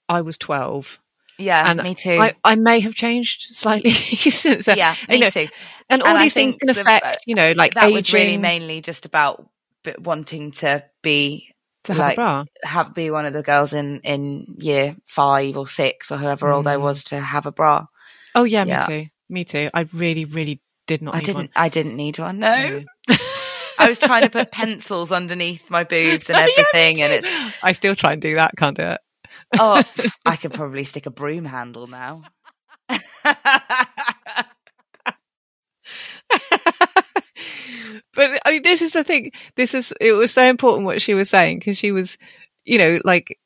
I 0.09 0.21
was 0.21 0.39
12 0.39 0.99
yeah, 1.39 1.71
and 1.71 1.83
me 1.83 1.95
too. 1.95 2.19
I, 2.21 2.35
I 2.45 2.55
may 2.55 2.81
have 2.81 2.95
changed 2.95 3.55
slightly 3.55 3.91
since 3.93 4.67
then. 4.67 4.77
Yeah, 4.77 4.95
me 5.09 5.17
you 5.17 5.21
know, 5.23 5.31
too. 5.31 5.49
And 5.89 6.03
all 6.03 6.09
and 6.09 6.23
these 6.23 6.35
things 6.35 6.57
can 6.57 6.71
affect, 6.71 7.05
the, 7.05 7.19
you 7.27 7.35
know, 7.35 7.53
like 7.53 7.75
that 7.75 7.85
aging. 7.85 7.95
was 7.95 8.13
really 8.13 8.37
mainly 8.39 8.81
just 8.81 9.07
about 9.07 9.49
wanting 9.99 10.53
to 10.53 10.85
be 11.03 11.55
to 11.85 11.95
like, 11.95 12.19
have, 12.19 12.47
have 12.63 12.95
be 12.95 13.11
one 13.11 13.27
of 13.27 13.33
the 13.33 13.43
girls 13.43 13.73
in 13.73 14.01
in 14.01 14.57
year 14.59 14.97
five 15.05 15.57
or 15.57 15.69
six 15.69 16.11
or 16.11 16.17
however 16.17 16.47
mm. 16.47 16.55
old 16.55 16.67
I 16.67 16.77
mm. 16.77 16.83
was 16.83 17.05
to 17.05 17.21
have 17.21 17.47
a 17.47 17.53
bra. 17.53 17.87
Oh 18.35 18.45
yeah, 18.45 18.65
yeah, 18.65 18.87
me 18.87 18.87
too. 18.87 19.11
Me 19.29 19.45
too. 19.45 19.71
I 19.75 19.89
really, 19.93 20.25
really 20.25 20.61
did 20.87 21.03
not. 21.03 21.15
I 21.15 21.21
didn't. 21.21 21.37
One. 21.37 21.49
I 21.57 21.69
didn't 21.69 21.97
need 21.97 22.19
one. 22.19 22.39
No. 22.39 22.85
no. 23.09 23.17
I 23.77 23.89
was 23.89 23.99
trying 23.99 24.23
to 24.23 24.31
put 24.31 24.53
pencils 24.53 25.11
underneath 25.11 25.69
my 25.69 25.83
boobs 25.83 26.31
and 26.31 26.39
everything, 26.49 27.03
and 27.03 27.13
it's. 27.13 27.55
I 27.63 27.73
still 27.73 27.97
try 27.97 28.13
and 28.13 28.23
do 28.23 28.37
that. 28.37 28.53
Can't 28.57 28.77
do 28.77 28.85
it 28.85 29.01
oh, 29.59 29.83
I 30.27 30.37
could 30.37 30.53
probably 30.53 30.85
stick 30.85 31.07
a 31.07 31.11
broom 31.11 31.45
handle 31.45 31.87
now. 31.87 32.23
but 38.15 38.41
I 38.45 38.51
mean, 38.51 38.63
this 38.63 38.83
is 38.83 38.93
the 38.93 39.05
thing. 39.05 39.33
This 39.57 39.75
is 39.75 39.93
it 40.01 40.13
was 40.13 40.33
so 40.33 40.43
important 40.45 40.87
what 40.87 41.03
she 41.03 41.15
was 41.15 41.31
saying 41.31 41.59
because 41.59 41.77
she 41.79 41.93
was, 41.93 42.19
you 42.65 42.79
know, 42.79 43.01
like 43.05 43.39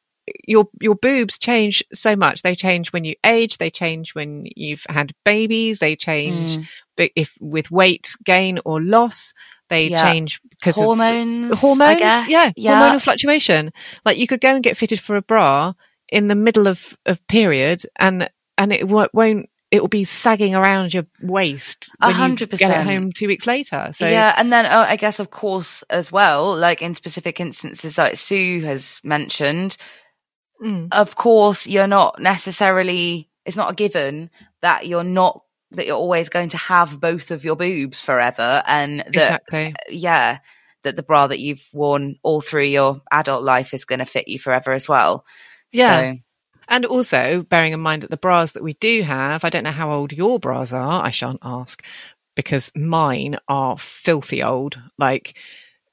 your 0.46 0.68
your 0.80 0.94
boobs 0.94 1.38
change 1.38 1.82
so 1.92 2.16
much. 2.16 2.42
They 2.42 2.54
change 2.54 2.92
when 2.92 3.04
you 3.04 3.14
age. 3.24 3.59
They 3.59 3.70
change 3.70 4.14
when 4.14 4.46
you've 4.56 4.84
had 4.88 5.12
babies. 5.24 5.78
They 5.78 5.96
change 5.96 6.59
mm. 6.59 7.11
if 7.16 7.34
with 7.40 7.70
weight 7.70 8.14
gain 8.24 8.61
or 8.64 8.80
loss. 8.80 9.34
They 9.70 9.88
yeah. 9.88 10.11
change 10.11 10.40
because 10.50 10.76
hormones, 10.76 11.52
of 11.52 11.59
hormones. 11.59 12.00
Yeah, 12.00 12.50
yeah, 12.56 12.80
hormonal 12.80 13.02
fluctuation. 13.02 13.72
Like 14.04 14.16
you 14.16 14.26
could 14.26 14.40
go 14.40 14.54
and 14.54 14.64
get 14.64 14.76
fitted 14.78 15.00
for 15.00 15.16
a 15.16 15.22
bra 15.22 15.74
in 16.11 16.28
the 16.28 16.34
middle 16.34 16.66
of, 16.66 16.96
of 17.06 17.24
period 17.26 17.82
and 17.96 18.30
and 18.56 18.72
it 18.72 18.88
won't 18.88 19.48
it 19.70 19.80
will 19.80 19.88
be 19.88 20.04
sagging 20.04 20.54
around 20.54 20.94
your 20.94 21.06
waist 21.22 21.90
when 21.98 22.14
100%. 22.14 22.40
you 22.40 22.46
get 22.46 22.70
it 22.70 22.86
home 22.86 23.12
two 23.12 23.26
weeks 23.26 23.46
later. 23.46 23.90
So 23.92 24.09
yeah, 24.09 24.34
and 24.36 24.52
then 24.52 24.66
oh, 24.66 24.80
I 24.80 24.96
guess 24.96 25.20
of 25.20 25.30
course 25.30 25.82
as 25.90 26.11
well, 26.11 26.56
like 26.56 26.80
in 26.80 26.94
specific 26.94 27.38
instances, 27.38 27.98
like 27.98 28.16
Sue 28.16 28.62
has 28.62 29.00
mentioned, 29.04 29.76
mm. 30.62 30.88
of 30.92 31.16
course 31.16 31.66
you're 31.66 31.86
not 31.86 32.20
necessarily. 32.20 33.28
It's 33.44 33.56
not 33.56 33.72
a 33.72 33.74
given 33.74 34.30
that 34.62 34.86
you're 34.86 35.04
not 35.04 35.42
that 35.72 35.86
you're 35.86 35.96
always 35.96 36.28
going 36.28 36.50
to 36.50 36.56
have 36.56 37.00
both 37.00 37.30
of 37.30 37.44
your 37.44 37.56
boobs 37.56 38.00
forever, 38.00 38.62
and 38.66 39.00
that 39.00 39.09
exactly. 39.09 39.74
yeah, 39.90 40.38
that 40.84 40.96
the 40.96 41.02
bra 41.02 41.26
that 41.26 41.40
you've 41.40 41.64
worn 41.72 42.16
all 42.22 42.40
through 42.40 42.64
your 42.64 43.02
adult 43.11 43.42
life 43.42 43.74
is 43.74 43.84
going 43.84 43.98
to 43.98 44.06
fit 44.06 44.28
you 44.28 44.38
forever 44.38 44.72
as 44.72 44.88
well. 44.88 45.26
Yeah. 45.72 46.12
So. 46.12 46.18
And 46.68 46.84
also 46.84 47.42
bearing 47.42 47.72
in 47.72 47.80
mind 47.80 48.02
that 48.02 48.10
the 48.10 48.18
bras 48.18 48.52
that 48.52 48.62
we 48.62 48.74
do 48.74 49.02
have, 49.02 49.42
I 49.44 49.50
don't 49.50 49.64
know 49.64 49.70
how 49.70 49.90
old 49.90 50.12
your 50.12 50.38
bras 50.38 50.72
are. 50.72 51.02
I 51.02 51.10
shan't 51.10 51.40
ask 51.42 51.82
because 52.36 52.70
mine 52.76 53.38
are 53.48 53.78
filthy 53.78 54.42
old. 54.42 54.78
Like, 54.98 55.34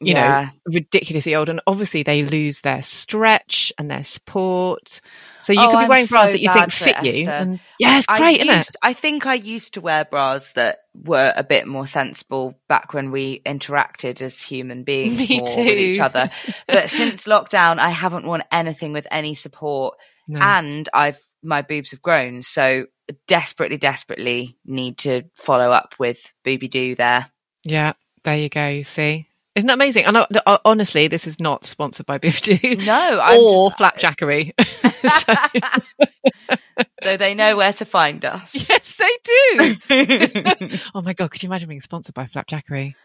you 0.01 0.13
yeah. 0.13 0.49
know, 0.65 0.73
ridiculously 0.73 1.33
old. 1.33 1.47
And 1.47 1.61
obviously 1.65 2.03
they 2.03 2.23
lose 2.23 2.61
their 2.61 2.81
stretch 2.81 3.71
and 3.77 3.89
their 3.89 4.03
support. 4.03 4.99
So 5.45 5.53
you 5.53 5.59
oh, 5.61 5.69
could 5.69 5.79
be 5.81 5.87
wearing 5.87 6.03
I'm 6.03 6.07
bras 6.07 6.27
so 6.29 6.31
that 6.31 6.41
you 6.41 6.51
think 6.51 6.71
fit 6.71 6.95
it, 7.03 7.15
you. 7.15 7.29
And 7.29 7.59
yeah, 7.77 7.99
it's 7.99 8.07
great, 8.07 8.19
I 8.19 8.31
isn't 8.31 8.47
used, 8.47 8.69
it? 8.69 8.75
I 8.81 8.93
think 8.93 9.27
I 9.27 9.35
used 9.35 9.75
to 9.75 9.81
wear 9.81 10.03
bras 10.03 10.53
that 10.53 10.79
were 10.95 11.31
a 11.35 11.43
bit 11.43 11.67
more 11.67 11.85
sensible 11.85 12.59
back 12.67 12.95
when 12.95 13.11
we 13.11 13.41
interacted 13.45 14.21
as 14.21 14.41
human 14.41 14.83
beings 14.85 15.17
Me 15.17 15.37
more 15.37 15.47
too. 15.47 15.63
with 15.63 15.77
each 15.77 15.99
other. 15.99 16.31
But 16.67 16.89
since 16.89 17.25
lockdown, 17.25 17.77
I 17.77 17.89
haven't 17.89 18.25
worn 18.25 18.43
anything 18.51 18.91
with 18.91 19.05
any 19.11 19.35
support. 19.35 19.97
No. 20.27 20.39
And 20.41 20.89
I've 20.91 21.19
my 21.43 21.61
boobs 21.61 21.91
have 21.91 22.01
grown. 22.01 22.41
So 22.41 22.87
desperately, 23.27 23.77
desperately 23.77 24.57
need 24.65 24.97
to 24.99 25.25
follow 25.35 25.71
up 25.71 25.93
with 25.99 26.25
Boobydoo 26.43 26.97
there. 26.97 27.29
Yeah, 27.63 27.93
there 28.23 28.37
you 28.37 28.49
go. 28.49 28.81
See, 28.81 29.27
isn't 29.55 29.67
that 29.67 29.73
amazing? 29.75 30.05
And 30.05 30.17
uh, 30.17 30.57
honestly, 30.65 31.07
this 31.07 31.25
is 31.25 31.39
not 31.39 31.65
sponsored 31.65 32.05
by 32.05 32.17
Boohoo. 32.17 32.75
No, 32.75 33.19
I'm 33.21 33.39
or 33.41 33.69
just... 33.69 33.79
Flapjackery. 33.79 34.51
so 36.51 36.55
they 37.17 37.33
know 37.35 37.55
where 37.55 37.71
to 37.73 37.85
find 37.85 38.25
us. 38.25 38.69
Yes, 38.69 38.97
they 38.97 39.17
do. 39.23 40.77
oh 40.93 41.01
my 41.01 41.13
god, 41.13 41.31
could 41.31 41.41
you 41.41 41.47
imagine 41.47 41.69
being 41.69 41.81
sponsored 41.81 42.13
by 42.13 42.25
Flapjackery? 42.25 42.95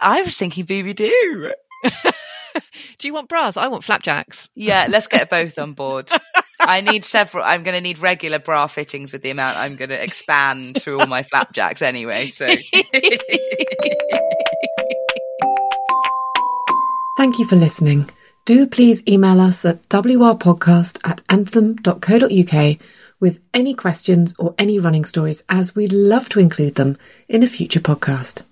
I 0.00 0.22
was 0.22 0.36
thinking 0.36 0.66
Boobydoo. 0.66 1.52
do 2.98 3.08
you 3.08 3.14
want 3.14 3.28
bras? 3.28 3.56
I 3.56 3.68
want 3.68 3.84
flapjacks. 3.84 4.50
Yeah, 4.56 4.88
let's 4.90 5.06
get 5.06 5.30
both 5.30 5.56
on 5.58 5.74
board. 5.74 6.10
I 6.58 6.80
need 6.80 7.04
several. 7.04 7.44
I'm 7.44 7.62
going 7.62 7.74
to 7.74 7.80
need 7.80 7.98
regular 7.98 8.40
bra 8.40 8.66
fittings 8.66 9.12
with 9.12 9.22
the 9.22 9.30
amount 9.30 9.58
I'm 9.58 9.76
going 9.76 9.90
to 9.90 10.02
expand 10.02 10.82
through 10.82 11.00
all 11.00 11.06
my 11.06 11.22
flapjacks 11.22 11.82
anyway. 11.82 12.28
So. 12.28 12.48
Thank 17.22 17.38
you 17.38 17.46
for 17.46 17.54
listening. 17.54 18.10
Do 18.46 18.66
please 18.66 19.04
email 19.06 19.40
us 19.40 19.64
at 19.64 19.88
wrpodcast 19.90 20.98
at 21.04 21.20
anthem.co.uk 21.28 22.78
with 23.20 23.38
any 23.54 23.74
questions 23.74 24.34
or 24.40 24.56
any 24.58 24.80
running 24.80 25.04
stories, 25.04 25.44
as 25.48 25.72
we'd 25.72 25.92
love 25.92 26.28
to 26.30 26.40
include 26.40 26.74
them 26.74 26.98
in 27.28 27.44
a 27.44 27.46
future 27.46 27.78
podcast. 27.78 28.42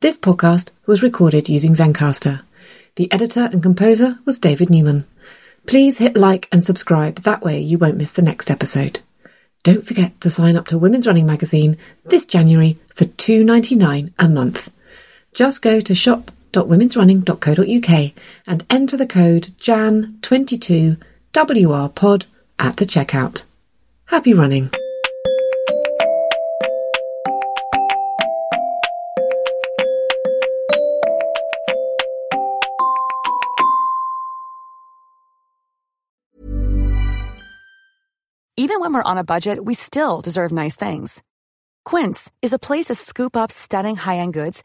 This 0.00 0.18
podcast 0.18 0.70
was 0.86 1.04
recorded 1.04 1.48
using 1.48 1.74
Zencastr. 1.74 2.42
The 2.96 3.12
editor 3.12 3.48
and 3.52 3.62
composer 3.62 4.18
was 4.24 4.40
David 4.40 4.68
Newman. 4.68 5.04
Please 5.66 5.98
hit 5.98 6.16
like 6.16 6.48
and 6.50 6.64
subscribe, 6.64 7.20
that 7.20 7.44
way 7.44 7.60
you 7.60 7.78
won't 7.78 7.98
miss 7.98 8.14
the 8.14 8.20
next 8.20 8.50
episode. 8.50 8.98
Don't 9.62 9.86
forget 9.86 10.20
to 10.22 10.28
sign 10.28 10.56
up 10.56 10.66
to 10.68 10.76
Women's 10.76 11.06
Running 11.06 11.26
Magazine 11.26 11.76
this 12.06 12.26
January 12.26 12.80
for 12.92 13.04
$2.99 13.04 14.12
a 14.18 14.28
month. 14.28 14.72
Just 15.32 15.62
go 15.62 15.80
to 15.80 15.94
shop 15.94 16.32
www.womensrunning.co.uk 16.52 18.12
and 18.46 18.64
enter 18.70 18.96
the 18.96 19.06
code 19.06 19.52
JAN22WRPOD 19.60 22.24
at 22.58 22.76
the 22.76 22.86
checkout. 22.86 23.44
Happy 24.06 24.34
running! 24.34 24.70
Even 38.58 38.80
when 38.80 38.94
we're 38.94 39.02
on 39.02 39.18
a 39.18 39.24
budget, 39.24 39.64
we 39.64 39.74
still 39.74 40.20
deserve 40.20 40.50
nice 40.50 40.74
things. 40.74 41.22
Quince 41.84 42.32
is 42.42 42.52
a 42.52 42.58
place 42.58 42.86
to 42.86 42.94
scoop 42.94 43.36
up 43.36 43.52
stunning 43.52 43.96
high 43.96 44.16
end 44.16 44.34
goods 44.34 44.64